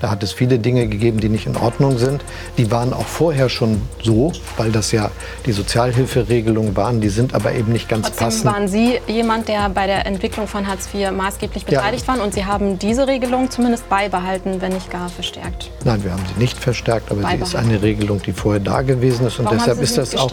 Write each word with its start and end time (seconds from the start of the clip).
Da 0.00 0.10
hat 0.10 0.22
es 0.22 0.32
viele 0.32 0.58
Dinge 0.58 0.86
gegeben, 0.86 1.20
die 1.20 1.28
nicht 1.28 1.46
in 1.46 1.56
Ordnung 1.56 1.98
sind. 1.98 2.24
Die 2.56 2.70
waren 2.70 2.92
auch 2.92 3.06
vorher 3.06 3.48
schon 3.48 3.82
so, 4.02 4.32
weil 4.56 4.70
das 4.70 4.92
ja 4.92 5.10
die 5.46 5.52
Sozialhilferegelungen 5.52 6.76
waren. 6.76 7.00
Die 7.00 7.08
sind 7.08 7.34
aber 7.34 7.52
eben 7.52 7.72
nicht 7.72 7.88
ganz 7.88 8.06
Trotzdem 8.06 8.24
passend. 8.26 8.44
waren 8.46 8.68
Sie 8.68 9.00
jemand, 9.06 9.48
der 9.48 9.68
bei 9.68 9.86
der 9.86 10.06
Entwicklung 10.06 10.46
von 10.46 10.66
Hartz 10.66 10.88
IV 10.94 11.10
maßgeblich 11.10 11.64
beteiligt 11.64 12.06
ja. 12.06 12.16
war 12.16 12.24
und 12.24 12.34
Sie 12.34 12.44
haben 12.44 12.78
diese 12.78 13.06
Regelung 13.06 13.50
zumindest 13.50 13.88
beibehalten, 13.88 14.60
wenn 14.60 14.72
nicht 14.72 14.90
gar 14.90 15.08
verstärkt. 15.08 15.70
Nein, 15.84 16.04
wir 16.04 16.12
haben 16.12 16.22
sie 16.32 16.40
nicht 16.40 16.58
verstärkt, 16.58 17.10
aber 17.10 17.28
sie 17.28 17.36
ist 17.36 17.56
eine 17.56 17.82
Regelung, 17.82 18.22
die 18.22 18.32
vorher 18.32 18.60
da 18.60 18.82
gewesen 18.82 19.26
ist 19.26 19.38
und 19.38 19.46
Warum 19.46 19.58
deshalb 19.58 19.80
ist 19.80 19.98
das, 19.98 20.14
auch, 20.16 20.32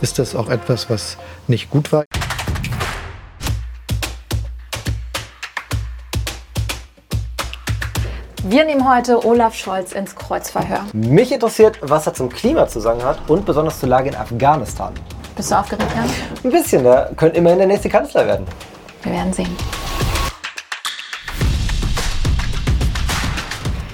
ist 0.00 0.18
das 0.18 0.34
auch 0.34 0.48
etwas, 0.48 0.90
was 0.90 1.16
nicht 1.46 1.70
gut 1.70 1.92
war. 1.92 2.04
Wir 8.46 8.66
nehmen 8.66 8.86
heute 8.86 9.24
Olaf 9.24 9.54
Scholz 9.54 9.92
ins 9.92 10.14
Kreuzverhör. 10.14 10.84
Mich 10.92 11.32
interessiert, 11.32 11.78
was 11.80 12.06
er 12.06 12.12
zum 12.12 12.28
Klima 12.28 12.68
zu 12.68 12.78
sagen 12.78 13.02
hat 13.02 13.18
und 13.26 13.46
besonders 13.46 13.80
zur 13.80 13.88
Lage 13.88 14.10
in 14.10 14.14
Afghanistan. 14.14 14.92
Bist 15.34 15.50
du 15.50 15.58
aufgeregt, 15.58 15.90
Jan? 15.96 16.10
Ein 16.44 16.50
bisschen, 16.50 16.84
der 16.84 17.10
könnte 17.16 17.38
immerhin 17.38 17.60
der 17.60 17.68
nächste 17.68 17.88
Kanzler 17.88 18.26
werden. 18.26 18.46
Wir 19.02 19.12
werden 19.12 19.32
sehen. 19.32 19.48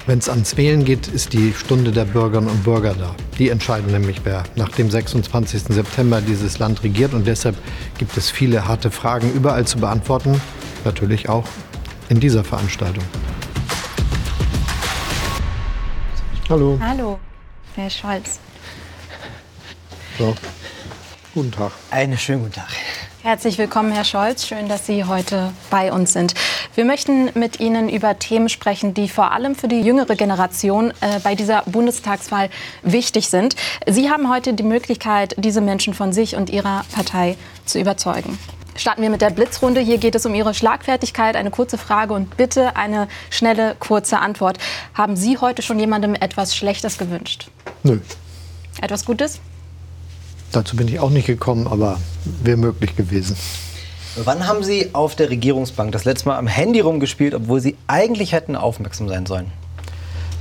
Wenn 0.05 0.19
es 0.19 0.27
ans 0.27 0.57
Wählen 0.57 0.83
geht, 0.83 1.07
ist 1.07 1.31
die 1.31 1.53
Stunde 1.53 1.91
der 1.91 2.03
Bürgerinnen 2.03 2.49
und 2.49 2.61
Bürger 2.65 2.93
da. 2.93 3.15
Die 3.39 3.47
entscheiden 3.47 3.89
nämlich, 3.89 4.19
wer 4.25 4.43
nach 4.57 4.73
dem 4.73 4.91
26. 4.91 5.63
September 5.69 6.19
dieses 6.19 6.59
Land 6.59 6.83
regiert. 6.83 7.13
Und 7.13 7.25
deshalb 7.25 7.55
gibt 7.97 8.17
es 8.17 8.29
viele 8.29 8.67
harte 8.67 8.91
Fragen 8.91 9.31
überall 9.31 9.65
zu 9.65 9.77
beantworten. 9.77 10.41
Natürlich 10.83 11.29
auch 11.29 11.45
in 12.09 12.19
dieser 12.19 12.43
Veranstaltung. 12.43 13.05
Hallo. 16.51 16.77
Hallo, 16.81 17.17
Herr 17.77 17.89
Scholz. 17.89 18.41
So. 20.17 20.35
Guten 21.33 21.49
Tag. 21.49 21.71
Einen 21.91 22.17
schönen 22.17 22.41
guten 22.41 22.55
Tag. 22.55 22.67
Herzlich 23.23 23.57
willkommen, 23.57 23.93
Herr 23.93 24.03
Scholz. 24.03 24.45
Schön, 24.45 24.67
dass 24.67 24.85
Sie 24.85 25.05
heute 25.05 25.53
bei 25.69 25.93
uns 25.93 26.11
sind. 26.11 26.33
Wir 26.75 26.83
möchten 26.83 27.29
mit 27.35 27.61
Ihnen 27.61 27.87
über 27.87 28.19
Themen 28.19 28.49
sprechen, 28.49 28.93
die 28.93 29.07
vor 29.07 29.31
allem 29.31 29.55
für 29.55 29.69
die 29.69 29.79
jüngere 29.79 30.17
Generation 30.17 30.91
äh, 30.99 31.21
bei 31.23 31.35
dieser 31.35 31.63
Bundestagswahl 31.67 32.49
wichtig 32.81 33.29
sind. 33.29 33.55
Sie 33.87 34.09
haben 34.09 34.29
heute 34.29 34.53
die 34.53 34.63
Möglichkeit, 34.63 35.35
diese 35.37 35.61
Menschen 35.61 35.93
von 35.93 36.11
sich 36.11 36.35
und 36.35 36.49
Ihrer 36.49 36.83
Partei 36.93 37.37
zu 37.65 37.79
überzeugen. 37.79 38.37
Starten 38.81 39.03
wir 39.03 39.11
mit 39.11 39.21
der 39.21 39.29
Blitzrunde. 39.29 39.79
Hier 39.79 39.99
geht 39.99 40.15
es 40.15 40.25
um 40.25 40.33
Ihre 40.33 40.55
Schlagfertigkeit. 40.55 41.35
Eine 41.35 41.51
kurze 41.51 41.77
Frage 41.77 42.15
und 42.15 42.35
bitte 42.35 42.75
eine 42.75 43.07
schnelle, 43.29 43.75
kurze 43.77 44.17
Antwort. 44.17 44.57
Haben 44.95 45.15
Sie 45.15 45.37
heute 45.37 45.61
schon 45.61 45.77
jemandem 45.77 46.15
etwas 46.15 46.55
Schlechtes 46.55 46.97
gewünscht? 46.97 47.51
Nö. 47.83 47.99
Etwas 48.81 49.05
Gutes? 49.05 49.39
Dazu 50.51 50.75
bin 50.75 50.87
ich 50.87 50.99
auch 50.99 51.11
nicht 51.11 51.27
gekommen, 51.27 51.67
aber 51.67 51.99
wäre 52.41 52.57
möglich 52.57 52.95
gewesen. 52.95 53.35
Wann 54.15 54.47
haben 54.47 54.63
Sie 54.63 54.89
auf 54.93 55.13
der 55.13 55.29
Regierungsbank 55.29 55.91
das 55.91 56.03
letzte 56.03 56.29
Mal 56.29 56.39
am 56.39 56.47
Handy 56.47 56.79
rumgespielt, 56.79 57.35
obwohl 57.35 57.61
Sie 57.61 57.77
eigentlich 57.85 58.31
hätten 58.31 58.55
aufmerksam 58.55 59.07
sein 59.07 59.27
sollen? 59.27 59.51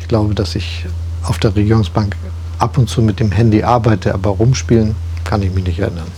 Ich 0.00 0.08
glaube, 0.08 0.34
dass 0.34 0.54
ich 0.54 0.86
auf 1.24 1.38
der 1.38 1.54
Regierungsbank 1.54 2.16
ab 2.58 2.78
und 2.78 2.88
zu 2.88 3.02
mit 3.02 3.20
dem 3.20 3.32
Handy 3.32 3.64
arbeite, 3.64 4.14
aber 4.14 4.30
rumspielen 4.30 4.96
kann 5.24 5.42
ich 5.42 5.52
mich 5.52 5.64
nicht 5.64 5.78
erinnern. 5.78 6.10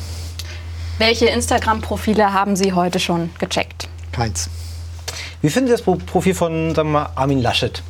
Welche 1.05 1.27
Instagram-Profile 1.27 2.33
haben 2.33 2.55
Sie 2.55 2.75
heute 2.75 3.01
schon 3.01 3.31
gecheckt? 3.41 3.89
Keins. 4.13 4.49
Wie 5.41 5.51
finden 5.51 5.67
Sie 5.67 5.73
das 5.73 5.83
Profil 5.83 6.33
von 6.33 6.77
sagen 6.77 6.91
wir 6.91 7.01
mal, 7.01 7.09
Armin 7.17 7.43
Laschet? 7.43 7.83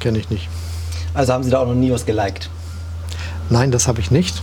Kenne 0.00 0.18
ich 0.18 0.30
nicht. 0.30 0.48
Also 1.14 1.32
haben 1.32 1.44
Sie 1.44 1.50
da 1.50 1.60
auch 1.60 1.68
noch 1.68 1.76
nie 1.76 1.92
was 1.92 2.06
geliked? 2.06 2.50
Nein, 3.50 3.70
das 3.70 3.86
habe 3.86 4.00
ich 4.00 4.10
nicht. 4.10 4.42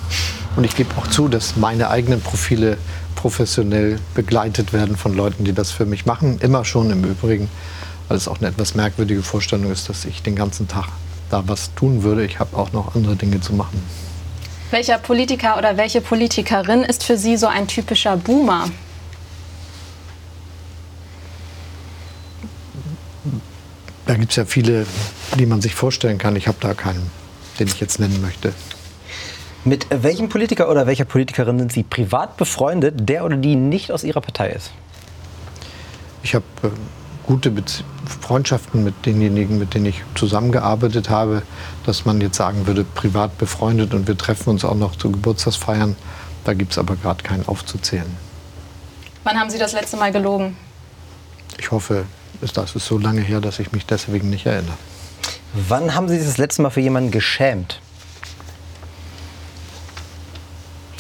Und 0.56 0.64
ich 0.64 0.74
gebe 0.78 0.90
auch 0.98 1.08
zu, 1.08 1.28
dass 1.28 1.58
meine 1.58 1.90
eigenen 1.90 2.22
Profile 2.22 2.78
professionell 3.16 4.00
begleitet 4.16 4.72
werden 4.72 4.96
von 4.96 5.14
Leuten, 5.14 5.44
die 5.44 5.52
das 5.52 5.72
für 5.72 5.86
mich 5.86 6.06
machen. 6.06 6.40
Immer 6.40 6.64
schon 6.64 6.90
im 6.92 7.04
Übrigen, 7.04 7.50
weil 8.08 8.16
es 8.16 8.30
auch 8.30 8.38
eine 8.38 8.48
etwas 8.48 8.74
merkwürdige 8.74 9.22
Vorstellung 9.22 9.70
ist, 9.70 9.90
dass 9.90 10.06
ich 10.06 10.24
den 10.24 10.38
ganzen 10.38 10.70
Tag 10.70 10.88
da 11.30 11.44
was 11.48 11.76
tun 11.76 12.04
würde. 12.04 12.24
Ich 12.24 12.40
habe 12.40 12.56
auch 12.56 12.72
noch 12.72 12.96
andere 12.96 13.18
Dinge 13.18 13.42
zu 13.42 13.52
machen. 13.52 13.84
Welcher 14.70 14.98
Politiker 14.98 15.58
oder 15.58 15.78
welche 15.78 16.02
Politikerin 16.02 16.84
ist 16.84 17.04
für 17.04 17.18
Sie 17.18 17.38
so 17.38 17.48
ein 17.48 17.68
typischer 17.68 18.18
Boomer? 18.18 18.70
Da 24.06 24.16
gibt 24.16 24.32
es 24.32 24.36
ja 24.36 24.44
viele, 24.44 24.86
die 25.40 25.46
man 25.46 25.62
sich 25.62 25.74
vorstellen 25.74 26.18
kann. 26.18 26.36
Ich 26.36 26.50
habe 26.50 26.58
da 26.60 26.74
keinen, 26.74 27.10
den 27.60 27.68
ich 27.68 27.80
jetzt 27.80 28.00
nennen 28.00 28.22
möchte. 28.22 28.54
Mit 29.64 29.88
welchem 29.90 30.28
Politiker 30.28 30.70
oder 30.70 30.86
welcher 30.86 31.06
Politikerin 31.06 31.60
sind 31.60 31.72
Sie 31.72 31.84
privat 31.84 32.36
befreundet, 32.36 33.08
der 33.08 33.24
oder 33.24 33.38
die 33.38 33.56
nicht 33.56 33.92
aus 33.92 34.04
Ihrer 34.04 34.22
Partei 34.22 34.50
ist? 34.50 34.72
Ich 36.24 36.36
habe 36.36 36.46
äh, 36.64 36.68
gute 37.28 37.52
Bezie 37.52 37.84
Freundschaften 38.22 38.84
mit 38.84 39.06
denjenigen, 39.06 39.60
mit 39.60 39.74
denen 39.74 39.86
ich 39.86 40.02
zusammengearbeitet 40.16 41.10
habe, 41.10 41.44
dass 41.86 42.06
man 42.06 42.22
jetzt 42.22 42.38
sagen 42.38 42.66
würde, 42.66 42.84
privat 42.84 43.38
befreundet 43.38 43.94
und 43.94 44.08
wir 44.08 44.18
treffen 44.18 44.50
uns 44.50 44.64
auch 44.64 44.76
noch 44.76 44.96
zu 44.96 45.12
Geburtstagsfeiern. 45.12 45.96
Da 46.46 46.54
gibt 46.54 46.72
es 46.72 46.78
aber 46.78 46.96
gerade 46.96 47.22
keinen 47.24 47.46
aufzuzählen. 47.48 48.18
Wann 49.26 49.38
haben 49.38 49.50
Sie 49.50 49.60
das 49.60 49.74
letzte 49.74 49.98
Mal 49.98 50.14
gelogen? 50.14 50.56
Ich 51.60 51.70
hoffe, 51.72 52.06
das 52.54 52.76
ist 52.76 52.86
so 52.86 52.98
lange 52.98 53.22
her, 53.22 53.42
dass 53.42 53.60
ich 53.60 53.74
mich 53.74 53.86
deswegen 53.86 54.30
nicht 54.30 54.46
erinnere. 54.46 54.78
Wann 55.54 55.94
haben 55.94 56.08
Sie 56.08 56.18
sich 56.18 56.28
das 56.28 56.38
letzte 56.38 56.62
Mal 56.62 56.70
für 56.70 56.80
jemanden 56.82 57.12
geschämt? 57.12 57.82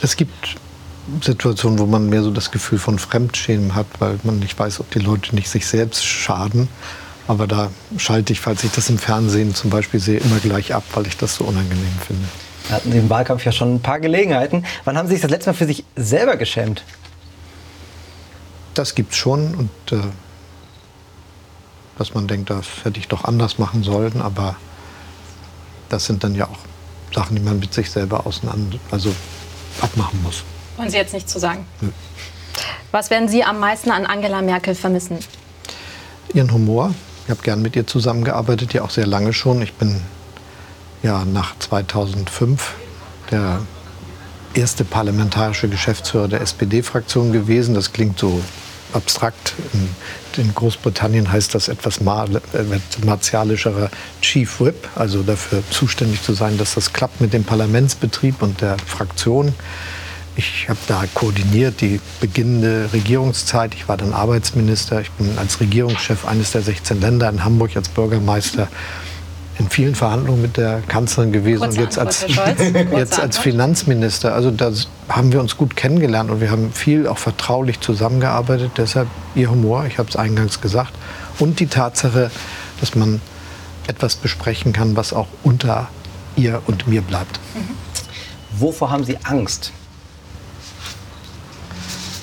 Es 0.02 0.18
gibt 0.18 0.58
Situation, 1.22 1.80
wo 1.80 1.86
man 1.86 2.10
mehr 2.10 2.24
so 2.24 2.32
das 2.32 2.52
Gefühl 2.52 2.80
von 2.80 3.00
Fremdschämen 3.00 3.76
hat, 3.76 3.88
weil 4.00 4.20
man 4.24 4.40
nicht 4.40 4.58
weiß, 4.58 4.80
ob 4.80 4.92
die 4.92 5.00
Leute 5.00 5.36
nicht 5.36 5.50
sich 5.50 5.66
selbst 5.66 6.06
schaden. 6.06 6.68
Aber 7.28 7.48
da 7.48 7.72
schalte 7.98 8.34
ich, 8.34 8.40
falls 8.40 8.64
ich 8.64 8.72
das 8.72 8.90
im 8.90 8.98
Fernsehen 8.98 9.54
zum 9.54 9.70
Beispiel 9.70 10.00
sehe, 10.00 10.20
immer 10.20 10.40
gleich 10.40 10.74
ab, 10.74 10.84
weil 10.94 11.08
ich 11.08 11.18
das 11.18 11.36
so 11.36 11.46
unangenehm 11.46 11.94
finde. 12.06 12.26
Wir 12.68 12.76
hatten 12.76 12.92
im 12.92 13.10
Wahlkampf 13.10 13.46
ja 13.46 13.52
schon 13.52 13.76
ein 13.76 13.82
paar 13.82 14.00
Gelegenheiten. 14.00 14.66
Wann 14.86 14.98
haben 14.98 15.08
Sie 15.08 15.14
sich 15.14 15.22
das 15.22 15.32
letzte 15.32 15.52
Mal 15.52 15.56
für 15.56 15.66
sich 15.66 15.84
selber 15.96 16.38
geschämt? 16.38 16.84
Das 18.74 18.96
gibt 18.96 19.14
es 19.14 19.18
schon 19.18 19.56
und 19.56 19.92
äh, 19.92 20.02
dass 21.98 22.14
man 22.14 22.28
denkt, 22.28 22.50
das 22.50 22.68
hätte 22.84 23.00
ich 23.00 23.08
doch 23.08 23.24
anders 23.24 23.58
machen 23.58 23.84
sollen, 23.84 24.22
aber 24.22 24.56
das 25.90 26.06
sind 26.06 26.24
dann 26.24 26.36
ja 26.36 26.46
auch 26.46 26.60
Sachen, 27.14 27.36
die 27.36 27.42
man 27.42 27.60
mit 27.60 27.74
sich 27.74 27.90
selber 27.90 28.28
auseinander, 28.28 28.78
also 28.92 29.14
abmachen 29.82 30.22
muss. 30.22 30.44
Wollen 30.78 30.90
Sie 30.90 30.98
jetzt 30.98 31.14
nicht 31.14 31.30
zu 31.30 31.40
sagen? 31.40 31.66
Hm. 31.80 31.92
Was 32.92 33.10
werden 33.10 33.28
Sie 33.28 33.44
am 33.44 33.60
meisten 33.60 33.92
an 33.92 34.06
Angela 34.06 34.42
Merkel 34.42 34.76
vermissen? 34.76 35.20
Ihren 36.34 36.52
Humor. 36.54 36.94
Ich 37.26 37.32
habe 37.32 37.42
gern 37.42 37.62
mit 37.62 37.76
ihr 37.76 37.86
zusammengearbeitet, 37.86 38.74
ja 38.74 38.84
auch 38.84 38.90
sehr 38.90 39.06
lange 39.06 39.34
schon. 39.34 39.62
Ich 39.62 39.74
bin 39.74 40.02
ja 41.04 41.26
nach 41.26 41.58
2005 41.60 42.76
der 43.32 43.60
erste 44.54 44.86
parlamentarische 44.86 45.68
Geschäftsführer 45.68 46.28
der 46.28 46.42
SPD-Fraktion 46.42 47.34
gewesen. 47.34 47.76
Das 47.76 47.92
klingt 47.92 48.18
so 48.18 48.42
abstrakt. 48.94 49.54
In, 50.38 50.54
Großbritannien 50.54 51.32
heißt 51.32 51.56
das 51.56 51.68
etwas 51.68 51.98
äh, 51.98 53.06
martialischerer 53.06 53.90
Chief 54.22 54.60
Whip, 54.62 54.88
also 54.96 55.24
dafür 55.24 55.64
zuständig 55.72 56.22
zu 56.22 56.34
sein, 56.34 56.58
dass 56.60 56.76
das 56.76 56.94
klappt 56.94 57.20
mit 57.20 57.34
dem 57.34 57.44
Parlamentsbetrieb 57.44 58.42
und 58.44 58.62
der 58.62 58.78
Fraktion. 58.86 59.54
Ich 60.38 60.70
habe 60.70 60.80
da 60.88 61.04
koordiniert 61.16 61.82
die 61.82 62.00
beginnende 62.20 62.90
Regierungszeit. 62.94 63.74
Ich 63.74 63.88
war 63.88 63.98
dann 63.98 64.14
Arbeitsminister. 64.14 65.02
Ich 65.02 65.10
bin 65.12 65.36
als 65.40 65.60
Regierungschef 65.60 66.28
eines 66.28 66.52
der 66.52 66.62
16 66.62 67.02
Länder 67.02 67.28
in 67.28 67.44
Hamburg 67.44 67.76
als 67.76 67.90
Bürgermeister 67.90 68.68
in 69.58 69.68
vielen 69.70 69.96
Verhandlungen 69.96 70.44
mit 70.44 70.58
der 70.58 70.82
Kanzlerin 70.88 71.32
gewesen 71.32 71.62
Kurze 71.62 71.80
und 71.80 71.84
jetzt 71.84 71.98
Antwort, 71.98 72.48
als, 72.48 72.92
jetzt 72.92 73.20
als 73.20 73.38
Finanzminister. 73.40 74.36
Also 74.36 74.52
da 74.52 74.72
haben 75.10 75.32
wir 75.32 75.40
uns 75.40 75.58
gut 75.58 75.76
kennengelernt 75.76 76.30
und 76.30 76.40
wir 76.40 76.52
haben 76.52 76.72
viel 76.72 77.08
auch 77.08 77.18
vertraulich 77.18 77.80
zusammengearbeitet. 77.80 78.74
Deshalb 78.78 79.08
Ihr 79.34 79.50
Humor, 79.50 79.86
ich 79.88 79.98
habe 79.98 80.08
es 80.08 80.16
eingangs 80.16 80.62
gesagt, 80.62 80.94
und 81.40 81.60
die 81.60 81.66
Tatsache, 81.66 82.30
dass 82.80 82.94
man 82.94 83.22
etwas 83.88 84.16
besprechen 84.16 84.74
kann, 84.74 84.96
was 84.96 85.14
auch 85.14 85.28
unter 85.44 85.88
ihr 86.36 86.62
und 86.68 86.88
mir 86.88 87.02
bleibt. 87.02 87.40
Mhm. 87.56 88.60
Wovor 88.60 88.92
haben 88.92 89.04
Sie 89.04 89.18
Angst? 89.24 89.72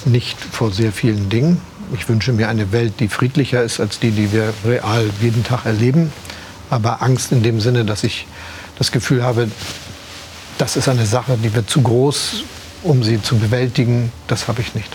Nicht 0.06 0.38
vor 0.40 0.72
sehr 0.72 0.92
vielen 0.92 1.28
Dingen. 1.28 1.60
Ich 1.92 2.08
wünsche 2.08 2.32
mir 2.32 2.48
eine 2.48 2.72
Welt, 2.72 2.94
die 3.00 3.08
friedlicher 3.08 3.62
ist 3.62 3.80
als 3.80 3.98
die, 3.98 4.10
die 4.10 4.32
wir 4.32 4.52
real 4.64 5.08
jeden 5.20 5.44
Tag 5.44 5.66
erleben. 5.66 6.12
Aber 6.70 7.02
Angst 7.02 7.32
in 7.32 7.42
dem 7.42 7.60
Sinne, 7.60 7.84
dass 7.84 8.04
ich 8.04 8.26
das 8.78 8.90
Gefühl 8.90 9.22
habe, 9.22 9.48
das 10.58 10.76
ist 10.76 10.88
eine 10.88 11.06
Sache, 11.06 11.38
die 11.42 11.54
wird 11.54 11.68
zu 11.68 11.82
groß, 11.82 12.44
um 12.82 13.02
sie 13.02 13.20
zu 13.20 13.36
bewältigen. 13.36 14.12
Das 14.28 14.48
habe 14.48 14.60
ich 14.60 14.74
nicht. 14.74 14.88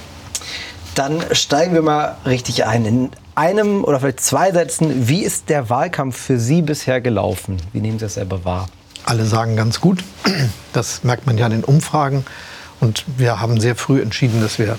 Dann 0.95 1.23
steigen 1.31 1.73
wir 1.73 1.81
mal 1.81 2.17
richtig 2.25 2.65
ein. 2.65 2.85
In 2.85 3.09
einem 3.35 3.83
oder 3.83 3.99
vielleicht 3.99 4.21
zwei 4.21 4.51
Sätzen, 4.51 5.07
wie 5.07 5.23
ist 5.23 5.49
der 5.49 5.69
Wahlkampf 5.69 6.17
für 6.17 6.39
Sie 6.39 6.61
bisher 6.61 6.99
gelaufen? 6.99 7.57
Wie 7.71 7.79
nehmen 7.79 7.99
Sie 7.99 8.05
das 8.05 8.15
selber 8.15 8.43
wahr? 8.43 8.67
Alle 9.05 9.25
sagen 9.25 9.55
ganz 9.55 9.79
gut. 9.79 10.03
Das 10.73 11.03
merkt 11.03 11.25
man 11.25 11.37
ja 11.37 11.45
in 11.45 11.53
den 11.53 11.63
Umfragen. 11.63 12.25
Und 12.79 13.05
wir 13.17 13.39
haben 13.39 13.59
sehr 13.59 13.75
früh 13.75 14.01
entschieden, 14.01 14.41
dass 14.41 14.59
wir 14.59 14.77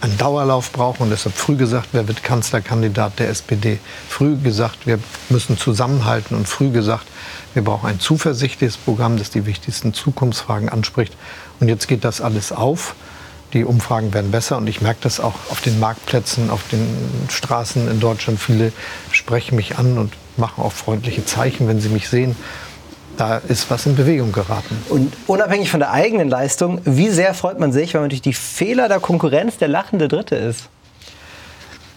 einen 0.00 0.16
Dauerlauf 0.16 0.72
brauchen 0.72 1.04
und 1.04 1.10
deshalb 1.10 1.36
früh 1.36 1.56
gesagt, 1.56 1.88
wer 1.92 2.08
wird 2.08 2.22
Kanzlerkandidat 2.22 3.18
der 3.18 3.28
SPD. 3.28 3.78
Früh 4.08 4.36
gesagt, 4.36 4.86
wir 4.86 4.98
müssen 5.28 5.58
zusammenhalten 5.58 6.36
und 6.36 6.48
früh 6.48 6.70
gesagt, 6.70 7.06
wir 7.54 7.62
brauchen 7.62 7.88
ein 7.88 8.00
zuversichtliches 8.00 8.76
Programm, 8.76 9.18
das 9.18 9.30
die 9.30 9.46
wichtigsten 9.46 9.92
Zukunftsfragen 9.92 10.68
anspricht. 10.68 11.14
Und 11.58 11.68
jetzt 11.68 11.88
geht 11.88 12.04
das 12.04 12.20
alles 12.20 12.52
auf. 12.52 12.94
Die 13.52 13.64
Umfragen 13.64 14.14
werden 14.14 14.30
besser 14.30 14.58
und 14.58 14.68
ich 14.68 14.80
merke 14.80 15.00
das 15.02 15.18
auch 15.18 15.34
auf 15.50 15.60
den 15.60 15.80
Marktplätzen, 15.80 16.50
auf 16.50 16.62
den 16.70 16.86
Straßen 17.28 17.90
in 17.90 17.98
Deutschland. 17.98 18.38
Viele 18.38 18.72
sprechen 19.10 19.56
mich 19.56 19.76
an 19.76 19.98
und 19.98 20.12
machen 20.36 20.62
auch 20.62 20.72
freundliche 20.72 21.24
Zeichen, 21.24 21.66
wenn 21.66 21.80
sie 21.80 21.88
mich 21.88 22.08
sehen. 22.08 22.36
Da 23.16 23.38
ist 23.48 23.70
was 23.70 23.86
in 23.86 23.96
Bewegung 23.96 24.32
geraten. 24.32 24.76
Und 24.88 25.12
unabhängig 25.26 25.70
von 25.70 25.80
der 25.80 25.90
eigenen 25.90 26.28
Leistung, 26.28 26.80
wie 26.84 27.10
sehr 27.10 27.34
freut 27.34 27.58
man 27.58 27.72
sich, 27.72 27.94
wenn 27.94 28.00
man 28.00 28.10
durch 28.10 28.22
die 28.22 28.32
Fehler 28.32 28.88
der 28.88 29.00
Konkurrenz 29.00 29.58
der 29.58 29.68
lachende 29.68 30.08
Dritte 30.08 30.36
ist? 30.36 30.68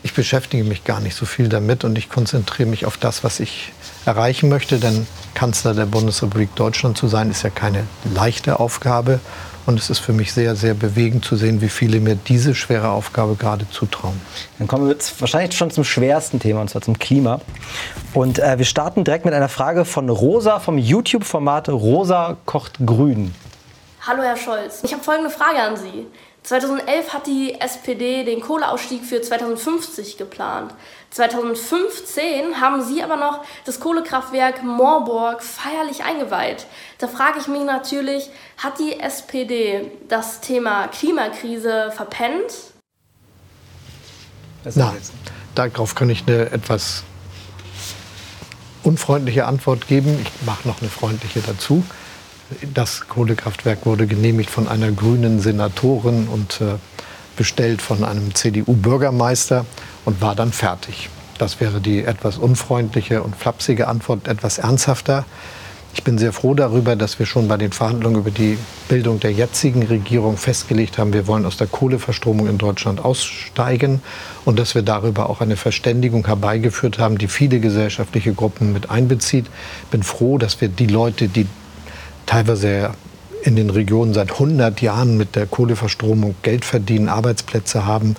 Ich 0.05 0.13
beschäftige 0.13 0.65
mich 0.65 0.83
gar 0.83 0.99
nicht 0.99 1.15
so 1.15 1.25
viel 1.25 1.47
damit 1.47 1.85
und 1.85 1.97
ich 1.97 2.09
konzentriere 2.09 2.67
mich 2.67 2.85
auf 2.85 2.97
das, 2.97 3.23
was 3.23 3.39
ich 3.39 3.71
erreichen 4.05 4.49
möchte. 4.49 4.77
Denn 4.79 5.07
Kanzler 5.33 5.73
der 5.73 5.85
Bundesrepublik 5.85 6.53
Deutschland 6.55 6.97
zu 6.97 7.07
sein, 7.07 7.31
ist 7.31 7.43
ja 7.43 7.49
keine 7.49 7.85
leichte 8.13 8.59
Aufgabe. 8.59 9.21
Und 9.65 9.79
es 9.79 9.89
ist 9.89 9.99
für 9.99 10.11
mich 10.11 10.33
sehr, 10.33 10.55
sehr 10.55 10.73
bewegend 10.73 11.23
zu 11.23 11.37
sehen, 11.37 11.61
wie 11.61 11.69
viele 11.69 12.01
mir 12.01 12.15
diese 12.15 12.53
schwere 12.53 12.89
Aufgabe 12.89 13.35
gerade 13.35 13.69
zutrauen. 13.69 14.19
Dann 14.59 14.67
kommen 14.67 14.85
wir 14.85 14.93
jetzt 14.93 15.19
wahrscheinlich 15.21 15.55
schon 15.55 15.71
zum 15.71 15.85
schwersten 15.85 16.39
Thema, 16.39 16.61
und 16.61 16.69
zwar 16.69 16.81
zum 16.81 16.99
Klima. 16.99 17.39
Und 18.13 18.39
äh, 18.39 18.57
wir 18.57 18.65
starten 18.65 19.05
direkt 19.05 19.23
mit 19.23 19.33
einer 19.33 19.49
Frage 19.49 19.85
von 19.85 20.09
Rosa 20.09 20.59
vom 20.59 20.77
YouTube-Format 20.77 21.69
Rosa 21.69 22.35
kocht 22.45 22.73
grün. 22.85 23.33
Hallo 24.05 24.21
Herr 24.21 24.35
Scholz, 24.35 24.81
ich 24.83 24.91
habe 24.91 25.01
folgende 25.01 25.29
Frage 25.29 25.59
an 25.59 25.77
Sie. 25.77 26.07
2011 26.43 27.13
hat 27.13 27.25
die 27.25 27.55
SPD 27.57 28.25
den 28.25 28.41
Kohleausstieg 28.41 29.05
für 29.05 29.21
2050 29.21 30.17
geplant. 30.17 30.73
2015 31.13 32.59
haben 32.59 32.83
sie 32.83 33.03
aber 33.03 33.17
noch 33.17 33.43
das 33.65 33.79
Kohlekraftwerk 33.79 34.63
Moorburg 34.63 35.43
feierlich 35.43 36.03
eingeweiht. 36.03 36.65
Da 36.97 37.07
frage 37.07 37.37
ich 37.39 37.47
mich 37.47 37.63
natürlich, 37.63 38.31
hat 38.57 38.79
die 38.79 38.99
SPD 38.99 39.91
das 40.09 40.41
Thema 40.41 40.87
Klimakrise 40.87 41.91
verpennt? 41.95 42.51
Na, 44.73 44.95
darauf 45.53 45.93
kann 45.93 46.09
ich 46.09 46.23
eine 46.25 46.49
etwas 46.49 47.03
unfreundliche 48.81 49.45
Antwort 49.45 49.87
geben. 49.87 50.17
Ich 50.19 50.45
mache 50.47 50.67
noch 50.67 50.81
eine 50.81 50.89
freundliche 50.89 51.41
dazu. 51.41 51.83
Das 52.73 53.07
Kohlekraftwerk 53.07 53.85
wurde 53.85 54.07
genehmigt 54.07 54.49
von 54.49 54.67
einer 54.67 54.91
grünen 54.91 55.39
Senatorin 55.39 56.27
und 56.27 56.59
äh, 56.61 56.75
bestellt 57.35 57.81
von 57.81 58.03
einem 58.03 58.33
CDU-Bürgermeister 58.33 59.65
und 60.05 60.21
war 60.21 60.35
dann 60.35 60.51
fertig. 60.51 61.09
Das 61.37 61.59
wäre 61.59 61.81
die 61.81 62.03
etwas 62.03 62.37
unfreundliche 62.37 63.23
und 63.23 63.35
flapsige 63.35 63.87
Antwort, 63.87 64.27
etwas 64.27 64.59
ernsthafter. 64.59 65.25
Ich 65.95 66.03
bin 66.03 66.17
sehr 66.17 66.33
froh 66.33 66.55
darüber, 66.55 66.95
dass 66.95 67.19
wir 67.19 67.27
schon 67.27 67.47
bei 67.47 67.57
den 67.57 67.71
Verhandlungen 67.71 68.17
über 68.17 68.31
die 68.31 68.57
Bildung 68.87 69.19
der 69.19 69.31
jetzigen 69.31 69.83
Regierung 69.83 70.37
festgelegt 70.37 70.97
haben, 70.97 71.13
wir 71.13 71.27
wollen 71.27 71.45
aus 71.45 71.57
der 71.57 71.67
Kohleverstromung 71.67 72.47
in 72.47 72.57
Deutschland 72.57 73.03
aussteigen 73.03 74.01
und 74.43 74.57
dass 74.57 74.73
wir 74.73 74.81
darüber 74.81 75.29
auch 75.29 75.39
eine 75.39 75.55
Verständigung 75.55 76.25
herbeigeführt 76.25 76.97
haben, 76.97 77.19
die 77.19 77.27
viele 77.27 77.59
gesellschaftliche 77.59 78.33
Gruppen 78.33 78.73
mit 78.73 78.89
einbezieht. 78.89 79.45
Ich 79.83 79.89
bin 79.89 80.01
froh, 80.01 80.39
dass 80.39 80.61
wir 80.61 80.67
die 80.67 80.87
Leute, 80.87 81.27
die 81.27 81.45
teilweise 82.25 82.91
in 83.43 83.55
den 83.55 83.69
Regionen 83.69 84.13
seit 84.13 84.31
100 84.31 84.81
Jahren 84.81 85.17
mit 85.17 85.35
der 85.35 85.45
Kohleverstromung 85.45 86.33
Geld 86.41 86.65
verdienen, 86.65 87.09
Arbeitsplätze 87.09 87.85
haben, 87.85 88.15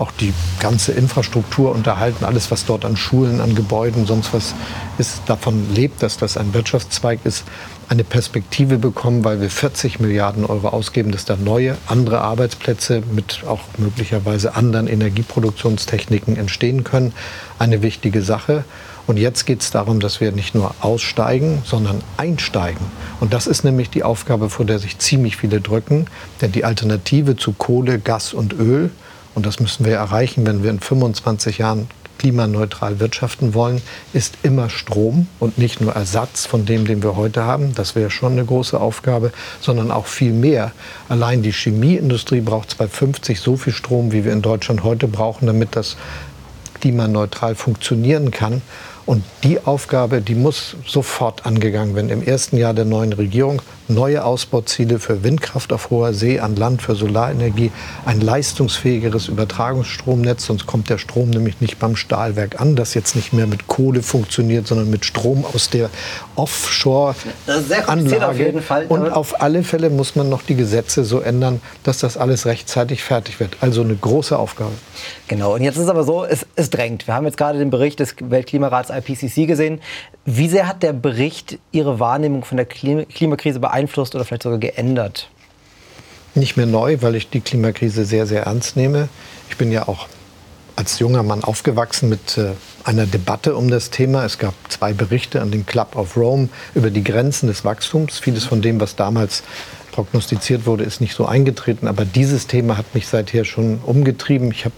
auch 0.00 0.12
die 0.12 0.32
ganze 0.60 0.92
Infrastruktur 0.92 1.72
unterhalten, 1.72 2.24
alles, 2.24 2.50
was 2.50 2.64
dort 2.64 2.84
an 2.84 2.96
Schulen, 2.96 3.40
an 3.40 3.54
Gebäuden, 3.54 4.06
sonst 4.06 4.32
was 4.32 4.54
ist, 4.98 5.22
davon 5.26 5.74
lebt, 5.74 6.02
dass 6.02 6.16
das 6.16 6.36
ein 6.36 6.54
Wirtschaftszweig 6.54 7.20
ist, 7.24 7.44
eine 7.88 8.04
Perspektive 8.04 8.78
bekommen, 8.78 9.24
weil 9.24 9.40
wir 9.40 9.50
40 9.50 10.00
Milliarden 10.00 10.44
Euro 10.44 10.68
ausgeben, 10.68 11.10
dass 11.10 11.24
da 11.24 11.36
neue, 11.36 11.76
andere 11.86 12.20
Arbeitsplätze 12.20 13.02
mit 13.12 13.42
auch 13.46 13.60
möglicherweise 13.78 14.54
anderen 14.54 14.86
Energieproduktionstechniken 14.86 16.36
entstehen 16.36 16.84
können. 16.84 17.12
Eine 17.58 17.82
wichtige 17.82 18.22
Sache. 18.22 18.64
Und 19.06 19.16
jetzt 19.16 19.44
geht 19.44 19.60
es 19.60 19.72
darum, 19.72 19.98
dass 19.98 20.20
wir 20.20 20.30
nicht 20.30 20.54
nur 20.54 20.72
aussteigen, 20.80 21.62
sondern 21.64 22.00
einsteigen. 22.16 22.86
Und 23.18 23.34
das 23.34 23.48
ist 23.48 23.64
nämlich 23.64 23.90
die 23.90 24.04
Aufgabe, 24.04 24.50
vor 24.50 24.64
der 24.64 24.78
sich 24.78 24.98
ziemlich 24.98 25.36
viele 25.36 25.60
drücken. 25.60 26.06
Denn 26.40 26.52
die 26.52 26.64
Alternative 26.64 27.36
zu 27.36 27.52
Kohle, 27.52 27.98
Gas 27.98 28.32
und 28.32 28.52
Öl, 28.52 28.90
und 29.34 29.46
das 29.46 29.60
müssen 29.60 29.84
wir 29.84 29.96
erreichen, 29.96 30.46
wenn 30.46 30.62
wir 30.62 30.70
in 30.70 30.80
25 30.80 31.58
Jahren 31.58 31.88
klimaneutral 32.20 33.00
wirtschaften 33.00 33.54
wollen, 33.54 33.80
ist 34.12 34.34
immer 34.42 34.68
Strom 34.68 35.26
und 35.38 35.56
nicht 35.56 35.80
nur 35.80 35.94
Ersatz 35.94 36.44
von 36.44 36.66
dem, 36.66 36.84
den 36.84 37.02
wir 37.02 37.16
heute 37.16 37.44
haben. 37.44 37.74
Das 37.74 37.96
wäre 37.96 38.10
schon 38.10 38.32
eine 38.32 38.44
große 38.44 38.78
Aufgabe, 38.78 39.32
sondern 39.62 39.90
auch 39.90 40.06
viel 40.06 40.34
mehr. 40.34 40.72
Allein 41.08 41.40
die 41.40 41.52
Chemieindustrie 41.52 42.42
braucht 42.42 42.72
2050 42.72 43.40
so 43.40 43.56
viel 43.56 43.72
Strom, 43.72 44.12
wie 44.12 44.26
wir 44.26 44.34
in 44.34 44.42
Deutschland 44.42 44.84
heute 44.84 45.08
brauchen, 45.08 45.46
damit 45.46 45.74
das 45.76 45.96
klimaneutral 46.80 47.54
funktionieren 47.54 48.30
kann. 48.30 48.60
Und 49.06 49.24
die 49.42 49.64
Aufgabe, 49.64 50.20
die 50.20 50.34
muss 50.34 50.76
sofort 50.86 51.46
angegangen 51.46 51.94
werden. 51.94 52.10
Im 52.10 52.22
ersten 52.22 52.58
Jahr 52.58 52.74
der 52.74 52.84
neuen 52.84 53.14
Regierung 53.14 53.62
neue 53.90 54.24
Ausbauziele 54.24 54.98
für 54.98 55.22
Windkraft 55.22 55.72
auf 55.72 55.90
hoher 55.90 56.14
See, 56.14 56.40
an 56.40 56.56
Land, 56.56 56.82
für 56.82 56.94
Solarenergie, 56.94 57.70
ein 58.04 58.20
leistungsfähigeres 58.20 59.28
Übertragungsstromnetz, 59.28 60.46
sonst 60.46 60.66
kommt 60.66 60.90
der 60.90 60.98
Strom 60.98 61.30
nämlich 61.30 61.60
nicht 61.60 61.78
beim 61.78 61.96
Stahlwerk 61.96 62.60
an, 62.60 62.76
das 62.76 62.94
jetzt 62.94 63.16
nicht 63.16 63.32
mehr 63.32 63.46
mit 63.46 63.66
Kohle 63.66 64.02
funktioniert, 64.02 64.66
sondern 64.66 64.90
mit 64.90 65.04
Strom 65.04 65.44
aus 65.44 65.70
der 65.70 65.90
Offshore-Anlage. 66.36 68.62
Und 68.88 69.10
auf 69.10 69.42
alle 69.42 69.62
Fälle 69.62 69.90
muss 69.90 70.16
man 70.16 70.28
noch 70.28 70.42
die 70.42 70.54
Gesetze 70.54 71.04
so 71.04 71.20
ändern, 71.20 71.60
dass 71.82 71.98
das 71.98 72.16
alles 72.16 72.46
rechtzeitig 72.46 73.02
fertig 73.02 73.40
wird. 73.40 73.56
Also 73.60 73.82
eine 73.82 73.94
große 73.94 74.38
Aufgabe. 74.38 74.72
Genau, 75.28 75.54
und 75.54 75.62
jetzt 75.62 75.76
ist 75.76 75.88
aber 75.88 76.04
so, 76.04 76.24
es, 76.24 76.46
es 76.56 76.70
drängt. 76.70 77.06
Wir 77.06 77.14
haben 77.14 77.26
jetzt 77.26 77.36
gerade 77.36 77.58
den 77.58 77.70
Bericht 77.70 78.00
des 78.00 78.14
Weltklimarats 78.20 78.90
IPCC 78.90 79.46
gesehen. 79.46 79.80
Wie 80.24 80.48
sehr 80.48 80.66
hat 80.66 80.82
der 80.82 80.92
Bericht 80.92 81.58
Ihre 81.72 81.98
Wahrnehmung 81.98 82.44
von 82.44 82.56
der 82.56 82.66
Klimakrise 82.66 83.58
beeinflusst 83.58 84.14
oder 84.14 84.24
vielleicht 84.24 84.42
sogar 84.42 84.58
geändert? 84.58 85.30
Nicht 86.34 86.56
mehr 86.56 86.66
neu, 86.66 86.98
weil 87.00 87.14
ich 87.14 87.30
die 87.30 87.40
Klimakrise 87.40 88.04
sehr, 88.04 88.26
sehr 88.26 88.44
ernst 88.44 88.76
nehme. 88.76 89.08
Ich 89.48 89.56
bin 89.56 89.72
ja 89.72 89.88
auch 89.88 90.08
als 90.76 90.98
junger 90.98 91.22
Mann 91.22 91.42
aufgewachsen 91.42 92.08
mit 92.08 92.38
äh, 92.38 92.52
einer 92.84 93.06
Debatte 93.06 93.56
um 93.56 93.70
das 93.70 93.90
Thema. 93.90 94.24
Es 94.24 94.38
gab 94.38 94.54
zwei 94.68 94.92
Berichte 94.92 95.40
an 95.40 95.50
dem 95.50 95.66
Club 95.66 95.96
of 95.96 96.16
Rome 96.16 96.48
über 96.74 96.90
die 96.90 97.02
Grenzen 97.02 97.48
des 97.48 97.64
Wachstums. 97.64 98.18
Vieles 98.18 98.44
von 98.44 98.62
dem, 98.62 98.80
was 98.80 98.96
damals 98.96 99.42
prognostiziert 100.02 100.64
wurde, 100.64 100.84
ist 100.84 101.00
nicht 101.00 101.14
so 101.14 101.26
eingetreten. 101.26 101.86
Aber 101.86 102.04
dieses 102.04 102.46
Thema 102.46 102.78
hat 102.78 102.94
mich 102.94 103.06
seither 103.06 103.44
schon 103.44 103.80
umgetrieben. 103.84 104.50
Ich 104.50 104.64
habe 104.64 104.74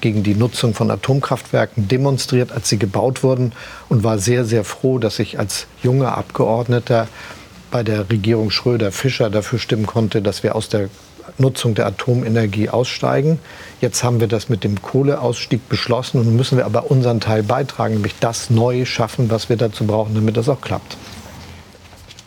gegen 0.00 0.22
die 0.22 0.34
Nutzung 0.34 0.74
von 0.74 0.90
Atomkraftwerken 0.90 1.88
demonstriert, 1.88 2.52
als 2.52 2.68
sie 2.68 2.78
gebaut 2.78 3.22
wurden 3.22 3.52
und 3.88 4.04
war 4.04 4.18
sehr, 4.18 4.44
sehr 4.44 4.64
froh, 4.64 4.98
dass 4.98 5.18
ich 5.18 5.38
als 5.38 5.66
junger 5.82 6.16
Abgeordneter 6.18 7.08
bei 7.70 7.82
der 7.82 8.10
Regierung 8.10 8.50
Schröder-Fischer 8.50 9.30
dafür 9.30 9.58
stimmen 9.58 9.86
konnte, 9.86 10.20
dass 10.20 10.42
wir 10.42 10.54
aus 10.54 10.68
der 10.68 10.88
Nutzung 11.38 11.74
der 11.74 11.86
Atomenergie 11.86 12.68
aussteigen. 12.68 13.38
Jetzt 13.80 14.04
haben 14.04 14.20
wir 14.20 14.28
das 14.28 14.48
mit 14.48 14.64
dem 14.64 14.80
Kohleausstieg 14.80 15.68
beschlossen 15.68 16.20
und 16.20 16.36
müssen 16.36 16.58
wir 16.58 16.66
aber 16.66 16.90
unseren 16.90 17.20
Teil 17.20 17.42
beitragen, 17.42 17.94
nämlich 17.94 18.14
das 18.20 18.50
neu 18.50 18.84
schaffen, 18.84 19.30
was 19.30 19.48
wir 19.48 19.56
dazu 19.56 19.86
brauchen, 19.86 20.14
damit 20.14 20.36
das 20.36 20.48
auch 20.48 20.60
klappt. 20.60 20.96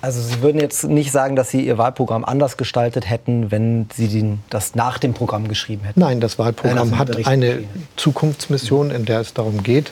Also 0.01 0.21
Sie 0.21 0.41
würden 0.41 0.61
jetzt 0.61 0.85
nicht 0.85 1.11
sagen, 1.11 1.35
dass 1.35 1.49
Sie 1.49 1.65
Ihr 1.65 1.77
Wahlprogramm 1.77 2.23
anders 2.23 2.55
gestaltet 2.57 3.09
hätten, 3.09 3.51
wenn 3.51 3.87
Sie 3.93 4.07
den, 4.07 4.39
das 4.49 4.75
nach 4.75 4.97
dem 4.97 5.13
Programm 5.13 5.47
geschrieben 5.47 5.83
hätten? 5.83 5.99
Nein, 5.99 6.21
das 6.21 6.39
Wahlprogramm 6.39 6.97
hat 6.97 7.27
eine 7.27 7.63
Zukunftsmission, 7.97 8.91
in 8.91 9.05
der 9.05 9.19
es 9.19 9.33
darum 9.33 9.61
geht, 9.63 9.91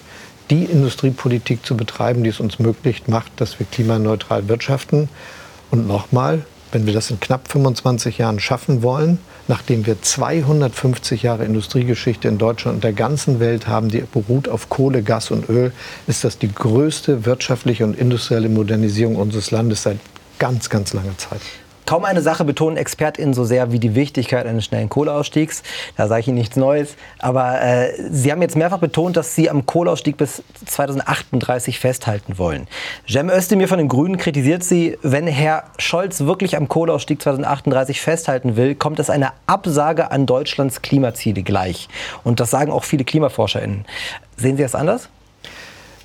die 0.49 0.63
Industriepolitik 0.63 1.65
zu 1.65 1.75
betreiben, 1.75 2.23
die 2.23 2.29
es 2.29 2.39
uns 2.39 2.57
möglich 2.59 3.07
macht, 3.07 3.31
dass 3.37 3.59
wir 3.59 3.65
klimaneutral 3.65 4.47
wirtschaften. 4.47 5.09
Und 5.71 5.87
nochmal, 5.87 6.45
wenn 6.71 6.85
wir 6.85 6.93
das 6.93 7.09
in 7.11 7.19
knapp 7.19 7.51
25 7.51 8.17
Jahren 8.17 8.39
schaffen 8.39 8.83
wollen, 8.83 9.19
nachdem 9.47 9.85
wir 9.85 10.01
250 10.01 11.23
Jahre 11.23 11.45
Industriegeschichte 11.45 12.27
in 12.27 12.37
Deutschland 12.37 12.75
und 12.75 12.83
der 12.83 12.93
ganzen 12.93 13.39
Welt 13.39 13.67
haben, 13.67 13.89
die 13.89 14.01
beruht 14.01 14.49
auf 14.49 14.69
Kohle, 14.69 15.03
Gas 15.03 15.31
und 15.31 15.49
Öl, 15.49 15.71
ist 16.07 16.23
das 16.23 16.37
die 16.37 16.53
größte 16.53 17.25
wirtschaftliche 17.25 17.85
und 17.85 17.97
industrielle 17.97 18.49
Modernisierung 18.49 19.15
unseres 19.15 19.51
Landes 19.51 19.83
seit 19.83 19.99
ganz, 20.39 20.69
ganz 20.69 20.93
langer 20.93 21.17
Zeit. 21.17 21.41
Kaum 21.87 22.03
eine 22.03 22.21
Sache 22.21 22.43
betonen 22.43 22.75
ExpertInnen 22.75 23.33
so 23.33 23.45
sehr 23.45 23.71
wie 23.71 23.79
die 23.79 23.95
Wichtigkeit 23.95 24.45
eines 24.45 24.65
schnellen 24.65 24.89
Kohleausstiegs. 24.89 25.63
Da 25.95 26.09
sage 26.09 26.19
ich 26.19 26.27
Ihnen 26.27 26.37
nichts 26.37 26.57
Neues. 26.57 26.97
Aber 27.17 27.61
äh, 27.61 27.93
Sie 28.11 28.29
haben 28.29 28.41
jetzt 28.41 28.57
mehrfach 28.57 28.79
betont, 28.79 29.15
dass 29.15 29.35
Sie 29.35 29.49
am 29.49 29.65
Kohleausstieg 29.65 30.17
bis 30.17 30.43
2038 30.65 31.79
festhalten 31.79 32.37
wollen. 32.37 32.67
Cem 33.07 33.29
Özdemir 33.29 33.69
von 33.69 33.77
den 33.77 33.87
Grünen 33.87 34.17
kritisiert 34.17 34.65
Sie, 34.65 34.97
wenn 35.01 35.27
Herr 35.27 35.63
Scholz 35.77 36.19
wirklich 36.19 36.57
am 36.57 36.67
Kohleausstieg 36.67 37.21
2038 37.21 38.01
festhalten 38.01 38.57
will, 38.57 38.75
kommt 38.75 38.99
es 38.99 39.09
einer 39.09 39.31
Absage 39.45 40.11
an 40.11 40.25
Deutschlands 40.25 40.81
Klimaziele 40.81 41.41
gleich. 41.41 41.87
Und 42.25 42.41
das 42.41 42.51
sagen 42.51 42.69
auch 42.69 42.83
viele 42.83 43.05
KlimaforscherInnen. 43.05 43.85
Sehen 44.35 44.57
Sie 44.57 44.63
das 44.63 44.75
anders? 44.75 45.07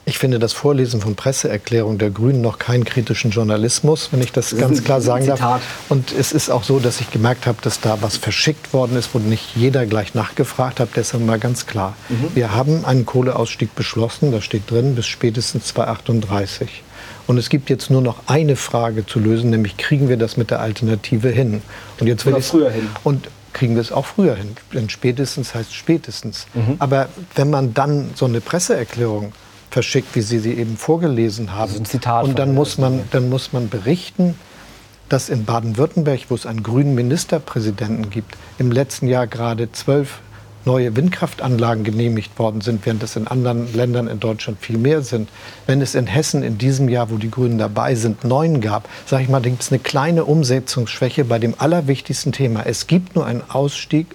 Ich 0.05 0.19
finde 0.19 0.41
das 0.41 0.53
Vorlesen 0.53 1.01
von 1.01 1.15
Presseerklärungen 1.15 1.99
der 1.99 2.11
Grünen 2.11 2.41
noch 2.41 2.59
keinen 2.59 2.85
kritischen 2.85 3.31
Journalismus, 3.31 4.09
wenn 4.11 4.21
ich 4.21 4.33
das, 4.33 4.51
das 4.51 4.59
ganz 4.59 4.83
klar 4.83 5.01
sagen 5.01 5.27
darf. 5.27 5.63
Und 5.89 6.13
es 6.13 6.33
ist 6.33 6.51
auch 6.51 6.65
so, 6.65 6.81
dass 6.81 7.01
ich 7.01 7.13
gemerkt 7.13 7.47
habe, 7.47 7.59
dass 7.63 7.81
da 7.81 8.03
was 8.03 8.17
verschickt 8.17 8.73
worden 8.73 8.97
ist, 8.97 9.15
wo 9.15 9.21
nicht 9.21 9.55
jeder 9.55 9.87
gleich 9.87 10.15
nachgefragt 10.15 10.81
hat. 10.81 10.91
Deshalb 10.97 11.25
mal 11.25 11.39
ganz 11.39 11.67
klar. 11.67 11.95
Mhm. 12.09 12.35
Wir 12.35 12.53
haben 12.53 12.85
einen 12.85 13.07
Kohleausstieg 13.07 13.77
beschlossen, 13.77 14.33
da 14.33 14.41
steht 14.41 14.69
drin, 14.69 14.97
bis 14.97 15.07
spätestens 15.07 15.67
2038. 15.67 16.83
Und 17.29 17.39
es 17.39 17.49
gibt 17.49 17.71
jetzt 17.71 17.89
nur 17.89 18.03
noch 18.03 18.23
eine 18.27 18.57
Frage 18.57 19.07
zu 19.07 19.21
lösen, 19.21 19.51
nämlich 19.51 19.77
kriegen 19.77 20.09
wir 20.09 20.17
das 20.17 20.37
mit 20.37 20.51
der 20.51 20.61
Alternative 20.61 21.29
hin? 21.29 21.63
Und 22.01 22.09
jetzt 22.09 22.27
will 22.27 22.35
Oder 22.35 22.43
früher 22.43 22.71
hin. 22.71 22.89
Und 23.05 23.29
kriegen 23.53 23.75
wir 23.75 23.83
es 23.83 23.93
auch 23.93 24.07
früher 24.07 24.35
hin. 24.35 24.57
Denn 24.73 24.89
spätestens 24.89 25.55
heißt 25.55 25.73
spätestens. 25.73 26.47
Mhm. 26.55 26.77
Aber 26.81 27.09
wenn 27.37 27.51
man 27.51 27.75
dann 27.75 28.11
so 28.15 28.25
eine 28.25 28.41
Presseerklärung 28.41 29.33
verschickt, 29.73 30.15
wie 30.15 30.21
Sie 30.21 30.39
sie 30.39 30.53
eben 30.53 30.77
vorgelesen 30.77 31.53
haben. 31.53 31.75
ein 31.75 31.85
Zitat 31.85 32.25
und 32.25 32.39
dann 32.39 32.55
muss, 32.55 32.79
man, 32.79 33.03
dann 33.11 33.29
muss 33.29 33.53
man 33.53 33.69
berichten, 33.69 34.35
dass 35.09 35.29
in 35.29 35.45
Baden-Württemberg, 35.45 36.21
wo 36.29 36.35
es 36.35 36.47
einen 36.47 36.63
grünen 36.63 36.95
Ministerpräsidenten 36.95 38.11
gibt, 38.11 38.37
im 38.59 38.71
letzten 38.71 39.09
Jahr 39.09 39.27
gerade 39.27 39.73
zwölf 39.73 40.21
neue 40.65 40.95
Windkraftanlagen 40.95 41.85
genehmigt 41.85 42.39
worden 42.39 42.61
sind, 42.61 42.87
während 42.87 43.03
es 43.03 43.17
in 43.17 43.27
anderen 43.27 43.73
Ländern 43.75 44.07
in 44.09 44.21
Deutschland 44.21 44.59
viel 44.61 44.79
mehr 44.79 45.03
sind. 45.03 45.29
Wenn 45.67 45.81
es 45.81 45.95
in 45.95 46.07
Hessen 46.07 46.43
in 46.43 46.57
diesem 46.59 46.89
Jahr, 46.89 47.11
wo 47.11 47.17
die 47.17 47.31
Grünen 47.31 47.59
dabei 47.59 47.95
sind, 47.95 48.25
neun 48.25 48.61
gab, 48.61 48.89
sage 49.07 49.25
ich 49.25 49.29
mal, 49.29 49.43
gibt 49.43 49.63
es 49.63 49.73
eine 49.73 49.81
kleine 49.81 50.25
Umsetzungsschwäche 50.25 51.25
bei 51.25 51.39
dem 51.39 51.55
allerwichtigsten 51.59 52.33
Thema. 52.33 52.65
Es 52.65 52.87
gibt 52.87 53.17
nur 53.17 53.27
einen 53.27 53.43
Ausstieg 53.51 54.07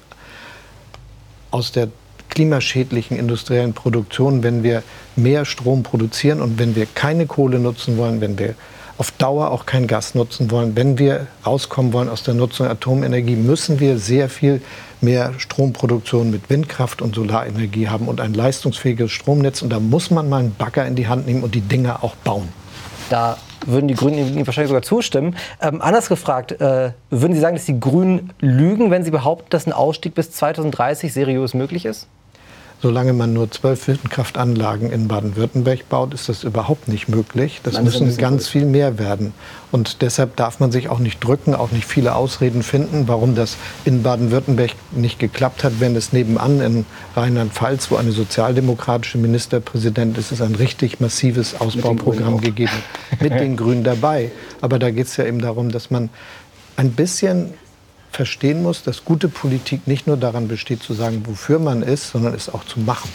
aus 1.52 1.72
der 1.72 1.90
klimaschädlichen 2.38 3.18
industriellen 3.18 3.74
Produktion, 3.74 4.44
wenn 4.44 4.62
wir 4.62 4.84
mehr 5.16 5.44
Strom 5.44 5.82
produzieren 5.82 6.40
und 6.40 6.60
wenn 6.60 6.76
wir 6.76 6.86
keine 6.86 7.26
Kohle 7.26 7.58
nutzen 7.58 7.98
wollen, 7.98 8.22
wenn 8.22 8.38
wir 8.38 8.54
auf 9.00 9.10
Dauer 9.10 9.50
auch 9.50 9.66
kein 9.66 9.88
Gas 9.88 10.14
nutzen 10.14 10.52
wollen, 10.52 10.76
wenn 10.76 11.00
wir 11.00 11.26
rauskommen 11.48 11.94
wollen 11.94 12.10
aus 12.10 12.22
der 12.22 12.36
Nutzung 12.36 12.68
Atomenergie, 12.68 13.36
müssen 13.36 13.80
wir 13.80 13.98
sehr 13.98 14.30
viel 14.30 14.62
mehr 15.02 15.34
Stromproduktion 15.40 16.30
mit 16.30 16.48
Windkraft 16.52 17.02
und 17.02 17.16
Solarenergie 17.16 17.88
haben 17.88 18.08
und 18.08 18.22
ein 18.22 18.36
leistungsfähiges 18.36 19.10
Stromnetz. 19.10 19.64
Und 19.64 19.72
da 19.72 19.80
muss 19.80 20.12
man 20.12 20.30
mal 20.30 20.42
einen 20.42 20.54
Bagger 20.54 20.86
in 20.86 20.94
die 20.94 21.08
Hand 21.08 21.26
nehmen 21.26 21.42
und 21.42 21.56
die 21.56 21.62
Dinger 21.62 22.04
auch 22.04 22.14
bauen. 22.18 22.50
Da 23.10 23.38
würden 23.66 23.88
die 23.88 23.96
Grünen 23.96 24.20
Ihnen 24.20 24.46
wahrscheinlich 24.46 24.70
sogar 24.70 24.84
zustimmen. 24.84 25.36
Ähm, 25.60 25.82
anders 25.82 26.08
gefragt, 26.08 26.52
äh, 26.52 26.92
würden 27.10 27.34
Sie 27.34 27.40
sagen, 27.40 27.56
dass 27.56 27.66
die 27.66 27.80
Grünen 27.80 28.32
lügen, 28.42 28.92
wenn 28.92 29.04
sie 29.04 29.10
behaupten, 29.10 29.48
dass 29.50 29.66
ein 29.66 29.74
Ausstieg 29.74 30.14
bis 30.14 30.30
2030 30.30 31.12
seriös 31.12 31.56
möglich 31.56 31.86
ist? 31.86 32.08
Solange 32.80 33.14
man 33.14 33.34
nur 33.34 33.50
zwölf 33.50 33.88
Windkraftanlagen 33.88 34.92
in 34.92 35.08
Baden-Württemberg 35.08 35.90
baut, 35.90 36.14
ist 36.14 36.30
das 36.30 36.44
überhaupt 36.44 36.88
nicht 36.88 37.10
möglich. 37.10 37.62
Das 37.64 37.74
Nein, 37.74 37.86
müssen 37.86 38.16
ganz 38.18 38.44
gut. 38.44 38.52
viel 38.52 38.66
mehr 38.66 39.00
werden. 39.00 39.34
Und 39.72 40.04
deshalb 40.04 40.36
darf 40.36 40.60
man 40.60 40.72
sich 40.72 40.88
auch 40.88 41.00
nicht 41.00 41.24
drücken, 41.24 41.56
auch 41.56 41.72
nicht 41.72 41.86
viele 41.86 42.14
Ausreden 42.14 42.62
finden, 42.62 43.08
warum 43.08 43.34
das 43.34 43.58
in 43.84 44.04
Baden-Württemberg 44.04 44.72
nicht 44.92 45.18
geklappt 45.18 45.64
hat, 45.64 45.80
wenn 45.80 45.96
es 45.96 46.14
nebenan 46.14 46.62
in 46.62 46.86
Rheinland-Pfalz, 47.16 47.90
wo 47.90 47.96
eine 47.96 48.12
sozialdemokratische 48.12 49.18
Ministerpräsident 49.18 50.16
ist, 50.20 50.32
es 50.32 50.42
ein 50.42 50.54
richtig 50.54 51.00
massives 51.00 51.60
Ausbauprogramm 51.60 52.40
gegeben 52.42 52.78
mit 53.20 53.34
den 53.34 53.58
Grünen 53.58 53.84
dabei. 53.84 54.32
Aber 54.62 54.78
da 54.78 54.92
geht 54.92 55.08
es 55.08 55.18
ja 55.18 55.26
eben 55.26 55.42
darum, 55.42 55.72
dass 55.72 55.90
man 55.90 56.12
ein 56.76 56.92
bisschen 56.92 57.56
verstehen 58.18 58.64
muss, 58.64 58.82
dass 58.82 59.06
gute 59.06 59.30
Politik 59.30 59.88
nicht 59.88 60.08
nur 60.08 60.18
daran 60.18 60.48
besteht, 60.48 60.82
zu 60.82 60.94
sagen, 60.94 61.24
wofür 61.28 61.60
man 61.60 61.84
ist, 61.84 62.10
sondern 62.10 62.34
es 62.34 62.50
auch 62.50 62.64
zu 62.66 62.80
machen. 62.80 63.10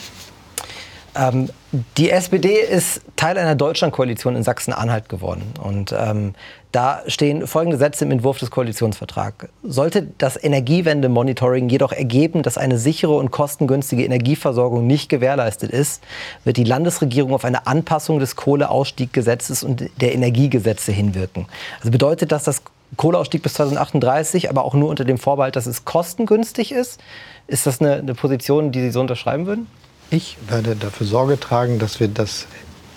Ähm, 1.14 1.50
die 1.98 2.10
SPD 2.10 2.54
ist 2.54 3.02
Teil 3.16 3.36
einer 3.36 3.56
Deutschlandkoalition 3.56 4.36
in 4.36 4.44
Sachsen-Anhalt 4.44 5.08
geworden. 5.08 5.42
Und 5.60 5.92
ähm, 5.98 6.34
da 6.70 7.02
stehen 7.08 7.46
folgende 7.48 7.78
Sätze 7.78 8.04
im 8.04 8.12
Entwurf 8.12 8.38
des 8.38 8.50
Koalitionsvertrags. 8.50 9.48
Sollte 9.64 10.06
das 10.18 10.42
Energiewende-Monitoring 10.42 11.68
jedoch 11.68 11.92
ergeben, 11.92 12.42
dass 12.42 12.56
eine 12.56 12.78
sichere 12.78 13.16
und 13.16 13.32
kostengünstige 13.32 14.04
Energieversorgung 14.04 14.86
nicht 14.86 15.08
gewährleistet 15.08 15.72
ist, 15.72 16.02
wird 16.44 16.56
die 16.56 16.64
Landesregierung 16.64 17.34
auf 17.34 17.44
eine 17.44 17.66
Anpassung 17.66 18.20
des 18.20 18.36
Kohleausstieggesetzes 18.36 19.64
und 19.64 19.90
der 20.00 20.14
Energiegesetze 20.14 20.92
hinwirken. 20.92 21.46
Also 21.80 21.90
bedeutet 21.90 22.32
das, 22.32 22.44
dass 22.44 22.62
Kohleausstieg 22.96 23.42
bis 23.42 23.54
2038, 23.54 24.50
aber 24.50 24.64
auch 24.64 24.74
nur 24.74 24.88
unter 24.88 25.04
dem 25.04 25.18
Vorbehalt, 25.18 25.56
dass 25.56 25.66
es 25.66 25.84
kostengünstig 25.84 26.72
ist. 26.72 27.00
Ist 27.46 27.66
das 27.66 27.80
eine, 27.80 27.94
eine 27.94 28.14
Position, 28.14 28.72
die 28.72 28.80
Sie 28.80 28.90
so 28.90 29.00
unterschreiben 29.00 29.46
würden? 29.46 29.66
Ich 30.10 30.36
werde 30.48 30.76
dafür 30.76 31.06
Sorge 31.06 31.40
tragen, 31.40 31.78
dass 31.78 31.98
wir 31.98 32.08
das 32.08 32.46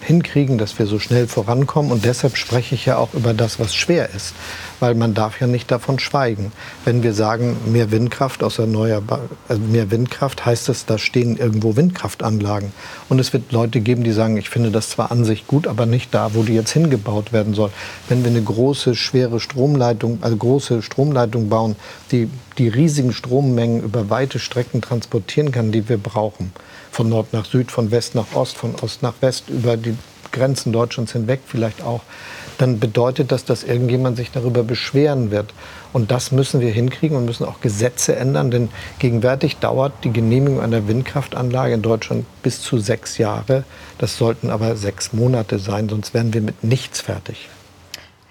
hinkriegen, 0.01 0.57
dass 0.57 0.77
wir 0.77 0.85
so 0.85 0.99
schnell 0.99 1.27
vorankommen. 1.27 1.91
Und 1.91 2.05
deshalb 2.05 2.37
spreche 2.37 2.75
ich 2.75 2.85
ja 2.85 2.97
auch 2.97 3.13
über 3.13 3.33
das, 3.33 3.59
was 3.59 3.75
schwer 3.75 4.09
ist. 4.15 4.33
Weil 4.79 4.95
man 4.95 5.13
darf 5.13 5.39
ja 5.39 5.47
nicht 5.47 5.71
davon 5.71 5.99
schweigen. 5.99 6.51
Wenn 6.83 7.01
wir 7.01 7.13
sagen, 7.13 7.57
mehr 7.65 7.91
Windkraft 7.91 8.43
aus 8.43 8.59
erneuerbar, 8.59 9.21
also 9.47 9.61
mehr 9.61 9.89
Windkraft, 9.91 10.45
heißt 10.45 10.69
es, 10.69 10.85
da 10.85 10.97
stehen 10.97 11.37
irgendwo 11.37 11.75
Windkraftanlagen. 11.75 12.71
Und 13.09 13.19
es 13.19 13.33
wird 13.33 13.51
Leute 13.51 13.79
geben, 13.79 14.03
die 14.03 14.11
sagen, 14.11 14.37
ich 14.37 14.49
finde 14.49 14.71
das 14.71 14.89
zwar 14.89 15.11
an 15.11 15.25
sich 15.25 15.47
gut, 15.47 15.67
aber 15.67 15.85
nicht 15.85 16.13
da, 16.13 16.33
wo 16.33 16.43
die 16.43 16.53
jetzt 16.53 16.71
hingebaut 16.71 17.33
werden 17.33 17.53
soll. 17.53 17.71
Wenn 18.09 18.23
wir 18.23 18.31
eine 18.31 18.43
große, 18.43 18.95
schwere 18.95 19.39
Stromleitung, 19.39 20.19
also 20.21 20.35
große 20.35 20.81
Stromleitung 20.81 21.49
bauen, 21.49 21.75
die 22.11 22.29
die 22.57 22.67
riesigen 22.67 23.13
Strommengen 23.13 23.81
über 23.81 24.09
weite 24.09 24.39
Strecken 24.39 24.81
transportieren 24.81 25.51
kann, 25.51 25.71
die 25.71 25.87
wir 25.89 25.97
brauchen, 25.97 26.51
von 26.95 27.09
Nord 27.09 27.33
nach 27.33 27.43
Süd, 27.43 27.71
von 27.71 27.91
West 27.91 28.15
nach 28.15 28.33
Ost, 28.33 28.55
von 28.55 28.73
Ost 28.81 29.03
nach 29.03 29.15
West, 29.19 29.49
über 29.49 29.75
die 29.75 29.97
Grenzen 30.31 30.71
Deutschlands 30.71 31.11
hinweg 31.11 31.41
vielleicht 31.45 31.81
auch, 31.83 32.01
dann 32.57 32.79
bedeutet 32.79 33.33
das, 33.33 33.43
dass 33.43 33.63
irgendjemand 33.65 34.15
sich 34.15 34.31
darüber 34.31 34.63
beschweren 34.63 35.29
wird. 35.29 35.53
Und 35.91 36.09
das 36.09 36.31
müssen 36.31 36.61
wir 36.61 36.71
hinkriegen 36.71 37.17
und 37.17 37.25
müssen 37.25 37.45
auch 37.45 37.59
Gesetze 37.59 38.15
ändern, 38.15 38.49
denn 38.49 38.69
gegenwärtig 38.99 39.57
dauert 39.57 39.91
die 40.05 40.13
Genehmigung 40.13 40.61
einer 40.61 40.87
Windkraftanlage 40.87 41.73
in 41.73 41.81
Deutschland 41.81 42.25
bis 42.43 42.61
zu 42.61 42.79
sechs 42.79 43.17
Jahre. 43.17 43.65
Das 43.97 44.17
sollten 44.17 44.49
aber 44.49 44.77
sechs 44.77 45.11
Monate 45.11 45.59
sein, 45.59 45.89
sonst 45.89 46.13
wären 46.13 46.33
wir 46.33 46.41
mit 46.41 46.63
nichts 46.63 47.01
fertig. 47.01 47.49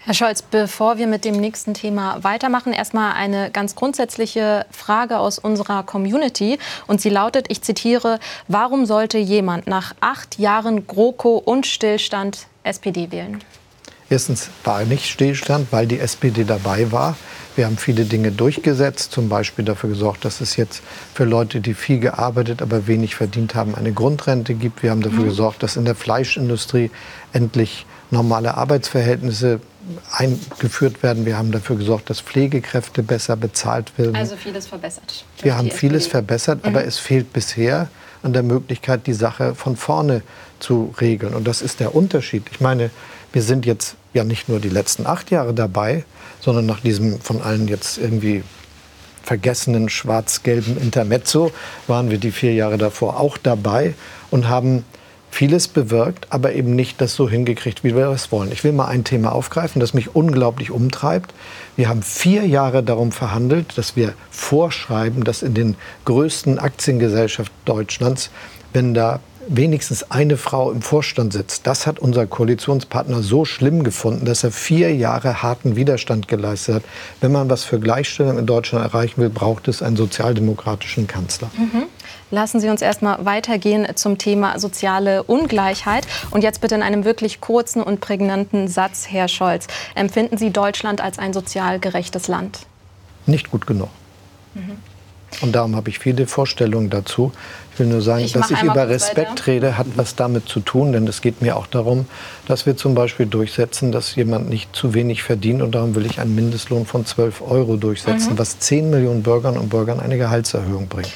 Herr 0.06 0.12
Scholz, 0.12 0.42
bevor 0.42 0.98
wir 0.98 1.06
mit 1.06 1.24
dem 1.24 1.40
nächsten 1.40 1.72
Thema 1.72 2.22
weitermachen, 2.22 2.74
erstmal 2.74 3.14
eine 3.14 3.50
ganz 3.50 3.74
grundsätzliche 3.74 4.66
Frage 4.70 5.18
aus 5.18 5.38
unserer 5.38 5.82
Community. 5.82 6.58
Und 6.86 7.00
sie 7.00 7.08
lautet, 7.08 7.46
ich 7.48 7.62
zitiere, 7.62 8.20
warum 8.46 8.84
sollte 8.84 9.16
jemand 9.16 9.66
nach 9.66 9.94
acht 10.00 10.38
Jahren 10.38 10.86
GroKo 10.86 11.38
und 11.38 11.66
Stillstand 11.66 12.48
SPD 12.64 13.12
wählen? 13.12 13.42
Erstens 14.10 14.50
war 14.62 14.84
nicht 14.84 15.06
Stillstand, 15.06 15.68
weil 15.70 15.86
die 15.86 15.98
SPD 15.98 16.44
dabei 16.44 16.92
war. 16.92 17.16
Wir 17.56 17.64
haben 17.64 17.78
viele 17.78 18.04
Dinge 18.04 18.30
durchgesetzt, 18.30 19.10
zum 19.10 19.30
Beispiel 19.30 19.64
dafür 19.64 19.88
gesorgt, 19.88 20.26
dass 20.26 20.42
es 20.42 20.56
jetzt 20.56 20.82
für 21.14 21.24
Leute, 21.24 21.62
die 21.62 21.72
viel 21.72 22.00
gearbeitet, 22.00 22.60
aber 22.60 22.86
wenig 22.86 23.14
verdient 23.14 23.54
haben, 23.54 23.74
eine 23.74 23.94
Grundrente 23.94 24.52
gibt. 24.52 24.82
Wir 24.82 24.90
haben 24.90 25.00
dafür 25.00 25.20
mhm. 25.20 25.28
gesorgt, 25.28 25.62
dass 25.62 25.76
in 25.76 25.86
der 25.86 25.94
Fleischindustrie 25.94 26.90
endlich 27.32 27.86
normale 28.10 28.54
Arbeitsverhältnisse 28.56 29.60
eingeführt 30.12 31.02
werden. 31.02 31.26
Wir 31.26 31.36
haben 31.36 31.52
dafür 31.52 31.76
gesorgt, 31.76 32.10
dass 32.10 32.20
Pflegekräfte 32.20 33.02
besser 33.02 33.36
bezahlt 33.36 33.96
werden. 33.98 34.16
Also 34.16 34.36
vieles 34.36 34.66
verbessert. 34.66 35.24
Wir 35.42 35.56
haben 35.56 35.70
vieles 35.70 36.06
verbessert, 36.06 36.62
mhm. 36.62 36.70
aber 36.70 36.84
es 36.84 36.98
fehlt 36.98 37.32
bisher 37.32 37.88
an 38.22 38.32
der 38.32 38.42
Möglichkeit, 38.42 39.06
die 39.06 39.12
Sache 39.12 39.54
von 39.54 39.76
vorne 39.76 40.22
zu 40.58 40.94
regeln. 41.00 41.34
Und 41.34 41.46
das 41.46 41.60
ist 41.62 41.80
der 41.80 41.94
Unterschied. 41.94 42.44
Ich 42.50 42.60
meine, 42.60 42.90
wir 43.32 43.42
sind 43.42 43.66
jetzt 43.66 43.96
ja 44.14 44.24
nicht 44.24 44.48
nur 44.48 44.60
die 44.60 44.68
letzten 44.68 45.06
acht 45.06 45.30
Jahre 45.30 45.52
dabei, 45.52 46.04
sondern 46.40 46.66
nach 46.66 46.80
diesem 46.80 47.20
von 47.20 47.42
allen 47.42 47.68
jetzt 47.68 47.98
irgendwie 47.98 48.42
vergessenen 49.22 49.88
schwarz-gelben 49.88 50.78
Intermezzo 50.78 51.50
waren 51.86 52.10
wir 52.10 52.18
die 52.18 52.30
vier 52.30 52.52
Jahre 52.52 52.78
davor 52.78 53.18
auch 53.18 53.38
dabei 53.38 53.94
und 54.30 54.48
haben 54.48 54.84
vieles 55.34 55.66
bewirkt, 55.66 56.28
aber 56.30 56.52
eben 56.52 56.76
nicht 56.76 57.00
das 57.00 57.14
so 57.14 57.28
hingekriegt, 57.28 57.82
wie 57.82 57.96
wir 57.96 58.08
es 58.10 58.30
wollen. 58.30 58.52
Ich 58.52 58.62
will 58.62 58.72
mal 58.72 58.86
ein 58.86 59.02
Thema 59.02 59.32
aufgreifen, 59.32 59.80
das 59.80 59.92
mich 59.92 60.14
unglaublich 60.14 60.70
umtreibt. 60.70 61.34
Wir 61.76 61.88
haben 61.88 62.02
vier 62.02 62.46
Jahre 62.46 62.84
darum 62.84 63.10
verhandelt, 63.10 63.76
dass 63.76 63.96
wir 63.96 64.14
vorschreiben, 64.30 65.24
dass 65.24 65.42
in 65.42 65.54
den 65.54 65.76
größten 66.04 66.60
Aktiengesellschaften 66.60 67.56
Deutschlands, 67.64 68.30
wenn 68.72 68.94
da 68.94 69.18
wenigstens 69.48 70.10
eine 70.10 70.36
Frau 70.36 70.70
im 70.70 70.82
Vorstand 70.82 71.32
sitzt. 71.32 71.66
Das 71.66 71.86
hat 71.86 71.98
unser 71.98 72.26
Koalitionspartner 72.26 73.22
so 73.22 73.44
schlimm 73.44 73.84
gefunden, 73.84 74.24
dass 74.24 74.44
er 74.44 74.52
vier 74.52 74.94
Jahre 74.94 75.42
harten 75.42 75.76
Widerstand 75.76 76.28
geleistet 76.28 76.76
hat. 76.76 76.82
Wenn 77.20 77.32
man 77.32 77.50
was 77.50 77.64
für 77.64 77.80
Gleichstellung 77.80 78.38
in 78.38 78.46
Deutschland 78.46 78.84
erreichen 78.84 79.20
will, 79.20 79.30
braucht 79.30 79.68
es 79.68 79.82
einen 79.82 79.96
sozialdemokratischen 79.96 81.06
Kanzler. 81.06 81.50
Mhm. 81.58 81.84
Lassen 82.34 82.58
Sie 82.58 82.68
uns 82.68 82.82
erstmal 82.82 83.24
weitergehen 83.24 83.86
zum 83.94 84.18
Thema 84.18 84.58
soziale 84.58 85.22
Ungleichheit. 85.22 86.04
Und 86.32 86.42
jetzt 86.42 86.60
bitte 86.60 86.74
in 86.74 86.82
einem 86.82 87.04
wirklich 87.04 87.40
kurzen 87.40 87.80
und 87.80 88.00
prägnanten 88.00 88.66
Satz, 88.66 89.06
Herr 89.08 89.28
Scholz. 89.28 89.68
Empfinden 89.94 90.36
Sie 90.36 90.50
Deutschland 90.50 91.00
als 91.00 91.20
ein 91.20 91.32
sozial 91.32 91.78
gerechtes 91.78 92.26
Land? 92.26 92.66
Nicht 93.26 93.52
gut 93.52 93.68
genug. 93.68 93.88
Mhm. 94.54 94.78
Und 95.42 95.52
darum 95.52 95.76
habe 95.76 95.90
ich 95.90 96.00
viele 96.00 96.26
Vorstellungen 96.26 96.90
dazu. 96.90 97.30
Ich 97.72 97.78
will 97.78 97.86
nur 97.86 98.02
sagen, 98.02 98.24
ich 98.24 98.32
dass 98.32 98.50
ich 98.50 98.62
über 98.62 98.88
Respekt 98.88 99.30
weiter. 99.30 99.46
rede, 99.46 99.78
hat 99.78 99.86
was 99.94 100.16
damit 100.16 100.48
zu 100.48 100.58
tun, 100.58 100.92
denn 100.92 101.06
es 101.06 101.20
geht 101.20 101.40
mir 101.40 101.56
auch 101.56 101.68
darum, 101.68 102.06
dass 102.48 102.66
wir 102.66 102.76
zum 102.76 102.96
Beispiel 102.96 103.26
durchsetzen, 103.26 103.92
dass 103.92 104.16
jemand 104.16 104.48
nicht 104.48 104.74
zu 104.74 104.92
wenig 104.92 105.22
verdient 105.22 105.62
und 105.62 105.76
darum 105.76 105.94
will 105.94 106.06
ich 106.06 106.20
einen 106.20 106.34
Mindestlohn 106.34 106.84
von 106.84 107.06
12 107.06 107.42
Euro 107.42 107.76
durchsetzen, 107.76 108.32
mhm. 108.32 108.38
was 108.38 108.58
10 108.58 108.90
Millionen 108.90 109.22
Bürgerinnen 109.22 109.60
und 109.60 109.68
Bürgern 109.70 110.00
eine 110.00 110.18
Gehaltserhöhung 110.18 110.88
bringt. 110.88 111.12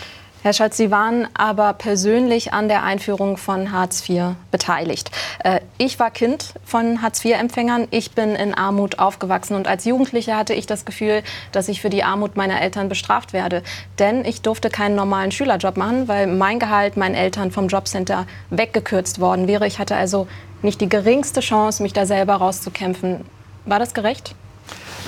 Herr 0.49 0.55
Scholz, 0.55 0.79
Sie 0.79 0.91
waren 0.91 1.29
aber 1.35 1.75
persönlich 1.75 2.55
an 2.55 2.69
der 2.69 2.83
Einführung 2.83 3.37
von 3.37 3.71
Hartz 3.71 4.09
IV 4.09 4.35
beteiligt. 4.51 5.11
Äh, 5.45 5.61
ich 5.77 5.99
war 5.99 6.11
Kind 6.11 6.55
von 6.65 7.03
Hartz 7.03 7.23
IV-Empfängern. 7.23 7.87
Ich 7.91 8.13
bin 8.13 8.35
in 8.35 8.55
Armut 8.55 8.99
aufgewachsen 8.99 9.57
und 9.57 9.69
als 9.69 9.85
Jugendliche 9.85 10.35
hatte 10.39 10.55
ich 10.55 10.65
das 10.65 10.87
Gefühl, 10.87 11.23
dass 11.53 11.69
ich 11.69 11.83
für 11.83 11.91
die 11.91 12.03
Armut 12.03 12.39
meiner 12.39 12.63
Eltern 12.63 12.89
bestraft 12.89 13.35
werde. 13.35 13.63
Denn 13.99 14.25
ich 14.25 14.41
durfte 14.41 14.71
keinen 14.71 14.95
normalen 14.95 15.33
Schülerjob 15.33 15.77
machen, 15.77 16.09
weil 16.09 16.27
mein 16.27 16.59
Gehalt 16.59 16.97
meinen 16.97 17.15
Eltern 17.15 17.51
vom 17.51 17.69
Jobcenter 17.69 18.27
weggekürzt 18.49 19.21
worden 19.21 19.49
wäre. 19.49 19.67
Ich 19.67 19.79
hatte 19.79 19.97
also 19.97 20.29
nicht 20.63 20.81
die 20.81 20.89
geringste 20.89 21.41
Chance, 21.41 21.83
mich 21.83 21.93
da 21.93 22.07
selber 22.07 22.37
rauszukämpfen. 22.37 23.27
War 23.67 23.79
das 23.79 23.93
gerecht? 23.93 24.35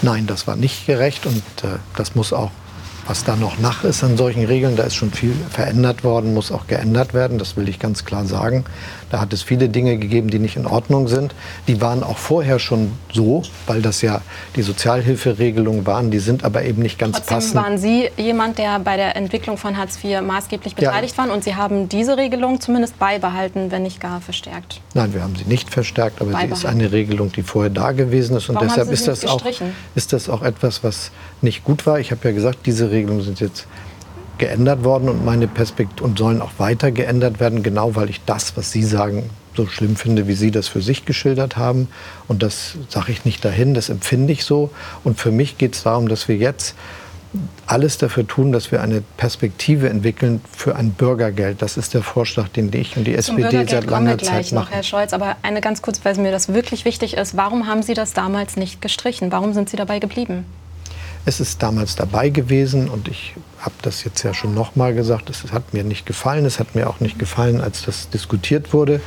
Nein, 0.03 0.27
das 0.27 0.47
war 0.47 0.57
nicht 0.57 0.85
gerecht 0.85 1.25
und 1.25 1.43
äh, 1.65 1.79
das 1.97 2.15
muss 2.15 2.35
auch 2.35 2.51
was 3.11 3.25
da 3.25 3.35
noch 3.35 3.59
nach 3.59 3.83
ist 3.83 4.05
an 4.05 4.17
solchen 4.17 4.45
Regeln, 4.45 4.77
da 4.77 4.85
ist 4.85 4.95
schon 4.95 5.11
viel 5.11 5.35
verändert 5.51 6.05
worden, 6.05 6.33
muss 6.33 6.53
auch 6.53 6.69
geändert 6.69 7.13
werden, 7.13 7.39
das 7.39 7.57
will 7.57 7.69
ich 7.69 7.81
ganz 7.81 8.05
klar 8.05 8.25
sagen. 8.25 8.65
Da 9.11 9.21
hat 9.21 9.33
es 9.33 9.43
viele 9.43 9.69
Dinge 9.69 9.99
gegeben, 9.99 10.31
die 10.31 10.39
nicht 10.39 10.57
in 10.57 10.67
Ordnung 10.67 11.09
sind. 11.09 11.35
Die 11.69 11.81
waren 11.81 12.03
auch 12.03 12.19
vorher 12.19 12.59
schon 12.59 12.93
so, 13.13 13.43
weil 13.67 13.83
das 13.83 14.03
ja 14.03 14.23
die 14.57 14.63
Sozialhilferegelungen 14.63 15.87
waren, 15.87 16.11
die 16.11 16.21
sind 16.21 16.45
aber 16.45 16.65
eben 16.65 16.83
nicht 16.83 16.99
ganz 16.99 17.17
Trotzdem 17.17 17.35
passend. 17.37 17.55
waren 17.57 17.79
Sie 17.79 18.09
jemand, 18.17 18.59
der 18.59 18.79
bei 18.79 18.97
der 18.97 19.17
Entwicklung 19.17 19.57
von 19.57 19.77
Hartz 19.77 19.99
IV 20.03 20.21
maßgeblich 20.23 20.75
beteiligt 20.75 21.17
ja. 21.17 21.27
war 21.27 21.35
und 21.35 21.45
Sie 21.45 21.57
haben 21.57 21.89
diese 21.89 22.17
Regelung 22.17 22.61
zumindest 22.61 22.99
beibehalten, 22.99 23.71
wenn 23.71 23.83
nicht 23.83 24.01
gar 24.01 24.21
verstärkt? 24.21 24.81
Nein, 24.95 25.13
wir 25.15 25.23
haben 25.23 25.35
sie 25.37 25.45
nicht 25.45 25.71
verstärkt, 25.71 26.21
aber 26.21 26.39
sie 26.39 26.47
ist 26.47 26.65
eine 26.65 26.93
Regelung, 26.93 27.33
die 27.33 27.43
vorher 27.43 27.71
da 27.71 27.93
gewesen 27.93 28.37
ist 28.37 28.49
und 28.49 28.57
Warum 28.57 28.69
deshalb 28.69 28.91
ist 28.91 29.09
das, 29.09 29.25
auch, 29.27 29.43
ist 29.95 30.13
das 30.13 30.29
auch 30.29 30.43
etwas, 30.43 30.85
was 30.85 31.11
nicht 31.43 31.65
gut 31.65 31.87
war. 31.87 31.99
Ich 31.99 32.11
habe 32.11 32.21
ja 32.29 32.35
gesagt, 32.35 32.67
diese 32.67 32.91
Regelungen 32.91 33.23
sind 33.23 33.41
jetzt 33.41 33.67
geändert 34.41 34.83
worden 34.83 35.09
und 35.09 35.25
meine 35.25 35.47
Perspektive 35.47 36.03
und 36.03 36.19
sollen 36.19 36.43
auch 36.43 36.53
weiter 36.59 36.91
geändert 36.91 37.39
werden, 37.39 37.63
genau 37.63 37.95
weil 37.95 38.11
ich 38.11 38.21
das, 38.25 38.57
was 38.57 38.73
Sie 38.73 38.83
sagen, 38.83 39.31
so 39.55 39.67
schlimm 39.67 39.97
finde, 39.97 40.27
wie 40.27 40.35
Sie 40.35 40.51
das 40.51 40.67
für 40.67 40.81
sich 40.81 41.05
geschildert 41.05 41.57
haben. 41.57 41.89
Und 42.27 42.43
das 42.43 42.77
sage 42.89 43.13
ich 43.13 43.25
nicht 43.25 43.45
dahin, 43.45 43.75
das 43.75 43.91
empfinde 43.91 44.33
ich 44.33 44.45
so. 44.45 44.71
Und 45.05 45.21
für 45.21 45.31
mich 45.31 45.59
geht 45.59 45.75
es 45.75 45.83
darum, 45.83 46.09
dass 46.09 46.27
wir 46.27 46.37
jetzt 46.37 46.75
alles 47.67 47.99
dafür 47.99 48.27
tun, 48.27 48.51
dass 48.51 48.73
wir 48.73 48.81
eine 48.83 49.03
Perspektive 49.17 49.89
entwickeln 49.89 50.41
für 50.51 50.75
ein 50.75 50.91
Bürgergeld. 50.93 51.63
Das 51.63 51.77
ist 51.77 51.95
der 51.95 52.03
Vorschlag, 52.03 52.49
den 52.49 52.73
ich 52.73 52.97
und 52.97 53.05
die 53.05 53.17
Zum 53.19 53.39
SPD 53.39 53.67
seit 53.69 53.87
langer 53.87 54.19
Zeit 54.19 54.51
machen. 54.51 54.55
Noch, 54.55 54.71
Herr 54.71 54.83
Scholz, 54.83 55.13
aber 55.13 55.37
eine 55.43 55.61
ganz 55.61 55.83
kurz, 55.83 56.05
weil 56.05 56.17
mir 56.17 56.33
das 56.33 56.53
wirklich 56.53 56.85
wichtig 56.85 57.15
ist. 57.15 57.37
Warum 57.37 57.67
haben 57.67 57.83
Sie 57.83 57.95
das 57.95 58.15
damals 58.15 58.57
nicht 58.57 58.81
gestrichen? 58.81 59.31
Warum 59.31 59.53
sind 59.53 59.69
Sie 59.69 59.77
dabei 59.77 60.01
geblieben? 60.01 60.45
Es 61.27 61.39
ist 61.39 61.63
damals 61.63 61.97
dabei 61.97 62.31
gewesen 62.31 62.89
und 62.89 63.09
ich 63.09 63.35
habe 63.59 63.75
das 63.83 64.05
jetzt 64.05 64.23
ja 64.23 64.33
schon 64.33 64.55
nochmal 64.55 64.95
gesagt, 64.95 65.29
es 65.29 65.53
hat 65.53 65.75
mir 65.75 65.85
nicht 65.85 66.07
gefallen, 66.07 66.47
es 66.47 66.59
hat 66.59 66.75
mir 66.75 66.89
auch 66.89 67.01
nicht 67.01 67.19
gefallen, 67.19 67.61
als 67.61 67.85
das 67.85 68.09
diskutiert 68.09 68.73
wurde. 68.73 69.01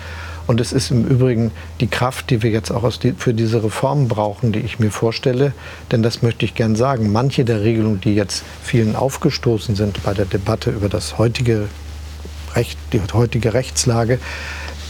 Und 0.46 0.60
es 0.60 0.74
ist 0.74 0.92
im 0.92 1.08
Übrigen 1.08 1.52
die 1.80 1.88
Kraft, 1.88 2.30
die 2.30 2.44
wir 2.44 2.52
jetzt 2.52 2.70
auch 2.70 2.92
für 3.18 3.34
diese 3.34 3.64
Reformen 3.64 4.10
brauchen, 4.10 4.52
die 4.52 4.60
ich 4.60 4.78
mir 4.78 4.92
vorstelle. 4.92 5.54
Denn 5.92 6.04
das 6.04 6.22
möchte 6.22 6.44
ich 6.46 6.54
gern 6.54 6.76
sagen. 6.76 7.12
Manche 7.12 7.46
der 7.46 7.62
Regelungen, 7.62 8.02
die 8.02 8.14
jetzt 8.14 8.44
vielen 8.62 8.96
aufgestoßen 8.96 9.76
sind 9.76 10.04
bei 10.04 10.14
der 10.14 10.26
Debatte 10.26 10.70
über 10.72 10.90
das 10.90 11.18
heutige 11.18 11.70
Recht, 12.56 12.78
die 12.92 13.02
heutige 13.14 13.54
Rechtslage, 13.54 14.20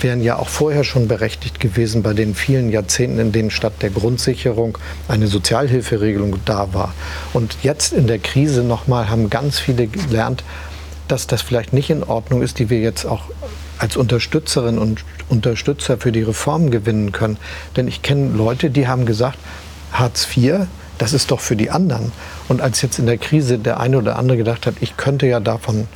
wären 0.04 0.22
ja 0.22 0.38
auch 0.38 0.50
vorher 0.50 0.84
schon 0.84 1.08
berechtigt 1.08 1.60
gewesen 1.60 2.04
bei 2.04 2.14
den 2.14 2.36
vielen 2.36 2.70
Jahrzehnten, 2.70 3.20
in 3.20 3.32
denen 3.32 3.52
statt 3.52 3.74
der 3.82 3.90
Grundsicherung 3.90 4.78
eine 5.08 5.28
Sozialhilferegelung 5.28 6.36
da 6.46 6.74
war. 6.74 6.94
Und 7.34 7.58
jetzt 7.64 7.94
in 7.94 8.08
der 8.08 8.20
Krise 8.20 8.64
nochmal 8.64 9.10
haben 9.10 9.30
ganz 9.30 9.60
viele 9.60 9.88
gelernt, 9.88 10.44
dass 11.08 11.28
das 11.28 11.42
vielleicht 11.42 11.74
nicht 11.74 11.90
in 11.90 12.04
Ordnung 12.04 12.42
ist, 12.42 12.60
die 12.60 12.70
wir 12.70 12.80
jetzt 12.80 13.06
auch 13.06 13.24
als 13.78 13.98
Unterstützerin 13.98 14.78
und 14.78 15.04
Unterstützer 15.30 15.98
für 15.98 16.12
die 16.12 16.22
Reform 16.22 16.72
gewinnen 16.72 17.12
können. 17.12 17.38
Denn 17.76 17.88
ich 17.88 18.02
kenne 18.02 18.36
Leute, 18.36 18.70
die 18.70 18.88
haben 18.88 19.06
gesagt, 19.06 19.38
Hartz 19.92 20.28
IV, 20.36 20.68
das 20.98 21.14
ist 21.14 21.32
doch 21.32 21.40
für 21.40 21.56
die 21.56 21.70
anderen. 21.70 22.12
Und 22.48 22.62
als 22.62 22.82
jetzt 22.82 23.00
in 23.00 23.06
der 23.06 23.18
Krise 23.18 23.58
der 23.58 23.80
eine 23.80 23.98
oder 23.98 24.18
andere 24.18 24.38
gedacht 24.38 24.66
hat, 24.66 24.76
ich 24.80 24.96
könnte 24.98 25.28
ja 25.28 25.40
davon 25.40 25.88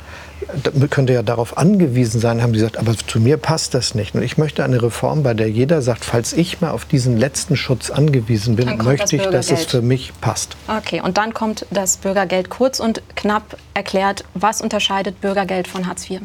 könnte 0.90 1.12
ja 1.12 1.22
darauf 1.22 1.58
angewiesen 1.58 2.20
sein, 2.20 2.42
haben 2.42 2.52
sie 2.52 2.60
gesagt, 2.60 2.78
aber 2.78 2.96
zu 2.96 3.20
mir 3.20 3.36
passt 3.36 3.74
das 3.74 3.94
nicht. 3.94 4.14
Und 4.14 4.22
ich 4.22 4.38
möchte 4.38 4.64
eine 4.64 4.82
Reform, 4.82 5.22
bei 5.22 5.34
der 5.34 5.50
jeder 5.50 5.82
sagt, 5.82 6.04
falls 6.04 6.32
ich 6.32 6.60
mal 6.60 6.70
auf 6.70 6.84
diesen 6.84 7.16
letzten 7.16 7.56
Schutz 7.56 7.90
angewiesen 7.90 8.56
bin, 8.56 8.76
möchte 8.78 9.16
ich, 9.16 9.22
dass 9.22 9.50
es 9.50 9.64
für 9.64 9.82
mich 9.82 10.12
passt. 10.20 10.56
Okay, 10.68 11.00
und 11.00 11.18
dann 11.18 11.34
kommt 11.34 11.66
das 11.70 11.96
Bürgergeld 11.96 12.50
kurz 12.50 12.80
und 12.80 13.02
knapp 13.16 13.56
erklärt, 13.74 14.24
was 14.34 14.60
unterscheidet 14.60 15.20
Bürgergeld 15.20 15.68
von 15.68 15.86
Hartz 15.86 16.08
IV? 16.08 16.22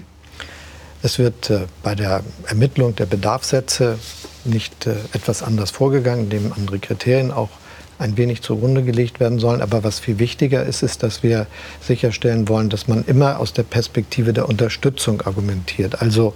Es 1.02 1.19
wird 1.19 1.49
äh, 1.49 1.62
bei 1.84 1.95
der 1.95 2.23
Ermittlung 2.47 2.95
der 2.95 3.06
Bedarfssätze 3.06 3.99
nicht 4.45 4.88
äh, 4.88 4.95
etwas 5.12 5.43
anders 5.43 5.71
vorgegangen, 5.71 6.26
indem 6.26 6.54
andere 6.54 6.80
Kriterien 6.80 7.32
auch 7.32 7.49
ein 8.04 8.18
wenig 8.18 8.42
zugrunde 8.42 8.84
gelegt 8.84 9.20
werden 9.20 9.39
sollen. 9.39 9.62
Aber 9.62 9.84
was 9.84 10.00
viel 10.00 10.20
wichtiger 10.20 10.63
ist, 10.63 10.84
ist, 10.84 11.02
dass 11.02 11.24
wir 11.24 11.48
sicherstellen 11.82 12.48
wollen, 12.50 12.70
dass 12.70 12.88
man 12.88 13.04
immer 13.06 13.39
aus 13.39 13.54
der 13.54 13.63
Perspektive 13.63 14.34
der 14.34 14.48
Unterstützung 14.48 15.22
argumentiert. 15.22 16.02
Also 16.02 16.34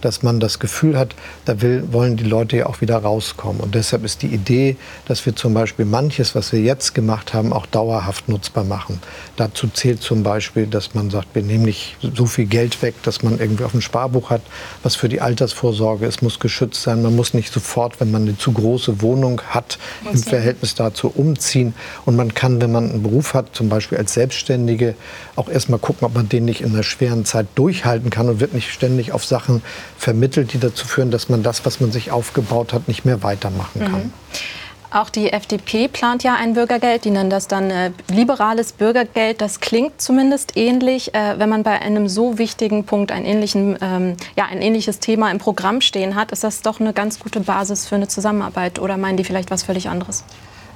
dass 0.00 0.22
man 0.22 0.40
das 0.40 0.58
Gefühl 0.58 0.98
hat, 0.98 1.14
da 1.44 1.60
will, 1.60 1.84
wollen 1.92 2.16
die 2.16 2.24
Leute 2.24 2.56
ja 2.58 2.66
auch 2.66 2.80
wieder 2.80 2.98
rauskommen. 2.98 3.60
Und 3.60 3.74
deshalb 3.74 4.04
ist 4.04 4.22
die 4.22 4.28
Idee, 4.28 4.76
dass 5.06 5.24
wir 5.26 5.34
zum 5.34 5.54
Beispiel 5.54 5.84
manches, 5.84 6.34
was 6.34 6.52
wir 6.52 6.60
jetzt 6.60 6.94
gemacht 6.94 7.34
haben, 7.34 7.52
auch 7.52 7.66
dauerhaft 7.66 8.28
nutzbar 8.28 8.64
machen. 8.64 9.00
Dazu 9.36 9.68
zählt 9.68 10.02
zum 10.02 10.22
Beispiel, 10.22 10.66
dass 10.66 10.94
man 10.94 11.10
sagt, 11.10 11.28
wir 11.34 11.42
nehmen 11.42 11.64
nicht 11.64 11.96
so 12.14 12.26
viel 12.26 12.46
Geld 12.46 12.80
weg, 12.82 12.94
dass 13.02 13.22
man 13.22 13.38
irgendwie 13.38 13.64
auf 13.64 13.72
dem 13.72 13.80
Sparbuch 13.80 14.30
hat, 14.30 14.42
was 14.82 14.96
für 14.96 15.08
die 15.08 15.20
Altersvorsorge 15.20 16.06
ist, 16.06 16.22
muss 16.22 16.40
geschützt 16.40 16.82
sein. 16.82 17.02
Man 17.02 17.16
muss 17.16 17.34
nicht 17.34 17.52
sofort, 17.52 18.00
wenn 18.00 18.10
man 18.10 18.22
eine 18.22 18.38
zu 18.38 18.52
große 18.52 19.02
Wohnung 19.02 19.40
hat, 19.48 19.78
im 20.10 20.22
Verhältnis 20.22 20.74
dazu 20.74 21.12
umziehen. 21.14 21.74
Und 22.04 22.16
man 22.16 22.34
kann, 22.34 22.60
wenn 22.60 22.72
man 22.72 22.90
einen 22.90 23.02
Beruf 23.02 23.34
hat, 23.34 23.54
zum 23.54 23.68
Beispiel 23.68 23.98
als 23.98 24.14
Selbstständige, 24.14 24.94
auch 25.36 25.48
erstmal 25.48 25.78
gucken, 25.78 26.06
ob 26.06 26.14
man 26.14 26.28
den 26.28 26.44
nicht 26.44 26.60
in 26.60 26.72
einer 26.72 26.82
schweren 26.82 27.24
Zeit 27.24 27.46
durchhalten 27.54 28.10
kann 28.10 28.28
und 28.28 28.40
wird 28.40 28.54
nicht 28.54 28.70
ständig 28.70 29.12
auf 29.12 29.24
Sachen 29.24 29.62
vermittelt, 29.98 30.52
die 30.52 30.60
dazu 30.60 30.86
führen, 30.86 31.10
dass 31.10 31.28
man 31.28 31.42
das, 31.42 31.66
was 31.66 31.80
man 31.80 31.92
sich 31.92 32.10
aufgebaut 32.10 32.72
hat, 32.72 32.88
nicht 32.88 33.04
mehr 33.04 33.22
weitermachen 33.22 33.80
kann. 33.80 34.04
Mhm. 34.04 34.12
Auch 34.90 35.10
die 35.10 35.30
FDP 35.30 35.86
plant 35.88 36.22
ja 36.22 36.34
ein 36.34 36.54
Bürgergeld. 36.54 37.04
Die 37.04 37.10
nennen 37.10 37.28
das 37.28 37.46
dann 37.46 37.70
äh, 37.70 37.90
liberales 38.10 38.72
Bürgergeld. 38.72 39.42
Das 39.42 39.60
klingt 39.60 40.00
zumindest 40.00 40.56
ähnlich. 40.56 41.14
Äh, 41.14 41.38
wenn 41.38 41.50
man 41.50 41.62
bei 41.62 41.78
einem 41.82 42.08
so 42.08 42.38
wichtigen 42.38 42.84
Punkt 42.84 43.12
ein, 43.12 43.26
ähm, 43.26 44.16
ja, 44.34 44.46
ein 44.46 44.62
ähnliches 44.62 44.98
Thema 44.98 45.30
im 45.30 45.38
Programm 45.38 45.82
stehen 45.82 46.14
hat, 46.14 46.32
ist 46.32 46.42
das 46.42 46.62
doch 46.62 46.80
eine 46.80 46.94
ganz 46.94 47.18
gute 47.18 47.40
Basis 47.40 47.86
für 47.86 47.96
eine 47.96 48.08
Zusammenarbeit. 48.08 48.78
Oder 48.78 48.96
meinen 48.96 49.18
die 49.18 49.24
vielleicht 49.24 49.50
was 49.50 49.62
völlig 49.62 49.90
anderes? 49.90 50.24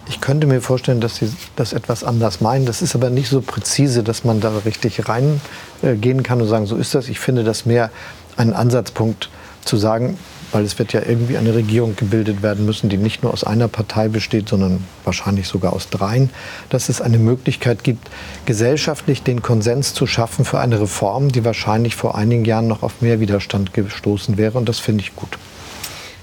Ich 0.08 0.20
könnte 0.20 0.46
mir 0.46 0.60
vorstellen, 0.60 1.00
dass 1.00 1.16
Sie 1.16 1.32
das 1.56 1.72
etwas 1.72 2.04
anders 2.04 2.42
meinen. 2.42 2.66
Das 2.66 2.82
ist 2.82 2.94
aber 2.94 3.08
nicht 3.08 3.30
so 3.30 3.40
präzise, 3.40 4.02
dass 4.02 4.24
man 4.24 4.40
da 4.40 4.52
richtig 4.66 5.08
reingehen 5.08 5.40
äh, 5.82 6.22
kann 6.22 6.42
und 6.42 6.48
sagen, 6.48 6.66
so 6.66 6.76
ist 6.76 6.94
das. 6.94 7.08
Ich 7.08 7.18
finde 7.18 7.44
das 7.44 7.64
mehr 7.64 7.90
ein 8.36 8.52
Ansatzpunkt 8.52 9.30
zu 9.64 9.76
sagen, 9.76 10.18
weil 10.52 10.64
es 10.64 10.78
wird 10.78 10.92
ja 10.92 11.00
irgendwie 11.06 11.38
eine 11.38 11.54
Regierung 11.54 11.96
gebildet 11.96 12.42
werden 12.42 12.66
müssen, 12.66 12.90
die 12.90 12.98
nicht 12.98 13.22
nur 13.22 13.32
aus 13.32 13.42
einer 13.42 13.68
Partei 13.68 14.08
besteht, 14.08 14.48
sondern 14.48 14.84
wahrscheinlich 15.04 15.48
sogar 15.48 15.72
aus 15.72 15.88
dreien, 15.88 16.30
dass 16.68 16.88
es 16.88 17.00
eine 17.00 17.18
Möglichkeit 17.18 17.82
gibt, 17.84 18.08
gesellschaftlich 18.44 19.22
den 19.22 19.42
Konsens 19.42 19.94
zu 19.94 20.06
schaffen 20.06 20.44
für 20.44 20.60
eine 20.60 20.80
Reform, 20.80 21.32
die 21.32 21.44
wahrscheinlich 21.44 21.96
vor 21.96 22.16
einigen 22.16 22.44
Jahren 22.44 22.68
noch 22.68 22.82
auf 22.82 23.00
mehr 23.00 23.20
Widerstand 23.20 23.72
gestoßen 23.72 24.36
wäre. 24.36 24.58
Und 24.58 24.68
das 24.68 24.78
finde 24.78 25.02
ich 25.02 25.16
gut. 25.16 25.38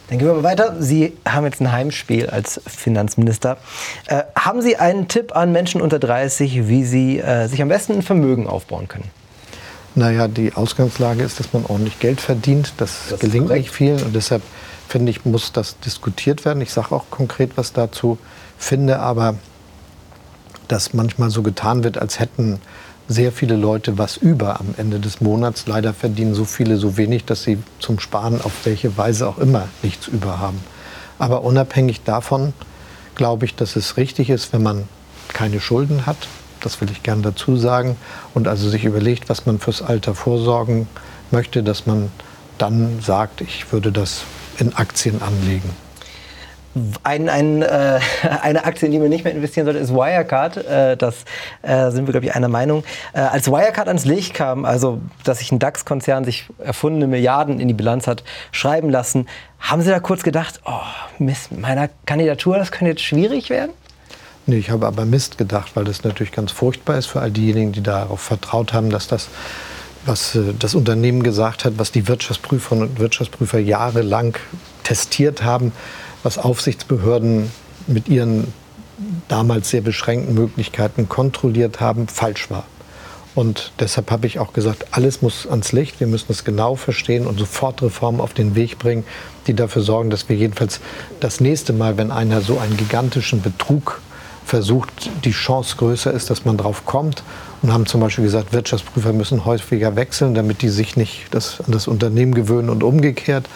Dann 0.09 0.17
gehen 0.17 0.27
wir 0.27 0.33
mal 0.33 0.43
weiter. 0.43 0.75
Sie 0.79 1.13
haben 1.27 1.45
jetzt 1.45 1.61
ein 1.61 1.71
Heimspiel 1.71 2.29
als 2.29 2.59
Finanzminister. 2.65 3.57
Äh, 4.07 4.23
haben 4.35 4.61
Sie 4.61 4.75
einen 4.75 5.07
Tipp 5.07 5.35
an 5.35 5.51
Menschen 5.51 5.81
unter 5.81 5.99
30, 5.99 6.67
wie 6.67 6.83
sie 6.83 7.19
äh, 7.19 7.47
sich 7.47 7.61
am 7.61 7.67
besten 7.67 7.93
ein 7.93 8.01
Vermögen 8.01 8.47
aufbauen 8.47 8.87
können? 8.87 9.11
Naja, 9.95 10.27
die 10.27 10.53
Ausgangslage 10.53 11.23
ist, 11.23 11.39
dass 11.39 11.53
man 11.53 11.65
ordentlich 11.65 11.99
Geld 11.99 12.21
verdient. 12.21 12.73
Das, 12.77 13.07
das 13.09 13.19
gelingt 13.19 13.49
nicht 13.49 13.71
vielen 13.71 14.01
und 14.03 14.15
deshalb 14.15 14.43
finde 14.87 15.11
ich, 15.11 15.25
muss 15.25 15.51
das 15.51 15.79
diskutiert 15.79 16.45
werden. 16.45 16.61
Ich 16.61 16.71
sage 16.71 16.93
auch 16.93 17.05
konkret 17.09 17.51
was 17.55 17.73
dazu, 17.73 18.17
finde 18.57 18.99
aber, 18.99 19.35
dass 20.67 20.93
manchmal 20.93 21.29
so 21.29 21.41
getan 21.41 21.83
wird, 21.83 21.97
als 21.97 22.19
hätten 22.19 22.59
sehr 23.07 23.31
viele 23.31 23.55
Leute 23.55 23.97
was 23.97 24.17
über 24.17 24.59
am 24.59 24.75
Ende 24.77 24.99
des 24.99 25.19
Monats. 25.19 25.65
Leider 25.65 25.93
verdienen 25.93 26.35
so 26.35 26.45
viele 26.45 26.77
so 26.77 26.95
wenig, 26.95 27.25
dass 27.25 27.43
sie 27.43 27.57
zum 27.79 27.99
Sparen 27.99 28.39
auf 28.41 28.51
welche 28.65 28.97
Weise 28.97 29.27
auch 29.27 29.39
immer 29.39 29.67
nichts 29.81 30.07
über 30.07 30.39
haben. 30.39 30.59
Aber 31.17 31.43
unabhängig 31.43 32.03
davon 32.03 32.53
glaube 33.15 33.45
ich, 33.45 33.55
dass 33.55 33.75
es 33.75 33.97
richtig 33.97 34.29
ist, 34.29 34.53
wenn 34.53 34.61
man 34.61 34.87
keine 35.27 35.59
Schulden 35.59 36.05
hat. 36.05 36.27
Das 36.61 36.81
will 36.81 36.89
ich 36.91 37.03
gern 37.03 37.21
dazu 37.21 37.57
sagen. 37.57 37.97
Und 38.33 38.47
also 38.47 38.69
sich 38.69 38.85
überlegt, 38.85 39.29
was 39.29 39.45
man 39.45 39.59
fürs 39.59 39.81
Alter 39.81 40.15
vorsorgen 40.15 40.87
möchte, 41.31 41.63
dass 41.63 41.85
man 41.85 42.11
dann 42.57 42.99
sagt, 43.01 43.41
ich 43.41 43.71
würde 43.71 43.91
das 43.91 44.23
in 44.57 44.75
Aktien 44.75 45.21
anlegen. 45.21 45.69
Ein, 47.03 47.29
ein, 47.29 47.61
äh, 47.61 47.99
eine 48.41 48.65
Aktie, 48.65 48.85
in 48.85 48.91
die 48.91 48.99
man 48.99 49.09
nicht 49.09 49.23
mehr 49.23 49.33
investieren 49.33 49.65
sollte, 49.65 49.79
ist 49.79 49.93
Wirecard. 49.93 50.57
Äh, 50.57 50.97
das 50.97 51.25
äh, 51.61 51.89
sind 51.89 52.07
wir, 52.07 52.11
glaube 52.11 52.27
ich, 52.27 52.35
einer 52.35 52.47
Meinung. 52.47 52.83
Äh, 53.13 53.21
als 53.21 53.49
Wirecard 53.49 53.87
ans 53.87 54.05
Licht 54.05 54.33
kam, 54.33 54.65
also 54.65 55.01
dass 55.23 55.39
sich 55.39 55.51
ein 55.51 55.59
DAX-Konzern 55.59 56.25
sich 56.25 56.47
erfundene 56.59 57.07
Milliarden 57.07 57.59
in 57.59 57.67
die 57.67 57.73
Bilanz 57.73 58.07
hat 58.07 58.23
schreiben 58.51 58.89
lassen, 58.89 59.27
haben 59.59 59.81
Sie 59.81 59.89
da 59.89 59.99
kurz 59.99 60.23
gedacht, 60.23 60.61
oh 60.65 60.71
Mist, 61.17 61.51
mit 61.51 61.61
meiner 61.61 61.89
Kandidatur, 62.05 62.57
das 62.57 62.71
könnte 62.71 62.91
jetzt 62.91 63.01
schwierig 63.01 63.49
werden? 63.49 63.71
Nee, 64.49 64.57
ich 64.57 64.71
habe 64.71 64.87
aber 64.87 65.05
Mist 65.05 65.37
gedacht, 65.37 65.75
weil 65.75 65.83
das 65.83 66.03
natürlich 66.03 66.31
ganz 66.31 66.51
furchtbar 66.51 66.97
ist 66.97 67.05
für 67.05 67.21
all 67.21 67.29
diejenigen, 67.29 67.71
die 67.71 67.83
darauf 67.83 68.19
vertraut 68.19 68.73
haben, 68.73 68.89
dass 68.89 69.07
das 69.07 69.27
was 70.05 70.33
äh, 70.33 70.53
das 70.57 70.73
Unternehmen 70.73 71.21
gesagt 71.21 71.65
hat, 71.65 71.73
was 71.77 71.91
die 71.91 72.07
Wirtschaftsprüfer 72.07 72.75
und 72.75 72.99
Wirtschaftsprüfer 72.99 73.59
jahrelang 73.59 74.35
testiert 74.83 75.43
haben, 75.43 75.71
was 76.23 76.39
Aufsichtsbehörden 76.39 77.51
mit 77.85 78.09
ihren 78.09 78.51
damals 79.27 79.69
sehr 79.69 79.81
beschränkten 79.81 80.33
Möglichkeiten 80.33 81.07
kontrolliert 81.07 81.79
haben, 81.79 82.07
falsch 82.07 82.49
war. 82.49 82.65
Und 83.35 83.71
deshalb 83.79 84.09
habe 84.09 84.25
ich 84.25 84.39
auch 84.39 84.51
gesagt, 84.51 84.87
alles 84.91 85.21
muss 85.21 85.45
ans 85.45 85.73
Licht. 85.73 85.99
Wir 85.99 86.07
müssen 86.07 86.31
es 86.31 86.43
genau 86.43 86.75
verstehen 86.75 87.27
und 87.27 87.37
sofort 87.37 87.83
Reformen 87.83 88.19
auf 88.19 88.33
den 88.33 88.55
Weg 88.55 88.79
bringen, 88.79 89.03
die 89.45 89.53
dafür 89.53 89.83
sorgen, 89.83 90.09
dass 90.09 90.27
wir 90.27 90.35
jedenfalls 90.35 90.81
das 91.19 91.39
nächste 91.39 91.71
Mal, 91.71 91.97
wenn 91.97 92.09
einer 92.09 92.41
so 92.41 92.57
einen 92.57 92.75
gigantischen 92.75 93.43
Betrug 93.43 94.01
versucht, 94.49 95.09
die 95.23 95.31
Chance 95.31 95.75
größer 95.77 96.11
ist, 96.11 96.29
dass 96.29 96.43
man 96.43 96.57
drauf 96.57 96.85
kommt. 96.85 97.23
Und 97.61 97.71
haben 97.71 97.85
zum 97.85 98.01
Beispiel 98.01 98.23
gesagt, 98.23 98.53
Wirtschaftsprüfer 98.53 99.13
müssen 99.13 99.45
häufiger 99.45 99.95
wechseln, 99.95 100.33
damit 100.33 100.61
die 100.61 100.69
sich 100.69 100.97
nicht 100.97 101.27
das, 101.31 101.61
an 101.61 101.71
das 101.71 101.87
Unternehmen 101.87 102.33
gewöhnen 102.33 102.69
und 102.69 102.83
umgekehrt. 102.83 103.47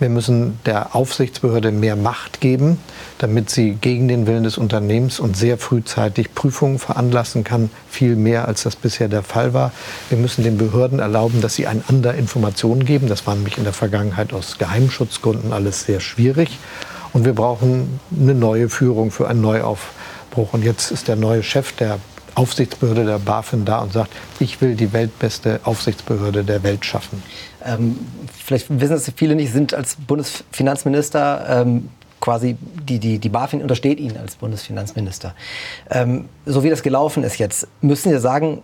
Wir 0.00 0.08
müssen 0.08 0.58
der 0.66 0.96
Aufsichtsbehörde 0.96 1.70
mehr 1.70 1.94
Macht 1.94 2.40
geben, 2.40 2.78
damit 3.18 3.50
sie 3.50 3.74
gegen 3.80 4.08
den 4.08 4.26
Willen 4.26 4.42
des 4.42 4.58
Unternehmens 4.58 5.20
und 5.20 5.36
sehr 5.36 5.58
frühzeitig 5.58 6.34
Prüfungen 6.34 6.80
veranlassen 6.80 7.44
kann, 7.44 7.70
viel 7.88 8.16
mehr 8.16 8.48
als 8.48 8.64
das 8.64 8.74
bisher 8.74 9.06
der 9.06 9.22
Fall 9.22 9.54
war. 9.54 9.70
Wir 10.08 10.18
müssen 10.18 10.42
den 10.42 10.58
Behörden 10.58 10.98
erlauben, 10.98 11.40
dass 11.40 11.54
sie 11.54 11.68
einander 11.68 12.14
Informationen 12.14 12.84
geben. 12.84 13.06
Das 13.06 13.28
war 13.28 13.36
nämlich 13.36 13.58
in 13.58 13.64
der 13.64 13.74
Vergangenheit 13.74 14.32
aus 14.32 14.58
Geheimschutzgründen 14.58 15.52
alles 15.52 15.84
sehr 15.84 16.00
schwierig. 16.00 16.58
Und 17.12 17.24
wir 17.24 17.34
brauchen 17.34 18.00
eine 18.18 18.34
neue 18.34 18.68
Führung 18.68 19.10
für 19.12 19.28
einen 19.28 19.42
Neuaufbruch. 20.32 20.52
Und 20.52 20.64
jetzt 20.64 20.90
ist 20.90 21.08
der 21.08 21.16
neue 21.16 21.42
Chef 21.42 21.72
der 21.72 21.98
Aufsichtsbehörde 22.34 23.04
der 23.04 23.18
BaFin 23.18 23.64
da 23.64 23.80
und 23.80 23.92
sagt, 23.92 24.10
ich 24.40 24.60
will 24.60 24.74
die 24.74 24.92
weltbeste 24.92 25.60
Aufsichtsbehörde 25.64 26.44
der 26.44 26.62
Welt 26.62 26.84
schaffen. 26.84 27.22
Ähm, 27.64 27.98
vielleicht 28.42 28.66
wissen 28.80 28.94
es 28.94 29.12
viele 29.16 29.34
nicht, 29.34 29.52
sind 29.52 29.74
als 29.74 29.96
Bundesfinanzminister 29.96 31.62
ähm, 31.62 31.90
quasi 32.20 32.56
die, 32.88 32.98
die, 32.98 33.18
die 33.18 33.28
BaFin 33.28 33.60
untersteht 33.60 34.00
Ihnen 34.00 34.16
als 34.16 34.36
Bundesfinanzminister. 34.36 35.34
Ähm, 35.90 36.26
so 36.46 36.64
wie 36.64 36.70
das 36.70 36.82
gelaufen 36.82 37.22
ist 37.22 37.38
jetzt, 37.38 37.68
müssen 37.82 38.10
Sie 38.10 38.18
sagen, 38.18 38.62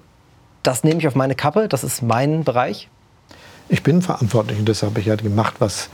das 0.62 0.82
nehme 0.82 1.00
ich 1.00 1.06
auf 1.06 1.14
meine 1.14 1.34
Kappe, 1.34 1.68
das 1.68 1.84
ist 1.84 2.02
mein 2.02 2.44
Bereich? 2.44 2.88
Ich 3.68 3.82
bin 3.82 4.00
verantwortlich 4.00 4.58
und 4.58 4.68
das 4.68 4.82
habe 4.82 4.98
ich 5.00 5.06
ja 5.06 5.16
gemacht, 5.16 5.56
was 5.58 5.90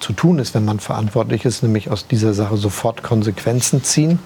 zu 0.00 0.12
tun 0.12 0.38
ist, 0.38 0.54
wenn 0.54 0.64
man 0.64 0.78
verantwortlich 0.78 1.44
ist, 1.44 1.62
nämlich 1.62 1.90
aus 1.90 2.06
dieser 2.06 2.34
Sache 2.34 2.56
sofort 2.56 3.02
Konsequenzen 3.02 3.82
ziehen. 3.82 4.18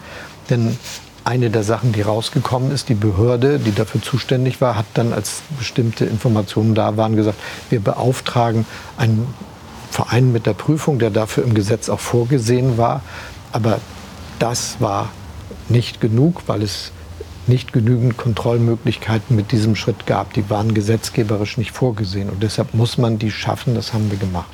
Denn 0.50 0.76
eine 1.24 1.50
der 1.50 1.62
Sachen, 1.62 1.92
die 1.92 2.02
rausgekommen 2.02 2.70
ist, 2.72 2.88
die 2.88 2.94
Behörde, 2.94 3.58
die 3.58 3.74
dafür 3.74 4.02
zuständig 4.02 4.60
war, 4.60 4.76
hat 4.76 4.86
dann, 4.94 5.12
als 5.12 5.42
bestimmte 5.58 6.04
Informationen 6.04 6.74
da 6.74 6.96
waren, 6.96 7.16
gesagt, 7.16 7.38
wir 7.68 7.80
beauftragen 7.80 8.66
einen 8.96 9.26
Verein 9.90 10.32
mit 10.32 10.46
der 10.46 10.54
Prüfung, 10.54 10.98
der 10.98 11.10
dafür 11.10 11.44
im 11.44 11.54
Gesetz 11.54 11.88
auch 11.88 12.00
vorgesehen 12.00 12.78
war. 12.78 13.02
Aber 13.52 13.78
das 14.38 14.76
war 14.80 15.10
nicht 15.68 16.00
genug, 16.00 16.42
weil 16.46 16.62
es 16.62 16.92
nicht 17.46 17.72
genügend 17.72 18.16
Kontrollmöglichkeiten 18.16 19.34
mit 19.34 19.52
diesem 19.52 19.76
Schritt 19.76 20.06
gab. 20.06 20.32
Die 20.34 20.48
waren 20.50 20.72
gesetzgeberisch 20.72 21.58
nicht 21.58 21.72
vorgesehen. 21.72 22.30
Und 22.30 22.42
deshalb 22.42 22.74
muss 22.74 22.96
man 22.96 23.18
die 23.18 23.30
schaffen. 23.30 23.74
Das 23.74 23.92
haben 23.92 24.10
wir 24.10 24.18
gemacht. 24.18 24.50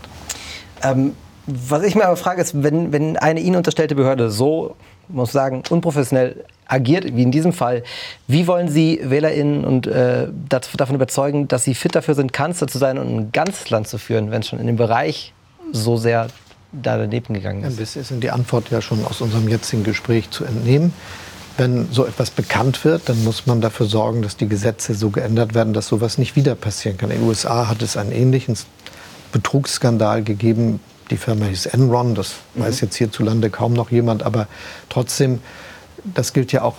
Ähm, 0.82 1.12
was 1.46 1.82
ich 1.84 1.94
mir 1.94 2.06
aber 2.06 2.16
frage, 2.16 2.42
ist, 2.42 2.62
wenn, 2.62 2.92
wenn 2.92 3.16
eine 3.16 3.40
Ihnen 3.40 3.56
unterstellte 3.56 3.94
Behörde 3.94 4.30
so, 4.30 4.76
muss 5.08 5.32
sagen, 5.32 5.62
unprofessionell 5.70 6.44
agiert, 6.66 7.04
wie 7.04 7.22
in 7.22 7.30
diesem 7.30 7.52
Fall. 7.52 7.82
Wie 8.26 8.46
wollen 8.46 8.68
Sie 8.68 9.00
WählerInnen 9.02 9.64
und, 9.64 9.86
äh, 9.86 10.28
davon 10.48 10.96
überzeugen, 10.96 11.48
dass 11.48 11.64
sie 11.64 11.74
fit 11.74 11.94
dafür 11.94 12.14
sind, 12.14 12.32
Kanzler 12.32 12.66
zu 12.66 12.78
sein 12.78 12.98
und 12.98 13.16
ein 13.16 13.32
ganzes 13.32 13.70
Land 13.70 13.88
zu 13.88 13.98
führen, 13.98 14.30
wenn 14.30 14.40
es 14.40 14.48
schon 14.48 14.58
in 14.58 14.66
dem 14.66 14.76
Bereich 14.76 15.32
so 15.72 15.96
sehr 15.96 16.28
da 16.72 16.98
daneben 16.98 17.34
gegangen 17.34 17.62
ist? 17.62 17.74
Ein 17.74 17.76
bisschen 17.76 18.02
ist 18.02 18.12
die 18.22 18.30
Antwort 18.30 18.70
ja 18.70 18.80
schon 18.80 19.04
aus 19.04 19.20
unserem 19.20 19.48
jetzigen 19.48 19.84
Gespräch 19.84 20.30
zu 20.30 20.44
entnehmen. 20.44 20.92
Wenn 21.56 21.88
so 21.90 22.04
etwas 22.04 22.30
bekannt 22.30 22.84
wird, 22.84 23.08
dann 23.08 23.24
muss 23.24 23.46
man 23.46 23.62
dafür 23.62 23.86
sorgen, 23.86 24.20
dass 24.20 24.36
die 24.36 24.48
Gesetze 24.48 24.94
so 24.94 25.08
geändert 25.08 25.54
werden, 25.54 25.72
dass 25.72 25.88
sowas 25.88 26.18
nicht 26.18 26.36
wieder 26.36 26.54
passieren 26.54 26.98
kann. 26.98 27.10
In 27.10 27.20
den 27.20 27.28
USA 27.28 27.68
hat 27.68 27.80
es 27.80 27.96
einen 27.96 28.12
ähnlichen 28.12 28.56
Betrugsskandal 29.32 30.22
gegeben. 30.22 30.80
Die 31.10 31.16
Firma 31.16 31.46
hieß 31.46 31.66
Enron, 31.66 32.14
das 32.14 32.34
mhm. 32.54 32.62
weiß 32.62 32.80
jetzt 32.80 32.96
hierzulande 32.96 33.50
kaum 33.50 33.72
noch 33.72 33.90
jemand, 33.90 34.22
aber 34.22 34.48
trotzdem 34.88 35.40
das 36.14 36.32
gilt 36.32 36.52
ja 36.52 36.62
auch 36.62 36.76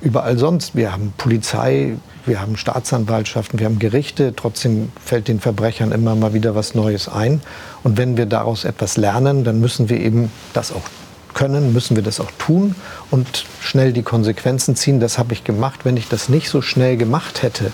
überall 0.00 0.38
sonst. 0.38 0.74
Wir 0.74 0.92
haben 0.92 1.12
Polizei, 1.16 1.96
wir 2.26 2.40
haben 2.40 2.56
Staatsanwaltschaften, 2.56 3.58
wir 3.58 3.66
haben 3.66 3.78
Gerichte. 3.78 4.34
Trotzdem 4.34 4.92
fällt 5.04 5.28
den 5.28 5.40
Verbrechern 5.40 5.92
immer 5.92 6.14
mal 6.14 6.34
wieder 6.34 6.54
was 6.54 6.74
Neues 6.74 7.08
ein. 7.08 7.40
Und 7.82 7.96
wenn 7.96 8.16
wir 8.16 8.26
daraus 8.26 8.64
etwas 8.64 8.96
lernen, 8.96 9.44
dann 9.44 9.60
müssen 9.60 9.88
wir 9.88 10.00
eben 10.00 10.30
das 10.52 10.72
auch 10.72 10.82
können, 11.34 11.72
müssen 11.72 11.96
wir 11.96 12.02
das 12.02 12.20
auch 12.20 12.30
tun 12.38 12.74
und 13.10 13.46
schnell 13.60 13.94
die 13.94 14.02
Konsequenzen 14.02 14.76
ziehen. 14.76 15.00
Das 15.00 15.18
habe 15.18 15.32
ich 15.32 15.44
gemacht. 15.44 15.80
Wenn 15.84 15.96
ich 15.96 16.08
das 16.08 16.28
nicht 16.28 16.50
so 16.50 16.60
schnell 16.60 16.98
gemacht 16.98 17.42
hätte, 17.42 17.72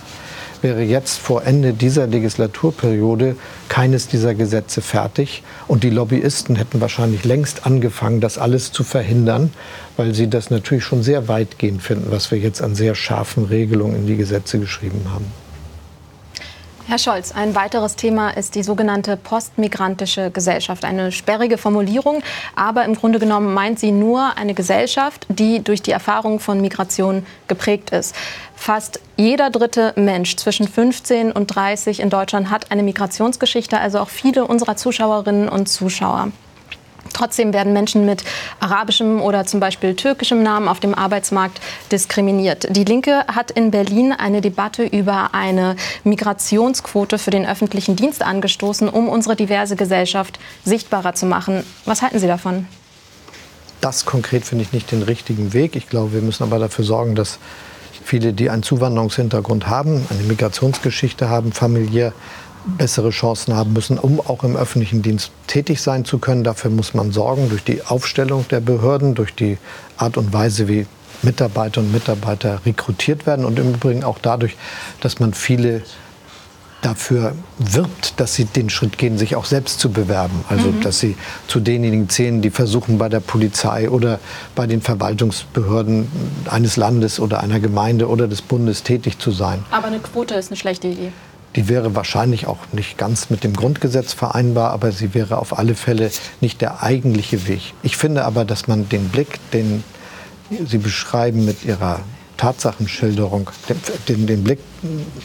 wäre 0.62 0.82
jetzt 0.82 1.18
vor 1.18 1.44
Ende 1.44 1.72
dieser 1.72 2.06
Legislaturperiode 2.06 3.36
keines 3.68 4.08
dieser 4.08 4.34
Gesetze 4.34 4.80
fertig. 4.80 5.42
Und 5.66 5.84
die 5.84 5.90
Lobbyisten 5.90 6.56
hätten 6.56 6.80
wahrscheinlich 6.80 7.24
längst 7.24 7.66
angefangen, 7.66 8.20
das 8.20 8.38
alles 8.38 8.72
zu 8.72 8.84
verhindern, 8.84 9.52
weil 9.96 10.14
sie 10.14 10.28
das 10.28 10.50
natürlich 10.50 10.84
schon 10.84 11.02
sehr 11.02 11.28
weitgehend 11.28 11.82
finden, 11.82 12.10
was 12.10 12.30
wir 12.30 12.38
jetzt 12.38 12.62
an 12.62 12.74
sehr 12.74 12.94
scharfen 12.94 13.44
Regelungen 13.44 13.96
in 13.96 14.06
die 14.06 14.16
Gesetze 14.16 14.58
geschrieben 14.58 15.02
haben. 15.12 15.26
Herr 16.88 16.96
Scholz, 16.96 17.32
ein 17.32 17.54
weiteres 17.54 17.96
Thema 17.96 18.30
ist 18.30 18.54
die 18.54 18.62
sogenannte 18.62 19.18
postmigrantische 19.18 20.30
Gesellschaft. 20.30 20.86
Eine 20.86 21.12
sperrige 21.12 21.58
Formulierung, 21.58 22.22
aber 22.56 22.86
im 22.86 22.94
Grunde 22.94 23.18
genommen 23.18 23.52
meint 23.52 23.78
sie 23.78 23.92
nur 23.92 24.38
eine 24.38 24.54
Gesellschaft, 24.54 25.26
die 25.28 25.62
durch 25.62 25.82
die 25.82 25.90
Erfahrung 25.90 26.40
von 26.40 26.62
Migration 26.62 27.26
geprägt 27.46 27.90
ist. 27.90 28.16
Fast 28.56 29.00
jeder 29.18 29.50
dritte 29.50 29.92
Mensch 29.96 30.36
zwischen 30.36 30.66
15 30.66 31.30
und 31.30 31.48
30 31.48 32.00
in 32.00 32.08
Deutschland 32.08 32.48
hat 32.48 32.70
eine 32.70 32.82
Migrationsgeschichte, 32.82 33.78
also 33.78 33.98
auch 33.98 34.08
viele 34.08 34.46
unserer 34.46 34.76
Zuschauerinnen 34.76 35.50
und 35.50 35.68
Zuschauer. 35.68 36.32
Trotzdem 37.18 37.52
werden 37.52 37.72
Menschen 37.72 38.06
mit 38.06 38.22
arabischem 38.60 39.20
oder 39.20 39.44
zum 39.44 39.58
Beispiel 39.58 39.96
türkischem 39.96 40.44
Namen 40.44 40.68
auf 40.68 40.78
dem 40.78 40.94
Arbeitsmarkt 40.94 41.60
diskriminiert. 41.90 42.68
Die 42.70 42.84
Linke 42.84 43.24
hat 43.26 43.50
in 43.50 43.72
Berlin 43.72 44.12
eine 44.12 44.40
Debatte 44.40 44.84
über 44.84 45.30
eine 45.34 45.74
Migrationsquote 46.04 47.18
für 47.18 47.32
den 47.32 47.44
öffentlichen 47.44 47.96
Dienst 47.96 48.22
angestoßen, 48.22 48.88
um 48.88 49.08
unsere 49.08 49.34
diverse 49.34 49.74
Gesellschaft 49.74 50.38
sichtbarer 50.64 51.14
zu 51.14 51.26
machen. 51.26 51.64
Was 51.86 52.02
halten 52.02 52.20
Sie 52.20 52.28
davon? 52.28 52.68
Das 53.80 54.04
konkret 54.04 54.44
finde 54.44 54.62
ich 54.62 54.72
nicht 54.72 54.92
den 54.92 55.02
richtigen 55.02 55.52
Weg. 55.52 55.74
Ich 55.74 55.88
glaube, 55.88 56.12
wir 56.12 56.22
müssen 56.22 56.44
aber 56.44 56.60
dafür 56.60 56.84
sorgen, 56.84 57.16
dass 57.16 57.40
viele, 58.04 58.32
die 58.32 58.48
einen 58.48 58.62
Zuwanderungshintergrund 58.62 59.66
haben, 59.66 60.06
eine 60.08 60.22
Migrationsgeschichte 60.22 61.28
haben, 61.28 61.50
familiär 61.50 62.12
bessere 62.64 63.10
Chancen 63.10 63.54
haben 63.54 63.72
müssen, 63.72 63.98
um 63.98 64.20
auch 64.20 64.44
im 64.44 64.56
öffentlichen 64.56 65.02
Dienst 65.02 65.30
tätig 65.46 65.80
sein 65.80 66.04
zu 66.04 66.18
können. 66.18 66.44
Dafür 66.44 66.70
muss 66.70 66.94
man 66.94 67.12
sorgen 67.12 67.48
durch 67.48 67.64
die 67.64 67.82
Aufstellung 67.84 68.46
der 68.48 68.60
Behörden, 68.60 69.14
durch 69.14 69.34
die 69.34 69.58
Art 69.96 70.16
und 70.16 70.32
Weise, 70.32 70.68
wie 70.68 70.86
Mitarbeiter 71.22 71.80
und 71.80 71.92
Mitarbeiter 71.92 72.60
rekrutiert 72.64 73.26
werden 73.26 73.44
und 73.44 73.58
im 73.58 73.74
Übrigen 73.74 74.04
auch 74.04 74.18
dadurch, 74.20 74.56
dass 75.00 75.18
man 75.18 75.34
viele 75.34 75.82
dafür 76.82 77.34
wirbt, 77.58 78.20
dass 78.20 78.34
sie 78.34 78.44
den 78.44 78.70
Schritt 78.70 78.98
gehen, 78.98 79.18
sich 79.18 79.34
auch 79.34 79.44
selbst 79.44 79.80
zu 79.80 79.90
bewerben. 79.90 80.44
Also 80.48 80.68
mhm. 80.68 80.80
dass 80.80 81.00
sie 81.00 81.16
zu 81.48 81.60
denjenigen 81.60 82.08
zählen, 82.08 82.40
die 82.40 82.50
versuchen 82.50 82.98
bei 82.98 83.08
der 83.08 83.20
Polizei 83.20 83.90
oder 83.90 84.20
bei 84.54 84.66
den 84.66 84.80
Verwaltungsbehörden 84.80 86.08
eines 86.48 86.76
Landes 86.76 87.18
oder 87.18 87.40
einer 87.40 87.58
Gemeinde 87.58 88.08
oder 88.08 88.28
des 88.28 88.42
Bundes 88.42 88.84
tätig 88.84 89.18
zu 89.18 89.32
sein. 89.32 89.64
Aber 89.70 89.88
eine 89.88 89.98
Quote 89.98 90.34
ist 90.34 90.50
eine 90.50 90.56
schlechte 90.56 90.88
Idee. 90.88 91.12
Die 91.56 91.68
wäre 91.68 91.94
wahrscheinlich 91.94 92.46
auch 92.46 92.58
nicht 92.72 92.98
ganz 92.98 93.30
mit 93.30 93.42
dem 93.42 93.54
Grundgesetz 93.54 94.12
vereinbar, 94.12 94.70
aber 94.70 94.92
sie 94.92 95.14
wäre 95.14 95.38
auf 95.38 95.58
alle 95.58 95.74
Fälle 95.74 96.10
nicht 96.40 96.60
der 96.60 96.82
eigentliche 96.82 97.48
Weg. 97.48 97.74
Ich 97.82 97.96
finde 97.96 98.24
aber, 98.24 98.44
dass 98.44 98.68
man 98.68 98.88
den 98.88 99.08
Blick, 99.08 99.38
den 99.52 99.82
Sie 100.66 100.78
beschreiben 100.78 101.44
mit 101.44 101.64
Ihrer 101.64 102.00
Tatsachenschilderung, 102.38 103.50
den, 104.08 104.26
den 104.26 104.44
Blick 104.44 104.60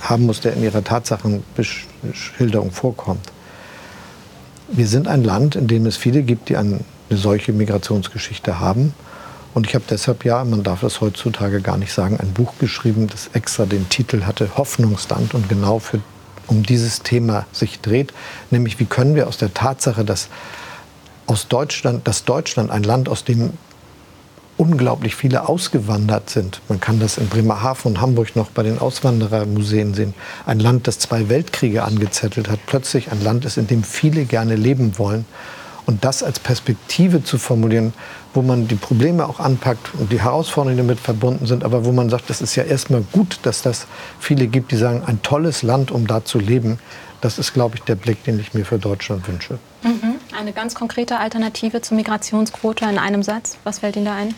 haben 0.01 0.25
muss, 0.25 0.41
der 0.41 0.53
in 0.53 0.63
Ihrer 0.63 0.83
Tatsachenschilderung 0.83 2.71
vorkommt. 2.71 3.31
Wir 4.67 4.87
sind 4.87 5.07
ein 5.07 5.23
Land, 5.23 5.55
in 5.55 5.67
dem 5.67 5.85
es 5.85 5.97
viele 5.97 6.23
gibt, 6.23 6.49
die 6.49 6.57
eine 6.57 6.79
solche 7.09 7.53
Migrationsgeschichte 7.53 8.59
haben. 8.59 8.93
Und 9.53 9.67
ich 9.67 9.75
habe 9.75 9.85
deshalb 9.87 10.25
ja, 10.25 10.43
man 10.43 10.63
darf 10.63 10.81
das 10.81 10.99
heutzutage 10.99 11.61
gar 11.61 11.77
nicht 11.77 11.93
sagen, 11.93 12.17
ein 12.19 12.33
Buch 12.33 12.53
geschrieben, 12.59 13.07
das 13.07 13.29
extra 13.33 13.65
den 13.65 13.87
Titel 13.89 14.23
hatte 14.23 14.57
Hoffnungsland 14.57 15.35
und 15.35 15.47
genau 15.47 15.77
für, 15.77 15.99
um 16.47 16.63
dieses 16.63 17.01
Thema 17.01 17.45
sich 17.51 17.81
dreht, 17.81 18.13
nämlich 18.51 18.79
wie 18.79 18.85
können 18.85 19.15
wir 19.15 19.27
aus 19.27 19.37
der 19.37 19.53
Tatsache, 19.53 20.05
dass 20.05 20.29
aus 21.25 21.47
Deutschland, 21.47 22.07
dass 22.07 22.25
Deutschland 22.25 22.69
ein 22.71 22.83
Land, 22.83 23.09
aus 23.09 23.23
dem 23.23 23.53
unglaublich 24.57 25.15
viele 25.15 25.49
ausgewandert 25.49 26.29
sind. 26.29 26.61
Man 26.69 26.79
kann 26.79 26.99
das 26.99 27.17
in 27.17 27.27
Bremerhaven 27.27 27.93
und 27.93 28.01
Hamburg 28.01 28.35
noch 28.35 28.51
bei 28.51 28.63
den 28.63 28.77
Auswanderermuseen 28.77 29.93
sehen. 29.93 30.13
Ein 30.45 30.59
Land, 30.59 30.87
das 30.87 30.99
zwei 30.99 31.27
Weltkriege 31.27 31.83
angezettelt 31.83 32.49
hat, 32.49 32.59
plötzlich 32.67 33.11
ein 33.11 33.23
Land 33.23 33.45
ist, 33.45 33.57
in 33.57 33.67
dem 33.67 33.83
viele 33.83 34.25
gerne 34.25 34.55
leben 34.55 34.97
wollen. 34.99 35.25
Und 35.85 36.05
das 36.05 36.23
als 36.23 36.39
Perspektive 36.39 37.23
zu 37.23 37.37
formulieren, 37.37 37.93
wo 38.33 38.41
man 38.41 38.67
die 38.67 38.75
Probleme 38.75 39.27
auch 39.27 39.39
anpackt 39.39 39.93
und 39.99 40.11
die 40.11 40.21
Herausforderungen 40.21 40.77
damit 40.77 40.99
verbunden 40.99 41.45
sind, 41.45 41.63
aber 41.63 41.85
wo 41.85 41.91
man 41.91 42.09
sagt, 42.09 42.29
das 42.29 42.41
ist 42.41 42.55
ja 42.55 42.63
erstmal 42.63 43.01
gut, 43.11 43.39
dass 43.43 43.61
das 43.61 43.85
viele 44.19 44.47
gibt, 44.47 44.71
die 44.71 44.77
sagen, 44.77 45.03
ein 45.05 45.21
tolles 45.21 45.61
Land, 45.61 45.91
um 45.91 46.07
da 46.07 46.23
zu 46.23 46.39
leben. 46.39 46.79
Das 47.21 47.37
ist, 47.37 47.53
glaube 47.53 47.75
ich, 47.75 47.83
der 47.83 47.95
Blick, 47.95 48.23
den 48.23 48.39
ich 48.39 48.53
mir 48.53 48.65
für 48.65 48.79
Deutschland 48.79 49.27
wünsche. 49.27 49.59
Mhm. 49.83 50.15
Eine 50.37 50.51
ganz 50.51 50.73
konkrete 50.75 51.19
Alternative 51.19 51.81
zur 51.81 51.95
Migrationsquote 51.97 52.85
in 52.85 52.97
einem 52.97 53.23
Satz. 53.23 53.57
Was 53.63 53.79
fällt 53.79 53.95
Ihnen 53.95 54.05
da 54.05 54.15
ein? 54.15 54.33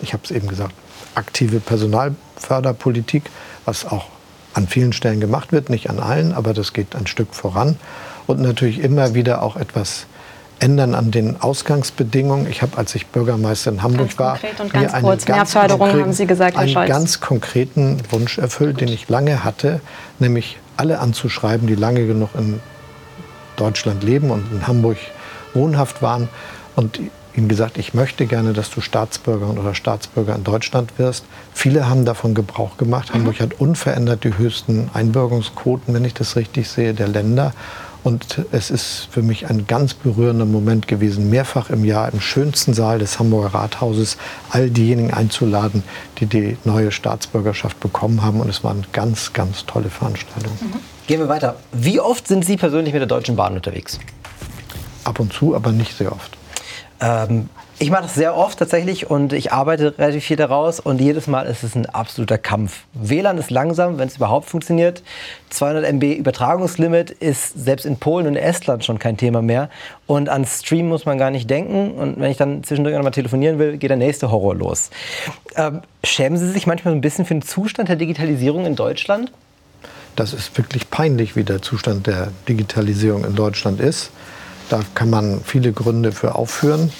Ich 0.00 0.12
habe 0.12 0.22
es 0.24 0.30
eben 0.30 0.48
gesagt. 0.48 0.74
Aktive 1.14 1.60
Personalförderpolitik, 1.60 3.24
was 3.64 3.84
auch 3.84 4.06
an 4.54 4.66
vielen 4.68 4.92
Stellen 4.92 5.20
gemacht 5.20 5.52
wird, 5.52 5.70
nicht 5.70 5.90
an 5.90 5.98
allen, 5.98 6.32
aber 6.32 6.54
das 6.54 6.72
geht 6.72 6.94
ein 6.94 7.06
Stück 7.06 7.34
voran. 7.34 7.76
Und 8.26 8.40
natürlich 8.40 8.80
immer 8.80 9.14
wieder 9.14 9.42
auch 9.42 9.56
etwas 9.56 10.06
ändern 10.60 10.94
an 10.94 11.10
den 11.10 11.40
Ausgangsbedingungen. 11.40 12.46
Ich 12.48 12.62
habe, 12.62 12.76
als 12.78 12.94
ich 12.94 13.06
Bürgermeister 13.08 13.72
in 13.72 13.82
Hamburg 13.82 14.18
war, 14.18 14.38
mir 14.72 14.94
einen 14.94 15.04
kurz, 15.04 15.24
ganz 15.24 15.54
haben 15.54 16.12
Sie 16.12 16.26
gesagt, 16.26 16.56
einen 16.56 16.86
ganz 16.86 17.20
konkreten 17.20 17.98
Wunsch 18.10 18.38
erfüllt, 18.38 18.80
den 18.80 18.88
ich 18.88 19.08
lange 19.08 19.42
hatte, 19.42 19.80
nämlich 20.18 20.58
alle 20.76 21.00
anzuschreiben, 21.00 21.66
die 21.66 21.74
lange 21.74 22.06
genug 22.06 22.30
in 22.38 22.60
Deutschland 23.56 24.02
leben 24.02 24.30
und 24.30 24.50
in 24.52 24.66
Hamburg 24.66 24.98
wohnhaft 25.54 26.02
waren 26.02 26.28
und 26.76 27.00
ihm 27.34 27.48
gesagt, 27.48 27.78
ich 27.78 27.94
möchte 27.94 28.26
gerne, 28.26 28.52
dass 28.52 28.70
du 28.70 28.80
Staatsbürgerin 28.80 29.58
oder 29.58 29.74
Staatsbürger 29.74 30.34
in 30.34 30.44
Deutschland 30.44 30.98
wirst. 30.98 31.24
Viele 31.52 31.88
haben 31.88 32.04
davon 32.04 32.34
Gebrauch 32.34 32.76
gemacht. 32.76 33.10
Mhm. 33.10 33.18
Hamburg 33.18 33.40
hat 33.40 33.54
unverändert 33.54 34.24
die 34.24 34.36
höchsten 34.36 34.90
Einbürgerungsquoten, 34.94 35.94
wenn 35.94 36.04
ich 36.04 36.14
das 36.14 36.36
richtig 36.36 36.68
sehe, 36.68 36.94
der 36.94 37.08
Länder. 37.08 37.52
Und 38.02 38.46
es 38.50 38.70
ist 38.70 39.08
für 39.10 39.22
mich 39.22 39.50
ein 39.50 39.66
ganz 39.66 39.92
berührender 39.94 40.46
Moment 40.46 40.88
gewesen, 40.88 41.28
mehrfach 41.28 41.68
im 41.70 41.84
Jahr 41.84 42.12
im 42.12 42.20
schönsten 42.20 42.72
Saal 42.72 42.98
des 42.98 43.18
Hamburger 43.18 43.54
Rathauses 43.54 44.16
all 44.50 44.70
diejenigen 44.70 45.12
einzuladen, 45.12 45.82
die 46.18 46.26
die 46.26 46.56
neue 46.64 46.92
Staatsbürgerschaft 46.92 47.78
bekommen 47.80 48.22
haben. 48.22 48.40
Und 48.40 48.48
es 48.48 48.64
war 48.64 48.70
eine 48.70 48.84
ganz, 48.92 49.32
ganz 49.32 49.66
tolle 49.66 49.90
Veranstaltung. 49.90 50.52
Mhm. 50.60 50.80
Gehen 51.06 51.20
wir 51.20 51.28
weiter. 51.28 51.56
Wie 51.72 52.00
oft 52.00 52.26
sind 52.26 52.44
Sie 52.44 52.56
persönlich 52.56 52.94
mit 52.94 53.00
der 53.00 53.08
Deutschen 53.08 53.36
Bahn 53.36 53.54
unterwegs? 53.54 53.98
Ab 55.04 55.20
und 55.20 55.32
zu, 55.32 55.54
aber 55.54 55.72
nicht 55.72 55.96
sehr 55.96 56.12
oft. 56.12 56.36
Ähm, 57.00 57.48
ich 57.80 57.90
mache 57.90 58.02
das 58.02 58.14
sehr 58.14 58.36
oft 58.36 58.58
tatsächlich 58.58 59.08
und 59.08 59.32
ich 59.32 59.52
arbeite 59.52 59.96
relativ 59.98 60.24
viel 60.24 60.36
daraus 60.36 60.80
und 60.80 61.00
jedes 61.00 61.26
Mal 61.26 61.46
ist 61.46 61.62
es 61.62 61.74
ein 61.74 61.86
absoluter 61.86 62.36
Kampf. 62.36 62.82
WLAN 62.92 63.38
ist 63.38 63.50
langsam, 63.50 63.96
wenn 63.96 64.06
es 64.06 64.16
überhaupt 64.16 64.50
funktioniert. 64.50 65.02
200 65.48 65.86
MB 65.94 66.18
Übertragungslimit 66.18 67.10
ist 67.10 67.58
selbst 67.58 67.86
in 67.86 67.96
Polen 67.96 68.26
und 68.26 68.36
Estland 68.36 68.84
schon 68.84 68.98
kein 68.98 69.16
Thema 69.16 69.40
mehr. 69.40 69.70
Und 70.06 70.28
an 70.28 70.44
Stream 70.44 70.90
muss 70.90 71.06
man 71.06 71.16
gar 71.16 71.30
nicht 71.30 71.48
denken. 71.48 71.92
Und 71.92 72.20
wenn 72.20 72.30
ich 72.30 72.36
dann 72.36 72.62
zwischendurch 72.64 72.94
noch 72.94 73.02
mal 73.02 73.12
telefonieren 73.12 73.58
will, 73.58 73.78
geht 73.78 73.88
der 73.88 73.96
nächste 73.96 74.30
Horror 74.30 74.56
los. 74.56 74.90
Ähm, 75.56 75.80
schämen 76.04 76.36
Sie 76.36 76.50
sich 76.50 76.66
manchmal 76.66 76.92
ein 76.92 77.00
bisschen 77.00 77.24
für 77.24 77.32
den 77.32 77.42
Zustand 77.42 77.88
der 77.88 77.96
Digitalisierung 77.96 78.66
in 78.66 78.76
Deutschland? 78.76 79.32
Das 80.16 80.34
ist 80.34 80.56
wirklich 80.58 80.90
peinlich, 80.90 81.34
wie 81.34 81.44
der 81.44 81.62
Zustand 81.62 82.06
der 82.06 82.28
Digitalisierung 82.46 83.24
in 83.24 83.34
Deutschland 83.34 83.80
ist. 83.80 84.10
Da 84.68 84.82
kann 84.94 85.08
man 85.08 85.40
viele 85.42 85.72
Gründe 85.72 86.12
für 86.12 86.34
aufführen. 86.34 86.92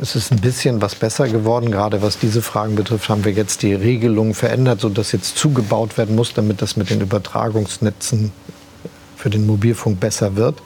Es 0.00 0.16
ist 0.16 0.32
ein 0.32 0.40
bisschen 0.40 0.82
was 0.82 0.94
besser 0.94 1.28
geworden. 1.28 1.70
Gerade 1.70 2.02
was 2.02 2.18
diese 2.18 2.42
Fragen 2.42 2.74
betrifft, 2.74 3.08
haben 3.08 3.24
wir 3.24 3.32
jetzt 3.32 3.62
die 3.62 3.74
Regelung 3.74 4.34
verändert, 4.34 4.80
sodass 4.80 5.12
jetzt 5.12 5.36
zugebaut 5.38 5.96
werden 5.96 6.16
muss, 6.16 6.34
damit 6.34 6.62
das 6.62 6.76
mit 6.76 6.90
den 6.90 7.00
Übertragungsnetzen 7.00 8.32
für 9.16 9.30
den 9.30 9.46
Mobilfunk 9.46 10.00
besser 10.00 10.36
wird. 10.36 10.60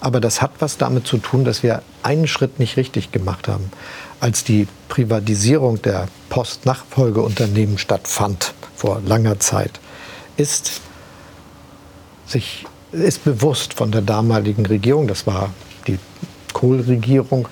Aber 0.00 0.20
das 0.20 0.42
hat 0.42 0.52
was 0.58 0.76
damit 0.76 1.06
zu 1.06 1.18
tun, 1.18 1.44
dass 1.44 1.62
wir 1.62 1.82
einen 2.02 2.26
Schritt 2.26 2.58
nicht 2.58 2.76
richtig 2.76 3.12
gemacht 3.12 3.48
haben. 3.48 3.70
Als 4.20 4.44
die 4.44 4.66
Privatisierung 4.88 5.80
der 5.80 6.08
Postnachfolgeunternehmen 6.28 7.78
stattfand 7.78 8.54
vor 8.76 9.00
langer 9.06 9.40
Zeit, 9.40 9.80
ist 10.36 10.80
sich 12.26 12.66
ist 12.92 13.24
bewusst 13.24 13.74
von 13.74 13.90
der 13.90 14.02
damaligen 14.02 14.66
Regierung, 14.66 15.08
das 15.08 15.26
war 15.26 15.50
die 15.86 15.98
Kohl-Regierung 16.52 17.48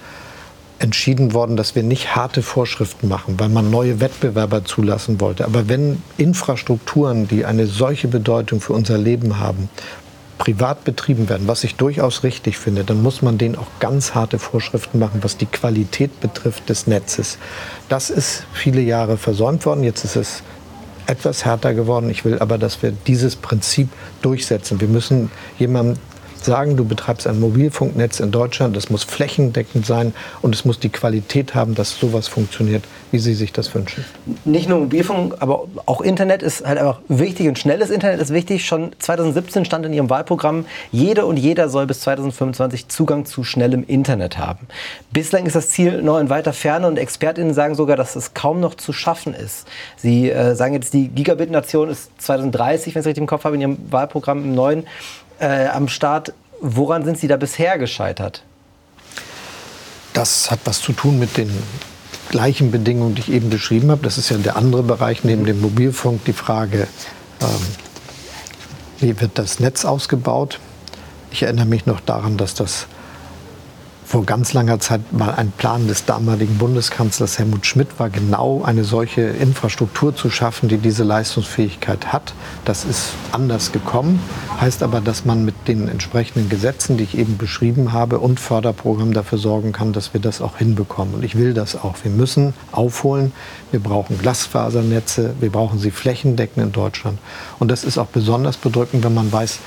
entschieden 0.83 1.33
worden, 1.33 1.57
dass 1.57 1.77
wir 1.77 1.85
nicht 1.85 2.17
harte 2.17 2.43
Vorschriften 2.43 3.09
machen, 3.09 3.39
weil 3.39 3.49
man 3.49 3.71
neue 3.71 4.01
Wettbewerber 4.01 4.65
zulassen 4.65 5.21
wollte. 5.21 5.45
Aber 5.45 5.69
wenn 5.69 6.03
Infrastrukturen, 6.19 7.29
die 7.29 7.45
eine 7.45 7.67
solche 7.67 8.09
Bedeutung 8.09 8.61
für 8.61 8.73
unser 8.73 8.99
Leben 8.99 9.39
haben, 9.39 9.71
privat 10.39 10.83
betrieben 10.83 11.29
werden, 11.29 11.47
was 11.47 11.63
ich 11.63 11.77
durchaus 11.77 12.25
richtig 12.25 12.59
finde, 12.59 12.83
dann 12.83 13.01
muss 13.01 13.23
man 13.23 13.39
denen 13.39 13.55
auch 13.55 13.69
ganz 13.79 14.17
harte 14.17 14.41
Vorschriften 14.41 14.99
machen, 14.99 15.21
was 15.23 15.37
die 15.37 15.47
Qualität 15.47 16.21
betrifft 16.21 16.69
des 16.69 16.89
Netzes. 16.89 17.39
Das 17.89 18.11
ist 18.11 18.45
viele 18.53 18.81
Jahre 18.81 19.17
versäumt 19.17 19.65
worden. 19.67 19.85
Jetzt 19.85 20.05
ist 20.05 20.17
es 20.17 20.43
etwas 21.07 21.45
härter 21.45 21.75
geworden. 21.75 22.11
Ich 22.11 22.25
will 22.25 22.41
aber, 22.41 22.59
dass 22.59 22.83
wir 22.83 22.91
dieses 23.07 23.37
Prinzip 23.37 23.89
durchsetzen. 24.21 24.81
Wir 24.81 24.89
müssen 24.89 25.31
jemandem 25.61 25.97
sagen, 26.45 26.77
du 26.77 26.85
betreibst 26.85 27.27
ein 27.27 27.41
Mobilfunknetz 27.41 28.21
in 28.21 28.31
Deutschland, 28.31 28.77
das 28.77 28.91
muss 28.91 29.05
flächendeckend 29.05 29.87
sein 29.87 30.15
und 30.41 30.55
es 30.55 30.65
muss 30.65 30.79
die 30.79 30.89
Qualität 30.89 31.55
haben, 31.55 31.75
dass 31.75 31.99
sowas 31.99 32.29
funktioniert, 32.29 32.85
wie 33.11 33.19
Sie 33.19 33.35
sich 33.35 33.53
das 33.53 33.75
wünschen. 33.75 34.05
Nicht 34.45 34.69
nur 34.69 34.81
Mobilfunk, 34.81 35.37
aber 35.41 35.65
auch 35.87 36.01
Internet 36.01 36.43
ist 36.43 36.65
halt 36.65 36.79
einfach 36.79 37.01
wichtig 37.09 37.49
und 37.49 37.59
schnelles 37.59 37.91
Internet 37.91 38.21
ist 38.21 38.33
wichtig. 38.33 38.65
Schon 38.65 38.93
2017 38.99 39.65
stand 39.65 39.87
in 39.87 39.93
Ihrem 39.93 40.11
Wahlprogramm, 40.11 40.67
jede 40.91 41.27
und 41.27 41.37
jeder 41.37 41.69
soll 41.69 41.87
bis 41.87 42.01
2025 42.01 42.89
Zugang 42.89 43.25
zu 43.25 43.45
schnellem 43.45 43.85
Internet 43.87 44.39
haben. 44.39 44.67
Bislang 45.13 45.47
ist 45.47 45.57
das 45.57 45.69
Ziel 45.69 46.03
noch 46.03 46.19
in 46.19 46.31
weiter 46.31 46.53
Ferne 46.53 46.87
und 46.87 46.99
ExpertInnen 46.99 47.55
sagen 47.55 47.75
sogar, 47.75 47.97
dass 47.97 48.17
es 48.17 48.35
kaum 48.35 48.61
noch 48.61 48.75
zu 48.75 48.93
schaffen 48.93 49.35
ist. 49.35 49.67
Sie 49.97 50.31
äh, 50.31 50.55
sagen 50.55 50.75
jetzt, 50.75 50.95
die 50.95 51.09
Gigabit-Nation 51.09 51.91
ist 51.91 52.11
2030, 52.19 52.95
wenn 52.95 53.01
ich 53.01 53.05
es 53.05 53.07
richtig 53.07 53.23
im 53.23 53.27
Kopf 53.27 53.45
habe, 53.45 53.55
in 53.55 53.61
Ihrem 53.61 53.79
Wahlprogramm 53.91 54.43
im 54.45 54.55
neuen 54.55 54.85
äh, 55.43 55.67
am 55.67 55.89
Start. 55.89 56.33
Woran 56.61 57.05
sind 57.05 57.19
Sie 57.19 57.29
da 57.29 57.37
bisher 57.37 57.77
gescheitert? 57.77 58.45
Das 60.13 60.51
hat 60.51 60.61
was 60.65 60.81
zu 60.81 60.93
tun 60.93 61.19
mit 61.19 61.37
den 61.37 61.51
gleichen 62.31 62.71
Bedingungen, 62.71 63.15
die 63.15 63.23
ich 63.23 63.33
eben 63.33 63.51
beschrieben 63.51 63.91
habe. 63.91 64.03
Das 64.03 64.17
ist 64.17 64.31
ja 64.31 64.37
der 64.37 64.57
andere 64.57 64.83
Bereich 64.83 65.25
neben 65.25 65.45
dem 65.45 65.61
Mobilfunk, 65.61 66.25
die 66.25 66.33
Frage, 66.33 66.87
ähm, 67.41 67.49
wie 69.01 69.21
wird 69.21 69.33
das 69.35 69.59
Netz 69.59 69.85
ausgebaut. 69.85 70.61
Ich 71.31 71.43
erinnere 71.43 71.67
mich 71.67 71.87
noch 71.87 72.01
daran, 72.01 72.37
dass 72.37 72.55
das 72.55 72.87
vor 74.13 74.27
ganz 74.27 74.53
langer 74.53 74.79
Zeit 74.79 75.15
mal 75.15 75.31
ein 75.37 75.53
Plan 75.53 75.89
des 75.89 76.05
damaligen 76.05 76.59
Bundeskanzlers 76.59 77.39
Helmut 77.39 77.65
Schmidt 77.65 77.99
war, 77.99 78.11
genau 78.11 78.63
eine 78.63 78.85
solche 78.85 79.23
Infrastruktur 79.23 80.15
zu 80.15 80.29
schaffen, 80.29 80.69
die 80.69 80.77
diese 80.77 81.03
Leistungsfähigkeit 81.03 82.13
hat. 82.13 82.35
Das 82.67 82.85
ist 82.85 83.15
anders 83.33 83.73
gekommen, 83.73 84.21
heißt 84.61 84.83
aber, 84.83 85.01
dass 85.01 85.25
man 85.25 85.47
mit 85.47 85.55
den 85.67 85.89
entsprechenden 85.89 86.51
Gesetzen, 86.51 86.99
die 86.99 87.05
ich 87.05 87.17
eben 87.17 87.39
beschrieben 87.39 87.95
habe, 87.95 88.19
und 88.19 88.39
Förderprogrammen 88.39 89.15
dafür 89.15 89.39
sorgen 89.39 89.73
kann, 89.73 89.95
dass 89.95 90.13
wir 90.13 90.21
das 90.21 90.43
auch 90.43 90.59
hinbekommen. 90.59 91.15
Und 91.15 91.25
ich 91.25 91.39
will 91.39 91.55
das 91.55 91.75
auch. 91.75 91.95
Wir 92.03 92.11
müssen 92.11 92.53
aufholen. 92.71 93.33
Wir 93.71 93.81
brauchen 93.81 94.19
Glasfasernetze, 94.19 95.37
wir 95.41 95.51
brauchen 95.51 95.79
sie 95.79 95.91
flächendeckend 95.91 96.67
in 96.67 96.73
Deutschland. 96.73 97.19
Und 97.59 97.71
das 97.71 97.83
ist 97.83 97.97
auch 97.97 98.09
besonders 98.09 98.59
bedrückend, 98.59 99.05
wenn 99.05 99.15
man 99.15 99.33
weiß, 99.33 99.61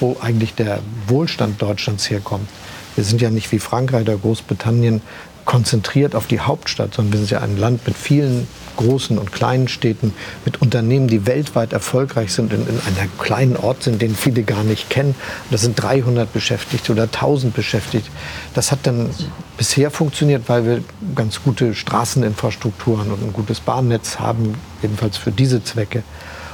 wo 0.00 0.16
eigentlich 0.20 0.56
der 0.56 0.80
Wohlstand 1.06 1.62
Deutschlands 1.62 2.10
herkommt. 2.10 2.48
Wir 2.96 3.04
sind 3.04 3.20
ja 3.20 3.30
nicht 3.30 3.50
wie 3.52 3.58
Frankreich 3.58 4.02
oder 4.02 4.16
Großbritannien 4.16 5.00
konzentriert 5.44 6.14
auf 6.14 6.26
die 6.26 6.40
Hauptstadt, 6.40 6.94
sondern 6.94 7.12
wir 7.12 7.18
sind 7.20 7.30
ja 7.30 7.40
ein 7.40 7.56
Land 7.56 7.86
mit 7.86 7.96
vielen 7.96 8.46
großen 8.76 9.18
und 9.18 9.32
kleinen 9.32 9.68
Städten, 9.68 10.14
mit 10.44 10.62
Unternehmen, 10.62 11.08
die 11.08 11.26
weltweit 11.26 11.72
erfolgreich 11.72 12.32
sind, 12.32 12.52
in, 12.52 12.60
in 12.62 12.98
einem 12.98 13.18
kleinen 13.18 13.56
Ort 13.56 13.82
sind, 13.82 14.00
den 14.00 14.14
viele 14.14 14.44
gar 14.44 14.64
nicht 14.64 14.88
kennen. 14.88 15.14
Das 15.50 15.62
sind 15.62 15.80
300 15.82 16.32
Beschäftigte 16.32 16.92
oder 16.92 17.04
1000 17.04 17.54
Beschäftigte. 17.54 18.10
Das 18.54 18.72
hat 18.72 18.80
dann 18.84 19.10
bisher 19.56 19.90
funktioniert, 19.90 20.44
weil 20.48 20.64
wir 20.64 20.84
ganz 21.14 21.42
gute 21.42 21.74
Straßeninfrastrukturen 21.74 23.10
und 23.10 23.22
ein 23.22 23.32
gutes 23.32 23.60
Bahnnetz 23.60 24.18
haben, 24.18 24.54
jedenfalls 24.80 25.16
für 25.16 25.32
diese 25.32 25.62
Zwecke. 25.62 26.02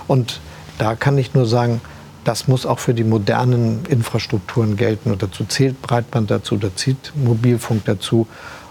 Und 0.07 0.41
da 0.79 0.95
kann 0.95 1.19
ich 1.19 1.35
nur 1.35 1.47
sagen, 1.47 1.81
das 2.29 2.47
muss 2.47 2.67
auch 2.67 2.79
für 2.79 2.93
die 2.93 3.05
modernen 3.05 3.87
Infrastrukturen 3.89 4.77
gelten. 4.77 5.11
Und 5.11 5.23
dazu 5.23 5.47
zählt 5.47 5.81
Breitband 5.81 6.31
dazu, 6.31 6.59
da 6.59 6.69
zählt 6.77 7.15
Mobilfunk 7.17 7.87
dazu. 7.87 8.27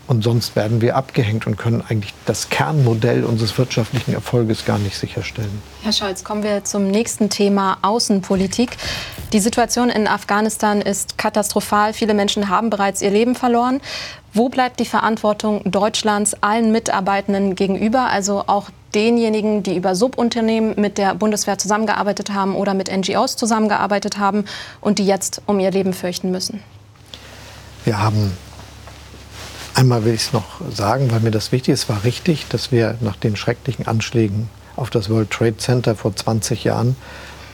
Und 0.06 0.24
sonst 0.24 0.56
werden 0.56 0.80
wir 0.80 0.96
abgehängt 0.96 1.48
und 1.48 1.58
können 1.58 1.84
eigentlich 1.90 2.14
das 2.28 2.50
Kernmodell 2.50 3.24
unseres 3.24 3.58
wirtschaftlichen 3.58 4.14
Erfolges 4.14 4.64
gar 4.64 4.78
nicht 4.78 4.96
sicherstellen. 4.96 5.50
Herr 5.82 5.92
Scholz, 5.92 6.24
kommen 6.24 6.44
wir 6.44 6.66
zum 6.66 6.88
nächsten 6.88 7.32
Thema 7.32 7.80
Außenpolitik. 7.82 8.78
Die 9.34 9.40
Situation 9.40 9.90
in 9.90 10.08
Afghanistan 10.08 10.80
ist 10.80 11.18
katastrophal. 11.18 11.94
Viele 11.94 12.14
Menschen 12.14 12.50
haben 12.50 12.70
bereits 12.70 13.02
ihr 13.02 13.10
Leben 13.10 13.34
verloren. 13.34 13.82
Wo 14.34 14.50
bleibt 14.50 14.80
die 14.80 14.86
Verantwortung 14.86 15.64
Deutschlands 15.66 16.36
allen 16.42 16.72
Mitarbeitenden 16.72 17.56
gegenüber, 17.56 18.02
also 18.02 18.44
auch 18.46 18.70
denjenigen, 18.96 19.64
die 19.64 19.76
über 19.76 19.96
Subunternehmen 19.96 20.74
mit 20.80 20.98
der 20.98 21.16
Bundeswehr 21.16 21.58
zusammengearbeitet 21.58 22.34
haben 22.34 22.56
oder 22.56 22.74
mit 22.74 22.96
NGOs 22.96 23.36
zusammengearbeitet 23.36 24.18
haben 24.18 24.46
und 24.82 25.00
die 25.00 25.06
jetzt 25.06 25.42
um 25.46 25.60
ihr 25.60 25.72
Leben 25.72 25.94
fürchten 25.94 26.32
müssen? 26.32 26.62
Wir 27.84 28.02
haben 28.02 28.32
einmal 29.78 30.04
will 30.06 30.14
ich 30.14 30.22
es 30.22 30.34
noch 30.34 30.62
sagen, 30.72 31.12
weil 31.12 31.20
mir 31.20 31.32
das 31.32 31.52
wichtig 31.52 31.74
ist, 31.74 31.88
war 31.88 32.04
richtig, 32.04 32.48
dass 32.50 32.72
wir 32.72 32.98
nach 33.00 33.16
den 33.16 33.36
schrecklichen 33.36 33.88
Anschlägen 33.88 34.50
auf 34.76 34.90
das 34.90 35.10
World 35.10 35.30
Trade 35.30 35.58
Center 35.58 35.96
vor 35.96 36.16
20 36.16 36.64
Jahren 36.64 36.96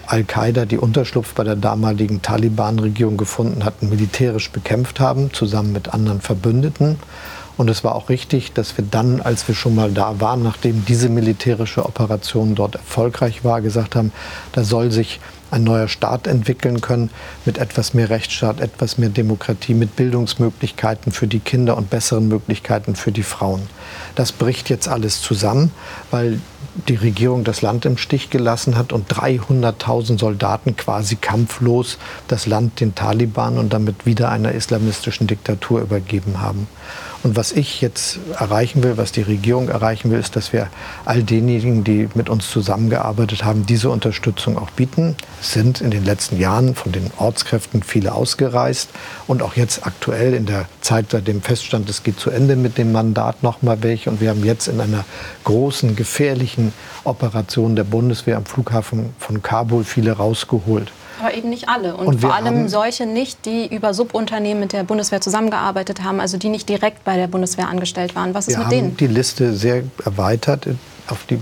Al-Qaida, 0.07 0.65
die 0.65 0.77
Unterschlupf 0.77 1.33
bei 1.33 1.43
der 1.43 1.55
damaligen 1.55 2.21
Taliban-Regierung 2.21 3.17
gefunden 3.17 3.63
hatten, 3.63 3.89
militärisch 3.89 4.51
bekämpft 4.51 4.99
haben, 4.99 5.33
zusammen 5.33 5.71
mit 5.71 5.93
anderen 5.93 6.21
Verbündeten. 6.21 6.99
Und 7.55 7.69
es 7.69 7.83
war 7.83 7.95
auch 7.95 8.09
richtig, 8.09 8.53
dass 8.53 8.77
wir 8.77 8.85
dann, 8.89 9.21
als 9.21 9.47
wir 9.47 9.55
schon 9.55 9.75
mal 9.75 9.91
da 9.91 10.19
waren, 10.19 10.41
nachdem 10.41 10.85
diese 10.85 11.09
militärische 11.09 11.85
Operation 11.85 12.55
dort 12.55 12.75
erfolgreich 12.75 13.43
war, 13.43 13.61
gesagt 13.61 13.95
haben, 13.95 14.11
da 14.53 14.63
soll 14.63 14.91
sich 14.91 15.19
ein 15.53 15.63
neuer 15.63 15.87
Staat 15.87 16.25
entwickeln 16.25 16.81
können 16.81 17.11
mit 17.45 17.59
etwas 17.59 17.93
mehr 17.93 18.09
Rechtsstaat, 18.09 18.59
etwas 18.59 18.97
mehr 18.97 19.09
Demokratie, 19.09 19.75
mit 19.75 19.95
Bildungsmöglichkeiten 19.95 21.11
für 21.11 21.27
die 21.27 21.39
Kinder 21.39 21.77
und 21.77 21.91
besseren 21.91 22.27
Möglichkeiten 22.27 22.95
für 22.95 23.11
die 23.11 23.23
Frauen. 23.23 23.61
Das 24.15 24.31
bricht 24.31 24.71
jetzt 24.71 24.87
alles 24.87 25.21
zusammen, 25.21 25.71
weil 26.09 26.39
die 26.87 26.95
Regierung 26.95 27.43
das 27.43 27.61
Land 27.61 27.85
im 27.85 27.97
Stich 27.97 28.31
gelassen 28.31 28.75
hat 28.75 28.93
und 28.93 29.07
300.000 29.13 30.19
Soldaten 30.19 30.75
quasi 30.75 31.17
kampflos 31.17 31.99
das 32.27 32.47
Land 32.47 32.79
den 32.79 32.95
Taliban 32.95 33.59
und 33.59 33.73
damit 33.73 34.07
wieder 34.07 34.29
einer 34.29 34.53
islamistischen 34.53 35.27
Diktatur 35.27 35.81
übergeben 35.81 36.41
haben. 36.41 36.67
Und 37.23 37.37
was 37.37 37.53
ich 37.53 37.79
jetzt 37.79 38.19
erreichen 38.37 38.83
will, 38.83 38.97
was 38.97 39.13
die 39.13 39.21
Regierung 39.21 39.69
erreichen 39.69 40.11
will, 40.11 40.19
ist, 40.19 40.35
dass 40.35 40.51
wir 40.51 40.67
all 41.05 41.23
denjenigen, 41.23 41.85
die 41.85 42.09
mit 42.15 42.29
uns 42.29 42.49
zusammengearbeitet 42.49 43.45
haben, 43.45 43.65
diese 43.65 43.89
Unterstützung 43.89 44.57
auch 44.57 44.69
bieten. 44.71 45.15
Es 45.39 45.53
sind 45.53 45.79
in 45.79 45.89
den 45.89 46.03
letzten 46.03 46.37
Jahren 46.37 46.75
von 46.75 46.91
den 46.91 47.11
Ortskräften 47.17 47.81
viele 47.81 48.13
ausgereist 48.13 48.89
und 49.25 49.41
auch 49.41 49.55
jetzt 49.55 49.85
aktuell 49.85 50.33
in 50.33 50.45
der 50.45 50.65
Zeit 50.81 51.11
seit 51.11 51.25
dem 51.25 51.41
Feststand, 51.41 51.89
es 51.89 52.03
geht 52.03 52.19
zu 52.19 52.29
Ende 52.29 52.57
mit 52.57 52.77
dem 52.77 52.91
Mandat 52.91 53.41
noch 53.41 53.61
mal 53.61 53.81
welche. 53.81 54.09
Und 54.09 54.19
wir 54.19 54.29
haben 54.29 54.43
jetzt 54.43 54.67
in 54.67 54.81
einer 54.81 55.05
großen, 55.45 55.95
gefährlichen 55.95 56.73
Operation 57.05 57.77
der 57.77 57.85
Bundeswehr 57.85 58.35
am 58.35 58.45
Flughafen 58.45 59.13
von 59.17 59.41
Kabul 59.41 59.85
viele 59.85 60.11
rausgeholt. 60.11 60.91
Aber 61.23 61.33
eben 61.33 61.49
nicht 61.49 61.69
alle. 61.69 61.95
Und, 61.95 62.07
und 62.07 62.21
vor 62.21 62.33
allem 62.33 62.67
solche 62.67 63.05
nicht, 63.05 63.45
die 63.45 63.73
über 63.73 63.93
Subunternehmen 63.93 64.59
mit 64.59 64.73
der 64.73 64.83
Bundeswehr 64.83 65.21
zusammengearbeitet 65.21 66.03
haben, 66.03 66.19
also 66.19 66.37
die 66.37 66.49
nicht 66.49 66.67
direkt 66.67 67.03
bei 67.05 67.15
der 67.15 67.27
Bundeswehr 67.27 67.69
angestellt 67.69 68.13
waren. 68.15 68.33
Was 68.33 68.47
ist 68.47 68.57
mit 68.57 68.71
denen? 68.71 68.81
Wir 68.81 68.89
haben 68.89 68.97
die 68.97 69.07
Liste 69.07 69.53
sehr 69.53 69.83
erweitert 70.03 70.67
auf 71.07 71.25
die 71.25 71.39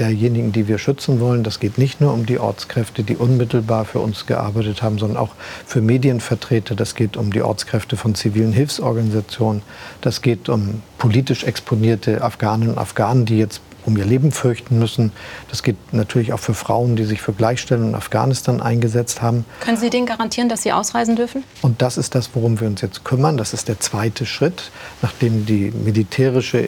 derjenigen, 0.00 0.50
die 0.50 0.66
wir 0.66 0.78
schützen 0.78 1.20
wollen. 1.20 1.44
Das 1.44 1.60
geht 1.60 1.78
nicht 1.78 2.00
nur 2.00 2.12
um 2.12 2.26
die 2.26 2.38
Ortskräfte, 2.38 3.02
die 3.02 3.16
unmittelbar 3.16 3.84
für 3.84 4.00
uns 4.00 4.26
gearbeitet 4.26 4.82
haben, 4.82 4.98
sondern 4.98 5.18
auch 5.18 5.34
für 5.66 5.80
Medienvertreter. 5.80 6.74
Das 6.74 6.94
geht 6.94 7.16
um 7.16 7.32
die 7.32 7.42
Ortskräfte 7.42 7.96
von 7.96 8.14
zivilen 8.14 8.52
Hilfsorganisationen. 8.52 9.62
Das 10.00 10.22
geht 10.22 10.48
um 10.48 10.82
politisch 10.98 11.44
exponierte 11.44 12.22
Afghaninnen 12.22 12.74
und 12.74 12.78
Afghanen, 12.78 13.26
die 13.26 13.38
jetzt 13.38 13.60
um 13.86 13.96
ihr 13.96 14.04
Leben 14.04 14.32
fürchten 14.32 14.78
müssen. 14.78 15.12
Das 15.48 15.62
geht 15.62 15.76
natürlich 15.92 16.32
auch 16.32 16.38
für 16.38 16.54
Frauen, 16.54 16.96
die 16.96 17.04
sich 17.04 17.20
für 17.20 17.32
Gleichstellung 17.32 17.90
in 17.90 17.94
Afghanistan 17.94 18.60
eingesetzt 18.60 19.22
haben. 19.22 19.44
Können 19.60 19.76
Sie 19.76 19.90
denen 19.90 20.06
garantieren, 20.06 20.48
dass 20.48 20.62
sie 20.62 20.72
ausreisen 20.72 21.16
dürfen? 21.16 21.44
Und 21.62 21.82
das 21.82 21.96
ist 21.96 22.14
das, 22.14 22.30
worum 22.34 22.60
wir 22.60 22.68
uns 22.68 22.80
jetzt 22.80 23.04
kümmern. 23.04 23.36
Das 23.36 23.52
ist 23.52 23.68
der 23.68 23.80
zweite 23.80 24.26
Schritt, 24.26 24.70
nachdem 25.02 25.46
die 25.46 25.70
militärische 25.70 26.66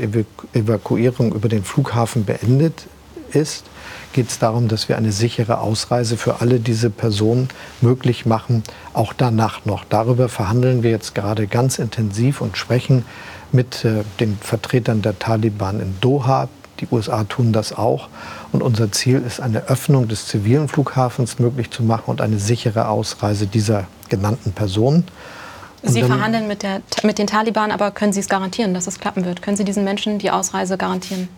Evakuierung 0.52 1.32
über 1.34 1.48
den 1.48 1.64
Flughafen 1.64 2.24
beendet 2.24 2.86
ist 3.32 3.64
geht 4.12 4.28
es 4.28 4.38
darum, 4.38 4.68
dass 4.68 4.88
wir 4.88 4.96
eine 4.96 5.12
sichere 5.12 5.58
Ausreise 5.58 6.16
für 6.16 6.40
alle 6.40 6.60
diese 6.60 6.90
Personen 6.90 7.48
möglich 7.80 8.26
machen, 8.26 8.62
auch 8.92 9.12
danach 9.12 9.64
noch. 9.64 9.84
Darüber 9.88 10.28
verhandeln 10.28 10.82
wir 10.82 10.90
jetzt 10.90 11.14
gerade 11.14 11.46
ganz 11.46 11.78
intensiv 11.78 12.40
und 12.40 12.56
sprechen 12.56 13.04
mit 13.52 13.84
äh, 13.84 14.04
den 14.20 14.38
Vertretern 14.40 15.02
der 15.02 15.18
Taliban 15.18 15.80
in 15.80 15.94
Doha. 16.00 16.48
Die 16.82 16.88
USA 16.90 17.22
tun 17.24 17.52
das 17.52 17.72
auch. 17.72 18.08
Und 18.50 18.60
unser 18.62 18.90
Ziel 18.90 19.22
ist, 19.24 19.40
eine 19.40 19.68
Öffnung 19.68 20.08
des 20.08 20.26
zivilen 20.26 20.68
Flughafens 20.68 21.38
möglich 21.38 21.70
zu 21.70 21.84
machen 21.84 22.04
und 22.06 22.20
eine 22.20 22.38
sichere 22.38 22.88
Ausreise 22.88 23.46
dieser 23.46 23.86
genannten 24.08 24.52
Personen. 24.52 25.04
Sie 25.84 26.02
verhandeln 26.02 26.46
mit, 26.46 26.62
der, 26.62 26.80
mit 27.02 27.18
den 27.18 27.26
Taliban, 27.26 27.70
aber 27.70 27.90
können 27.92 28.12
Sie 28.12 28.20
es 28.20 28.28
garantieren, 28.28 28.74
dass 28.74 28.86
es 28.86 28.98
klappen 29.00 29.24
wird? 29.24 29.42
Können 29.42 29.56
Sie 29.56 29.64
diesen 29.64 29.84
Menschen 29.84 30.18
die 30.18 30.30
Ausreise 30.30 30.76
garantieren? 30.76 31.28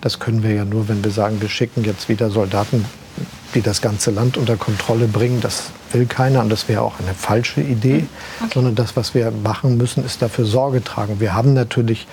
Das 0.00 0.18
können 0.18 0.42
wir 0.42 0.52
ja 0.52 0.64
nur, 0.64 0.88
wenn 0.88 1.04
wir 1.04 1.10
sagen, 1.10 1.40
wir 1.40 1.48
schicken 1.48 1.84
jetzt 1.84 2.08
wieder 2.08 2.30
Soldaten, 2.30 2.84
die 3.54 3.62
das 3.62 3.80
ganze 3.80 4.10
Land 4.10 4.36
unter 4.36 4.56
Kontrolle 4.56 5.08
bringen. 5.08 5.40
Das 5.40 5.70
will 5.92 6.06
keiner 6.06 6.40
und 6.40 6.50
das 6.50 6.68
wäre 6.68 6.82
auch 6.82 6.98
eine 7.00 7.14
falsche 7.14 7.60
Idee. 7.60 8.06
Okay. 8.40 8.50
Sondern 8.54 8.74
das, 8.74 8.96
was 8.96 9.14
wir 9.14 9.30
machen 9.30 9.76
müssen, 9.76 10.04
ist 10.04 10.20
dafür 10.22 10.44
Sorge 10.44 10.82
tragen. 10.84 11.20
Wir 11.20 11.34
haben 11.34 11.54
natürlich 11.54 12.06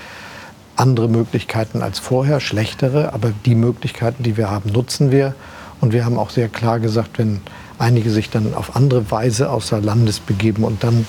andere 0.76 1.08
Möglichkeiten 1.08 1.82
als 1.82 2.00
vorher, 2.00 2.40
schlechtere, 2.40 3.14
aber 3.14 3.32
die 3.46 3.56
Möglichkeiten, 3.56 4.24
die 4.24 4.38
wir 4.38 4.50
haben, 4.50 4.72
nutzen 4.72 5.12
wir. 5.12 5.36
Und 5.82 5.94
wir 5.94 6.06
haben 6.06 6.18
auch 6.18 6.30
sehr 6.30 6.50
klar 6.50 6.80
gesagt, 6.80 7.20
wenn 7.20 7.42
einige 7.78 8.10
sich 8.10 8.30
dann 8.30 8.54
auf 8.54 8.76
andere 8.76 9.10
Weise 9.12 9.50
außer 9.50 9.82
Landes 9.82 10.20
begeben 10.20 10.64
und 10.64 10.84
dann, 10.84 11.06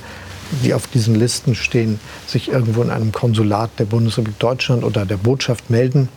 die 0.62 0.74
auf 0.74 0.86
diesen 0.86 1.14
Listen 1.14 1.54
stehen, 1.54 2.00
sich 2.26 2.48
irgendwo 2.48 2.82
in 2.82 2.90
einem 2.90 3.12
Konsulat 3.12 3.70
der 3.78 3.84
Bundesrepublik 3.84 4.38
Deutschland 4.38 4.84
oder 4.84 5.06
der 5.06 5.16
Botschaft 5.16 5.70
melden, 5.70 6.08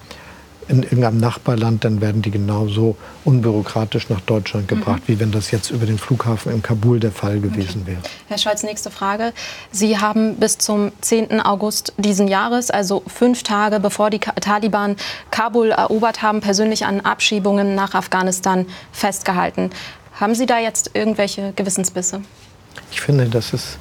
in 0.67 0.83
irgendeinem 0.83 1.17
Nachbarland, 1.17 1.85
dann 1.85 2.01
werden 2.01 2.21
die 2.21 2.31
genauso 2.31 2.97
unbürokratisch 3.23 4.09
nach 4.09 4.21
Deutschland 4.21 4.69
mhm. 4.69 4.75
gebracht, 4.75 5.01
mhm. 5.07 5.13
wie 5.13 5.19
wenn 5.19 5.31
das 5.31 5.51
jetzt 5.51 5.71
über 5.71 5.85
den 5.85 5.97
Flughafen 5.97 6.51
in 6.51 6.61
Kabul 6.61 6.99
der 6.99 7.11
Fall 7.11 7.39
gewesen 7.39 7.81
okay. 7.83 7.91
wäre. 7.91 8.01
Herr 8.27 8.37
Scholz, 8.37 8.63
nächste 8.63 8.91
Frage. 8.91 9.33
Sie 9.71 9.97
haben 9.97 10.35
bis 10.35 10.57
zum 10.57 10.91
10. 11.01 11.41
August 11.41 11.93
diesen 11.97 12.27
Jahres, 12.27 12.69
also 12.69 13.03
fünf 13.07 13.43
Tage 13.43 13.79
bevor 13.79 14.09
die 14.09 14.19
Taliban 14.19 14.95
Kabul 15.31 15.71
erobert 15.71 16.21
haben, 16.21 16.41
persönlich 16.41 16.85
an 16.85 17.01
Abschiebungen 17.01 17.75
nach 17.75 17.93
Afghanistan 17.93 18.65
festgehalten. 18.91 19.69
Haben 20.19 20.35
Sie 20.35 20.45
da 20.45 20.59
jetzt 20.59 20.91
irgendwelche 20.93 21.53
Gewissensbisse? 21.55 22.21
Ich 22.91 23.01
finde, 23.01 23.25
dass 23.25 23.53
es 23.53 23.77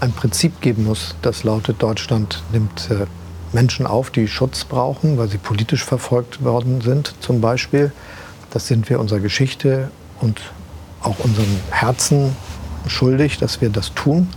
ein 0.00 0.12
Prinzip 0.12 0.60
geben 0.60 0.84
muss, 0.84 1.16
das 1.22 1.44
lautet, 1.44 1.82
Deutschland 1.82 2.42
nimmt 2.52 2.88
äh, 2.90 3.06
Menschen 3.52 3.86
auf, 3.86 4.10
die 4.10 4.28
Schutz 4.28 4.64
brauchen, 4.64 5.18
weil 5.18 5.28
sie 5.28 5.38
politisch 5.38 5.84
verfolgt 5.84 6.44
worden 6.44 6.80
sind 6.80 7.14
zum 7.20 7.40
Beispiel. 7.40 7.92
Das 8.50 8.66
sind 8.66 8.88
wir 8.88 9.00
unserer 9.00 9.20
Geschichte 9.20 9.90
und 10.20 10.40
auch 11.02 11.18
unserem 11.20 11.60
Herzen 11.70 12.34
schuldig, 12.86 13.38
dass 13.38 13.60
wir 13.60 13.70
das 13.70 13.94
tun. 13.94 14.28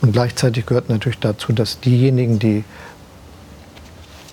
Und 0.00 0.12
gleichzeitig 0.12 0.66
gehört 0.66 0.88
natürlich 0.88 1.18
dazu, 1.18 1.52
dass 1.52 1.80
diejenigen, 1.80 2.38
die 2.38 2.64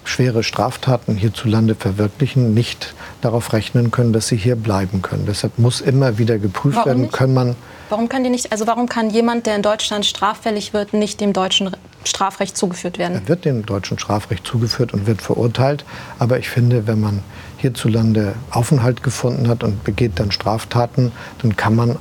schwere 0.04 0.44
Straftaten 0.44 1.16
hierzulande 1.16 1.76
verwirklichen, 1.76 2.54
nicht 2.54 2.96
darauf 3.22 3.54
rechnen 3.54 3.92
können, 3.92 4.12
dass 4.12 4.28
sie 4.28 4.38
hier 4.38 4.56
bleiben 4.56 5.02
können. 5.02 5.26
Deshalb 5.28 5.60
muss 5.60 5.82
immer 5.82 6.18
wieder 6.18 6.40
geprüft 6.40 6.78
Warum 6.78 6.88
werden, 6.88 7.02
nicht? 7.04 7.14
kann 7.14 7.34
man 7.34 7.56
Warum 7.90 8.08
kann 8.08 8.24
die 8.24 8.30
nicht, 8.30 8.52
also 8.52 8.68
warum 8.68 8.88
kann 8.88 9.10
jemand, 9.10 9.48
der 9.48 9.56
in 9.56 9.64
Deutschland 9.64 10.06
straffällig 10.06 10.74
wird, 10.74 10.94
nicht 10.94 11.20
dem 11.20 11.34
deutschen 11.34 11.72
Strafrecht 12.04 12.56
zugeführt 12.56 13.00
werden? 13.00 13.16
Er 13.16 13.28
wird 13.28 13.46
dem 13.46 13.66
deutschen 13.66 13.98
Strafrecht 13.98 14.46
zugeführt 14.46 14.94
und 14.94 15.08
wird 15.08 15.24
verurteilt. 15.24 15.84
Aber 16.20 16.38
ich 16.38 16.50
finde, 16.50 16.86
wenn 16.86 17.02
man 17.02 17.24
hierzulande 17.58 18.36
Aufenthalt 18.52 19.02
gefunden 19.02 19.48
hat 19.48 19.64
und 19.64 19.84
begeht 19.84 20.14
dann 20.20 20.32
Straftaten, 20.32 21.12
dann 21.42 21.58
kann 21.58 21.76
man, 21.76 21.98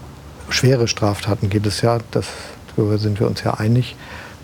schwere 0.50 0.88
Straftaten 0.88 1.48
geht 1.48 1.64
es 1.64 1.80
ja, 1.80 1.98
das, 2.10 2.26
darüber 2.76 2.98
sind 2.98 3.18
wir 3.18 3.26
uns 3.26 3.42
ja 3.42 3.54
einig, 3.54 3.96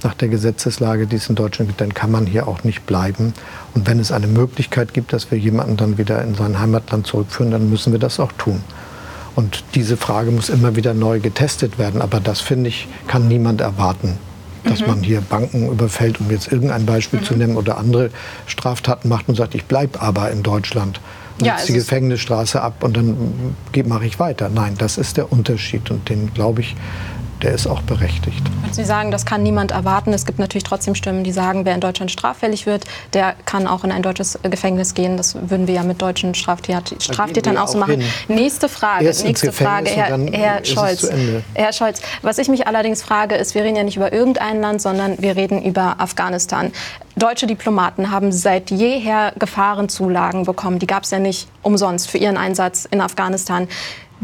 nach 0.03 0.15
der 0.15 0.29
Gesetzeslage, 0.29 1.07
die 1.07 1.17
es 1.17 1.29
in 1.29 1.35
Deutschland 1.35 1.71
gibt, 1.71 1.81
dann 1.81 1.95
kann 1.95 2.11
man 2.11 2.27
hier 2.27 2.49
auch 2.49 2.65
nicht 2.65 2.87
bleiben. 2.87 3.33
Und 3.75 3.87
wenn 3.87 3.99
es 3.99 4.13
eine 4.13 4.27
Möglichkeit 4.27 4.93
gibt, 4.93 5.13
dass 5.13 5.31
wir 5.31 5.39
jemanden 5.39 5.77
dann 5.77 5.99
wieder 5.99 6.23
in 6.23 6.35
sein 6.35 6.59
Heimatland 6.59 7.07
zurückführen, 7.07 7.51
dann 7.51 7.71
müssen 7.71 7.93
wir 7.93 8.01
das 8.01 8.21
auch 8.21 8.33
tun. 8.33 8.63
Und 9.35 9.65
diese 9.75 9.97
Frage 9.97 10.31
muss 10.31 10.49
immer 10.49 10.77
wieder 10.77 10.95
neu 10.95 11.21
getestet 11.21 11.79
werden. 11.79 12.01
Aber 12.01 12.21
das, 12.21 12.41
finde 12.41 12.69
ich, 12.69 12.87
kann 13.09 13.27
niemand 13.29 13.61
erwarten. 13.61 14.19
Dass 14.65 14.81
Mhm. 14.81 14.87
man 14.87 15.03
hier 15.03 15.21
Banken 15.21 15.69
überfällt, 15.69 16.21
um 16.21 16.31
jetzt 16.31 16.51
irgendein 16.51 16.87
Beispiel 16.87 17.21
zu 17.21 17.35
nennen, 17.35 17.57
oder 17.57 17.77
andere 17.77 18.11
Straftaten 18.47 19.09
macht 19.09 19.29
und 19.29 19.35
sagt, 19.35 19.55
ich 19.55 19.65
bleibe 19.65 20.01
aber 20.01 20.31
in 20.31 20.43
Deutschland. 20.43 21.01
Und 21.41 21.47
Ja, 21.47 21.57
jetzt 21.57 21.69
die 21.69 21.73
Gefängnisstraße 21.75 22.63
ab 22.63 22.83
und 22.85 22.97
dann 22.97 23.17
mache 23.87 24.07
ich 24.07 24.19
weiter. 24.21 24.49
Nein, 24.49 24.75
das 24.79 24.97
ist 24.99 25.17
der 25.17 25.33
Unterschied. 25.33 25.91
Und 25.91 26.09
den, 26.09 26.33
glaube 26.33 26.61
ich, 26.63 26.77
der 27.43 27.53
ist 27.53 27.67
auch 27.67 27.83
berechtigt. 27.83 28.43
Sie 28.73 28.85
sagen, 28.85 29.11
das 29.11 29.27
kann 29.27 29.43
niemand 29.43 29.71
erwarten. 29.71 30.13
Es 30.13 30.27
gibt 30.27 30.39
natürlich 30.39 30.65
trotzdem 30.65 30.95
Stimmen, 30.95 31.25
die 31.25 31.33
sagen, 31.33 31.65
wer 31.65 31.75
in 31.75 31.81
Deutschland 31.81 32.11
straffällig 32.11 32.67
wird, 32.67 32.85
der 33.13 33.35
kann 33.45 33.67
auch 33.67 33.85
in 33.85 33.93
ein 33.93 34.03
deutsches 34.03 34.39
Gefängnis 34.43 34.95
gehen. 34.95 35.17
Das 35.17 35.35
würden 35.35 35.67
wir 35.67 35.75
ja 35.75 35.83
mit 35.83 36.01
deutschen 36.01 36.35
Straftätern 36.35 37.55
wir 37.55 37.63
auch 37.63 37.69
so 37.69 37.79
machen. 37.79 38.01
hin. 38.01 38.11
Nächste 38.29 38.69
Frage, 38.69 39.05
Erst 39.07 39.25
nächste 39.25 39.53
Frage, 39.53 39.91
Herr, 39.91 40.19
Herr 40.33 40.65
Scholz. 40.65 41.09
Herr 41.55 41.73
Scholz, 41.73 42.01
was 42.23 42.39
ich 42.39 42.49
mich 42.49 42.67
allerdings 42.67 43.03
frage, 43.03 43.35
ist, 43.35 43.55
wir 43.55 43.63
reden 43.63 43.77
ja 43.77 43.85
nicht 43.85 43.97
über 43.97 44.13
irgendein 44.13 44.61
Land, 44.61 44.83
sondern 44.83 45.21
wir 45.21 45.37
reden 45.37 45.63
über 45.63 45.97
Afghanistan. 45.99 46.73
Deutsche 47.17 47.47
Diplomaten 47.47 48.11
haben 48.11 48.33
seit 48.33 48.73
jeher 48.73 49.33
Gefahrenzulagen 49.39 50.45
bekommen. 50.45 50.81
Die 50.81 50.87
gab 50.87 51.05
es 51.05 51.11
ja 51.13 51.21
nicht 51.21 51.49
umsonst 51.63 52.11
für 52.11 52.19
ihren 52.19 52.37
Einsatz 52.37 52.87
in 52.91 53.01
Afghanistan. 53.01 53.69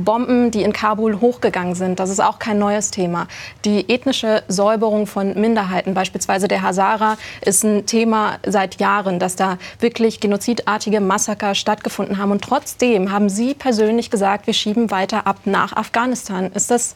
Bomben, 0.05 0.51
die 0.51 0.63
in 0.63 0.73
Kabul 0.73 1.21
hochgegangen 1.21 1.75
sind, 1.75 2.01
das 2.01 2.11
ist 2.11 2.21
auch 2.21 2.39
kein 2.39 2.59
neues 2.59 2.91
Thema. 2.91 3.27
Die 3.65 3.91
ethnische 3.91 4.43
Säuberung 4.49 5.07
von 5.07 5.39
Minderheiten, 5.41 5.95
beispielsweise 5.95 6.49
der 6.49 6.63
Hazara, 6.63 7.17
ist 7.41 7.65
ein 7.65 7.87
Thema 7.87 8.39
seit 8.47 8.81
Jahren, 8.81 9.19
dass 9.19 9.37
da 9.37 9.59
wirklich 9.79 10.21
genozidartige 10.21 11.01
Massaker 11.01 11.55
stattgefunden 11.55 12.19
haben. 12.19 12.31
Und 12.31 12.43
trotzdem 12.43 13.13
haben 13.13 13.29
Sie 13.29 13.55
persönlich 13.55 14.11
gesagt, 14.11 14.47
wir 14.47 14.55
schieben 14.55 14.91
weiter 14.91 15.27
ab 15.27 15.41
nach 15.45 15.73
Afghanistan. 15.75 16.51
Ist 16.53 16.71
das, 16.71 16.95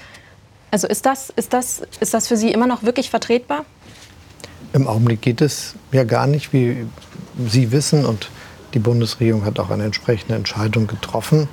also 0.70 0.86
ist 0.88 1.06
das, 1.06 1.30
ist 1.30 1.52
das, 1.52 1.82
ist 2.00 2.14
das 2.14 2.28
für 2.28 2.36
Sie 2.36 2.50
immer 2.50 2.66
noch 2.66 2.82
wirklich 2.82 3.10
vertretbar? 3.10 3.64
Im 4.72 4.88
Augenblick 4.88 5.22
geht 5.22 5.40
es 5.40 5.74
ja 5.92 6.04
gar 6.04 6.26
nicht, 6.26 6.52
wie 6.52 6.86
Sie 7.46 7.70
wissen. 7.70 8.04
Und 8.04 8.28
die 8.74 8.80
Bundesregierung 8.80 9.44
hat 9.44 9.60
auch 9.60 9.70
eine 9.70 9.84
entsprechende 9.84 10.34
Entscheidung 10.34 10.86
getroffen. 10.86 11.48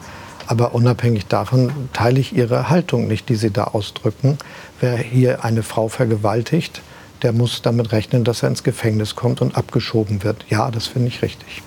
Aber 0.51 0.75
unabhängig 0.75 1.27
davon 1.27 1.71
teile 1.93 2.19
ich 2.19 2.35
Ihre 2.35 2.69
Haltung 2.69 3.07
nicht, 3.07 3.29
die 3.29 3.35
Sie 3.35 3.51
da 3.51 3.63
ausdrücken. 3.63 4.37
Wer 4.81 4.97
hier 4.97 5.45
eine 5.45 5.63
Frau 5.63 5.87
vergewaltigt, 5.87 6.81
der 7.21 7.31
muss 7.31 7.61
damit 7.61 7.93
rechnen, 7.93 8.25
dass 8.25 8.43
er 8.43 8.49
ins 8.49 8.61
Gefängnis 8.61 9.15
kommt 9.15 9.39
und 9.39 9.55
abgeschoben 9.55 10.23
wird. 10.23 10.43
Ja, 10.49 10.69
das 10.69 10.87
finde 10.87 11.07
ich 11.07 11.21
richtig. 11.21 11.61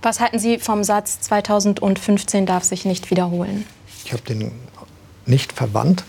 Was 0.00 0.20
halten 0.20 0.38
Sie 0.38 0.60
vom 0.60 0.84
Satz 0.84 1.22
2015 1.22 2.46
darf 2.46 2.62
sich 2.62 2.84
nicht 2.84 3.10
wiederholen? 3.10 3.66
Ich 4.04 4.12
habe 4.12 4.22
den 4.22 4.52
nicht 5.26 5.52
verwandt. 5.52 6.04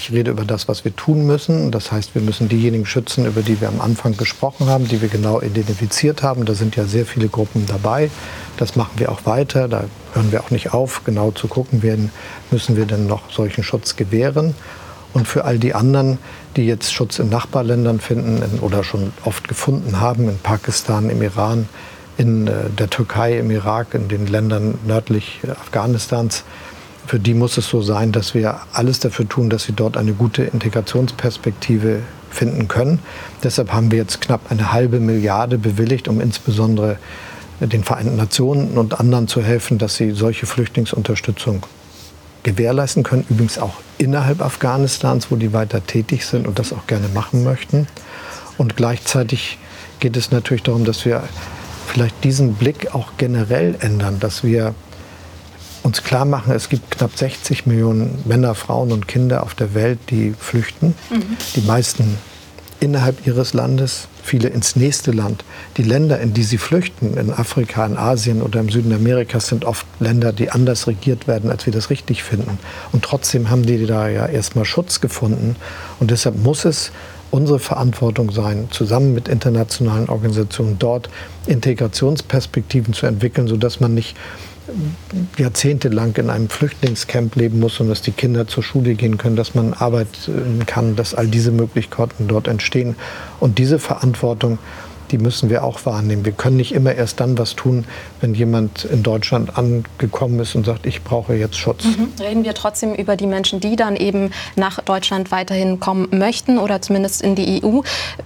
Ich 0.00 0.12
rede 0.12 0.30
über 0.30 0.44
das, 0.44 0.68
was 0.68 0.84
wir 0.84 0.94
tun 0.94 1.26
müssen. 1.26 1.72
Das 1.72 1.90
heißt, 1.90 2.14
wir 2.14 2.22
müssen 2.22 2.48
diejenigen 2.48 2.86
schützen, 2.86 3.26
über 3.26 3.42
die 3.42 3.60
wir 3.60 3.66
am 3.66 3.80
Anfang 3.80 4.16
gesprochen 4.16 4.68
haben, 4.68 4.86
die 4.86 5.02
wir 5.02 5.08
genau 5.08 5.42
identifiziert 5.42 6.22
haben. 6.22 6.44
Da 6.44 6.54
sind 6.54 6.76
ja 6.76 6.84
sehr 6.84 7.04
viele 7.04 7.26
Gruppen 7.26 7.66
dabei. 7.66 8.08
Das 8.58 8.76
machen 8.76 8.92
wir 8.98 9.10
auch 9.10 9.26
weiter. 9.26 9.66
Da 9.66 9.86
hören 10.12 10.30
wir 10.30 10.40
auch 10.40 10.52
nicht 10.52 10.72
auf, 10.72 11.02
genau 11.02 11.32
zu 11.32 11.48
gucken, 11.48 11.82
wen 11.82 12.12
müssen 12.52 12.76
wir 12.76 12.86
denn 12.86 13.08
noch 13.08 13.32
solchen 13.32 13.64
Schutz 13.64 13.96
gewähren. 13.96 14.54
Und 15.14 15.26
für 15.26 15.44
all 15.44 15.58
die 15.58 15.74
anderen, 15.74 16.18
die 16.54 16.64
jetzt 16.64 16.92
Schutz 16.92 17.18
in 17.18 17.28
Nachbarländern 17.28 17.98
finden 17.98 18.40
in, 18.40 18.60
oder 18.60 18.84
schon 18.84 19.12
oft 19.24 19.48
gefunden 19.48 20.00
haben, 20.00 20.28
in 20.28 20.38
Pakistan, 20.38 21.10
im 21.10 21.22
Iran, 21.22 21.68
in 22.18 22.46
äh, 22.46 22.70
der 22.70 22.88
Türkei, 22.88 23.36
im 23.36 23.50
Irak, 23.50 23.94
in 23.94 24.06
den 24.06 24.28
Ländern 24.28 24.78
nördlich 24.86 25.40
äh, 25.42 25.50
Afghanistans, 25.50 26.44
für 27.08 27.18
die 27.18 27.32
muss 27.32 27.56
es 27.56 27.66
so 27.66 27.80
sein, 27.80 28.12
dass 28.12 28.34
wir 28.34 28.60
alles 28.74 29.00
dafür 29.00 29.26
tun, 29.26 29.48
dass 29.48 29.64
sie 29.64 29.72
dort 29.72 29.96
eine 29.96 30.12
gute 30.12 30.42
Integrationsperspektive 30.42 32.00
finden 32.30 32.68
können. 32.68 32.98
Deshalb 33.42 33.72
haben 33.72 33.90
wir 33.90 33.96
jetzt 33.96 34.20
knapp 34.20 34.50
eine 34.50 34.72
halbe 34.72 35.00
Milliarde 35.00 35.56
bewilligt, 35.56 36.06
um 36.06 36.20
insbesondere 36.20 36.98
den 37.60 37.82
Vereinten 37.82 38.16
Nationen 38.16 38.76
und 38.76 39.00
anderen 39.00 39.26
zu 39.26 39.42
helfen, 39.42 39.78
dass 39.78 39.96
sie 39.96 40.10
solche 40.10 40.44
Flüchtlingsunterstützung 40.44 41.62
gewährleisten 42.42 43.04
können. 43.04 43.24
Übrigens 43.30 43.58
auch 43.58 43.76
innerhalb 43.96 44.42
Afghanistans, 44.42 45.30
wo 45.30 45.36
die 45.36 45.54
weiter 45.54 45.84
tätig 45.86 46.26
sind 46.26 46.46
und 46.46 46.58
das 46.58 46.74
auch 46.74 46.86
gerne 46.86 47.08
machen 47.08 47.42
möchten. 47.42 47.86
Und 48.58 48.76
gleichzeitig 48.76 49.56
geht 49.98 50.18
es 50.18 50.30
natürlich 50.30 50.62
darum, 50.62 50.84
dass 50.84 51.06
wir 51.06 51.22
vielleicht 51.86 52.22
diesen 52.22 52.52
Blick 52.52 52.94
auch 52.94 53.12
generell 53.16 53.76
ändern, 53.80 54.20
dass 54.20 54.44
wir 54.44 54.74
uns 55.82 56.02
klar 56.02 56.24
machen, 56.24 56.52
es 56.52 56.68
gibt 56.68 56.90
knapp 56.90 57.16
60 57.16 57.66
Millionen 57.66 58.22
Männer, 58.24 58.54
Frauen 58.54 58.92
und 58.92 59.08
Kinder 59.08 59.42
auf 59.42 59.54
der 59.54 59.74
Welt, 59.74 59.98
die 60.10 60.34
flüchten. 60.38 60.94
Die 61.56 61.62
meisten 61.62 62.18
innerhalb 62.80 63.26
ihres 63.26 63.54
Landes, 63.54 64.08
viele 64.22 64.48
ins 64.48 64.76
nächste 64.76 65.10
Land. 65.10 65.44
Die 65.76 65.82
Länder, 65.82 66.20
in 66.20 66.32
die 66.32 66.44
sie 66.44 66.58
flüchten, 66.58 67.16
in 67.16 67.32
Afrika, 67.32 67.84
in 67.84 67.96
Asien 67.96 68.42
oder 68.42 68.60
im 68.60 68.68
Süden 68.68 68.92
Amerikas, 68.92 69.48
sind 69.48 69.64
oft 69.64 69.86
Länder, 70.00 70.32
die 70.32 70.50
anders 70.50 70.86
regiert 70.86 71.26
werden, 71.26 71.50
als 71.50 71.66
wir 71.66 71.72
das 71.72 71.90
richtig 71.90 72.22
finden. 72.22 72.58
Und 72.92 73.04
trotzdem 73.04 73.50
haben 73.50 73.66
die 73.66 73.86
da 73.86 74.08
ja 74.08 74.26
erstmal 74.26 74.64
Schutz 74.64 75.00
gefunden. 75.00 75.56
Und 75.98 76.10
deshalb 76.10 76.36
muss 76.36 76.64
es 76.64 76.92
unsere 77.30 77.58
Verantwortung 77.58 78.30
sein, 78.30 78.68
zusammen 78.70 79.12
mit 79.12 79.28
internationalen 79.28 80.08
Organisationen 80.08 80.78
dort 80.78 81.10
Integrationsperspektiven 81.46 82.94
zu 82.94 83.06
entwickeln, 83.06 83.48
sodass 83.48 83.80
man 83.80 83.94
nicht 83.94 84.16
jahrzehntelang 85.36 86.14
in 86.16 86.30
einem 86.30 86.48
Flüchtlingscamp 86.48 87.36
leben 87.36 87.60
muss 87.60 87.80
und 87.80 87.88
dass 87.88 88.02
die 88.02 88.12
Kinder 88.12 88.46
zur 88.46 88.62
Schule 88.62 88.94
gehen 88.94 89.18
können, 89.18 89.36
dass 89.36 89.54
man 89.54 89.72
arbeiten 89.72 90.64
kann, 90.66 90.96
dass 90.96 91.14
all 91.14 91.26
diese 91.26 91.50
Möglichkeiten 91.50 92.28
dort 92.28 92.48
entstehen. 92.48 92.96
Und 93.40 93.58
diese 93.58 93.78
Verantwortung, 93.78 94.58
die 95.10 95.18
müssen 95.18 95.50
wir 95.50 95.64
auch 95.64 95.84
wahrnehmen. 95.86 96.24
Wir 96.24 96.32
können 96.32 96.56
nicht 96.56 96.72
immer 96.72 96.94
erst 96.94 97.20
dann 97.20 97.38
was 97.38 97.56
tun, 97.56 97.84
wenn 98.20 98.34
jemand 98.34 98.84
in 98.84 99.02
Deutschland 99.02 99.56
angekommen 99.56 100.40
ist 100.40 100.54
und 100.54 100.66
sagt, 100.66 100.86
ich 100.86 101.02
brauche 101.02 101.34
jetzt 101.34 101.56
Schutz. 101.56 101.84
Mhm. 101.84 102.12
Reden 102.20 102.44
wir 102.44 102.54
trotzdem 102.54 102.94
über 102.94 103.16
die 103.16 103.26
Menschen, 103.26 103.60
die 103.60 103.76
dann 103.76 103.96
eben 103.96 104.30
nach 104.56 104.80
Deutschland 104.80 105.30
weiterhin 105.30 105.80
kommen 105.80 106.08
möchten 106.12 106.58
oder 106.58 106.82
zumindest 106.82 107.22
in 107.22 107.34
die 107.34 107.62
EU. 107.62 107.80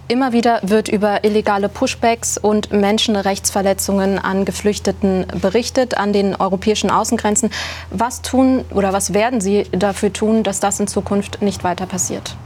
Immer 0.08 0.32
wieder 0.32 0.60
wird 0.62 0.88
über 0.88 1.24
illegale 1.24 1.68
Pushbacks 1.68 2.38
und 2.38 2.72
Menschenrechtsverletzungen 2.72 4.18
an 4.18 4.44
Geflüchteten 4.44 5.26
berichtet 5.40 5.96
an 5.96 6.12
den 6.12 6.34
europäischen 6.34 6.90
Außengrenzen. 6.90 7.50
Was 7.90 8.22
tun 8.22 8.64
oder 8.74 8.92
was 8.92 9.14
werden 9.14 9.40
Sie 9.40 9.64
dafür 9.72 10.12
tun, 10.12 10.42
dass 10.42 10.60
das 10.60 10.80
in 10.80 10.86
Zukunft 10.86 11.42
nicht 11.42 11.64
weiter 11.64 11.86
passiert? 11.86 12.36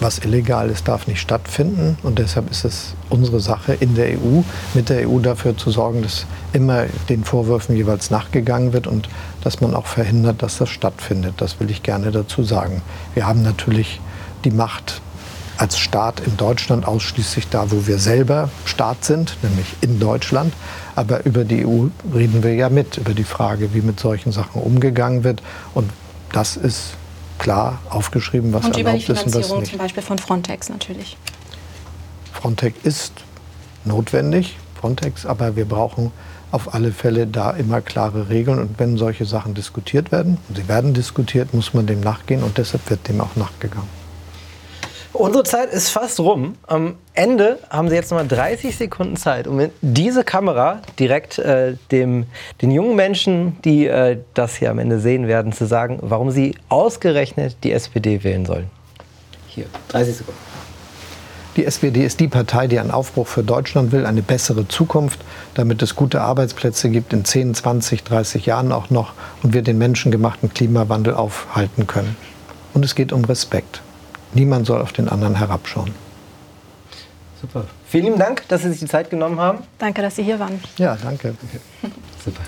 Was 0.00 0.18
illegal 0.18 0.70
ist, 0.70 0.86
darf 0.86 1.08
nicht 1.08 1.20
stattfinden. 1.20 1.98
Und 2.04 2.20
deshalb 2.20 2.50
ist 2.50 2.64
es 2.64 2.94
unsere 3.08 3.40
Sache 3.40 3.74
in 3.74 3.96
der 3.96 4.10
EU, 4.10 4.42
mit 4.74 4.90
der 4.90 5.08
EU 5.08 5.18
dafür 5.18 5.56
zu 5.56 5.70
sorgen, 5.70 6.02
dass 6.02 6.24
immer 6.52 6.84
den 7.08 7.24
Vorwürfen 7.24 7.74
jeweils 7.74 8.10
nachgegangen 8.10 8.72
wird 8.72 8.86
und 8.86 9.08
dass 9.42 9.60
man 9.60 9.74
auch 9.74 9.86
verhindert, 9.86 10.42
dass 10.42 10.58
das 10.58 10.68
stattfindet. 10.68 11.34
Das 11.38 11.58
will 11.58 11.70
ich 11.70 11.82
gerne 11.82 12.12
dazu 12.12 12.44
sagen. 12.44 12.82
Wir 13.14 13.26
haben 13.26 13.42
natürlich 13.42 14.00
die 14.44 14.52
Macht 14.52 15.00
als 15.56 15.78
Staat 15.78 16.20
in 16.20 16.36
Deutschland 16.36 16.86
ausschließlich 16.86 17.48
da, 17.48 17.72
wo 17.72 17.88
wir 17.88 17.98
selber 17.98 18.48
Staat 18.64 19.04
sind, 19.04 19.36
nämlich 19.42 19.66
in 19.80 19.98
Deutschland. 19.98 20.54
Aber 20.94 21.26
über 21.26 21.44
die 21.44 21.66
EU 21.66 21.86
reden 22.14 22.44
wir 22.44 22.54
ja 22.54 22.68
mit, 22.68 22.98
über 22.98 23.14
die 23.14 23.24
Frage, 23.24 23.74
wie 23.74 23.80
mit 23.80 23.98
solchen 23.98 24.30
Sachen 24.30 24.62
umgegangen 24.62 25.24
wird. 25.24 25.42
Und 25.74 25.90
das 26.30 26.56
ist 26.56 26.92
klar 27.38 27.78
aufgeschrieben, 27.90 28.52
was 28.52 28.66
Und 28.66 28.76
erlaubt 28.76 28.98
ist 29.02 29.08
und 29.08 29.16
was 29.16 29.22
Finanzierung 29.22 29.60
nicht. 29.60 29.70
zum 29.70 29.78
Beispiel 29.78 30.02
von 30.02 30.18
Frontex 30.18 30.68
natürlich. 30.68 31.16
Frontex 32.32 32.78
ist 32.84 33.12
notwendig, 33.84 34.56
Frontex, 34.80 35.26
aber 35.26 35.56
wir 35.56 35.64
brauchen 35.64 36.12
auf 36.50 36.74
alle 36.74 36.92
Fälle 36.92 37.26
da 37.26 37.50
immer 37.50 37.80
klare 37.80 38.28
Regeln. 38.28 38.58
Und 38.58 38.78
wenn 38.78 38.96
solche 38.96 39.26
Sachen 39.26 39.54
diskutiert 39.54 40.12
werden, 40.12 40.38
und 40.48 40.56
sie 40.56 40.68
werden 40.68 40.94
diskutiert, 40.94 41.52
muss 41.52 41.74
man 41.74 41.86
dem 41.86 42.00
nachgehen 42.00 42.42
und 42.42 42.58
deshalb 42.58 42.88
wird 42.90 43.08
dem 43.08 43.20
auch 43.20 43.36
nachgegangen. 43.36 43.97
Unsere 45.18 45.42
Zeit 45.42 45.72
ist 45.72 45.90
fast 45.90 46.20
rum. 46.20 46.54
Am 46.68 46.94
Ende 47.12 47.58
haben 47.70 47.88
Sie 47.88 47.96
jetzt 47.96 48.12
noch 48.12 48.18
mal 48.18 48.28
30 48.28 48.76
Sekunden 48.76 49.16
Zeit, 49.16 49.48
um 49.48 49.58
in 49.58 49.72
diese 49.80 50.22
Kamera 50.22 50.80
direkt 50.96 51.40
äh, 51.40 51.74
dem, 51.90 52.26
den 52.62 52.70
jungen 52.70 52.94
Menschen, 52.94 53.60
die 53.62 53.88
äh, 53.88 54.18
das 54.34 54.54
hier 54.54 54.70
am 54.70 54.78
Ende 54.78 55.00
sehen 55.00 55.26
werden, 55.26 55.52
zu 55.52 55.66
sagen, 55.66 55.98
warum 56.02 56.30
sie 56.30 56.54
ausgerechnet 56.68 57.56
die 57.64 57.72
SPD 57.72 58.22
wählen 58.22 58.46
sollen. 58.46 58.70
Hier, 59.48 59.64
30 59.88 60.18
Sekunden. 60.18 60.40
Die 61.56 61.64
SPD 61.64 62.04
ist 62.04 62.20
die 62.20 62.28
Partei, 62.28 62.68
die 62.68 62.78
einen 62.78 62.92
Aufbruch 62.92 63.26
für 63.26 63.42
Deutschland 63.42 63.90
will, 63.90 64.06
eine 64.06 64.22
bessere 64.22 64.68
Zukunft, 64.68 65.18
damit 65.54 65.82
es 65.82 65.96
gute 65.96 66.20
Arbeitsplätze 66.20 66.90
gibt 66.90 67.12
in 67.12 67.24
10, 67.24 67.56
20, 67.56 68.04
30 68.04 68.46
Jahren 68.46 68.70
auch 68.70 68.90
noch 68.90 69.14
und 69.42 69.52
wir 69.52 69.62
den 69.62 69.78
menschengemachten 69.78 70.54
Klimawandel 70.54 71.14
aufhalten 71.14 71.88
können. 71.88 72.16
Und 72.72 72.84
es 72.84 72.94
geht 72.94 73.12
um 73.12 73.24
Respekt. 73.24 73.82
Niemand 74.34 74.66
soll 74.66 74.80
auf 74.80 74.92
den 74.92 75.08
anderen 75.08 75.36
herabschauen. 75.36 75.92
Super. 77.40 77.64
Vielen 77.86 78.04
lieben 78.04 78.18
Dank, 78.18 78.46
dass 78.48 78.62
Sie 78.62 78.70
sich 78.70 78.80
die 78.80 78.86
Zeit 78.86 79.10
genommen 79.10 79.38
haben. 79.38 79.60
Danke, 79.78 80.02
dass 80.02 80.16
Sie 80.16 80.22
hier 80.22 80.38
waren. 80.38 80.60
Ja, 80.76 80.96
danke. 81.00 81.34
Super. 82.24 82.42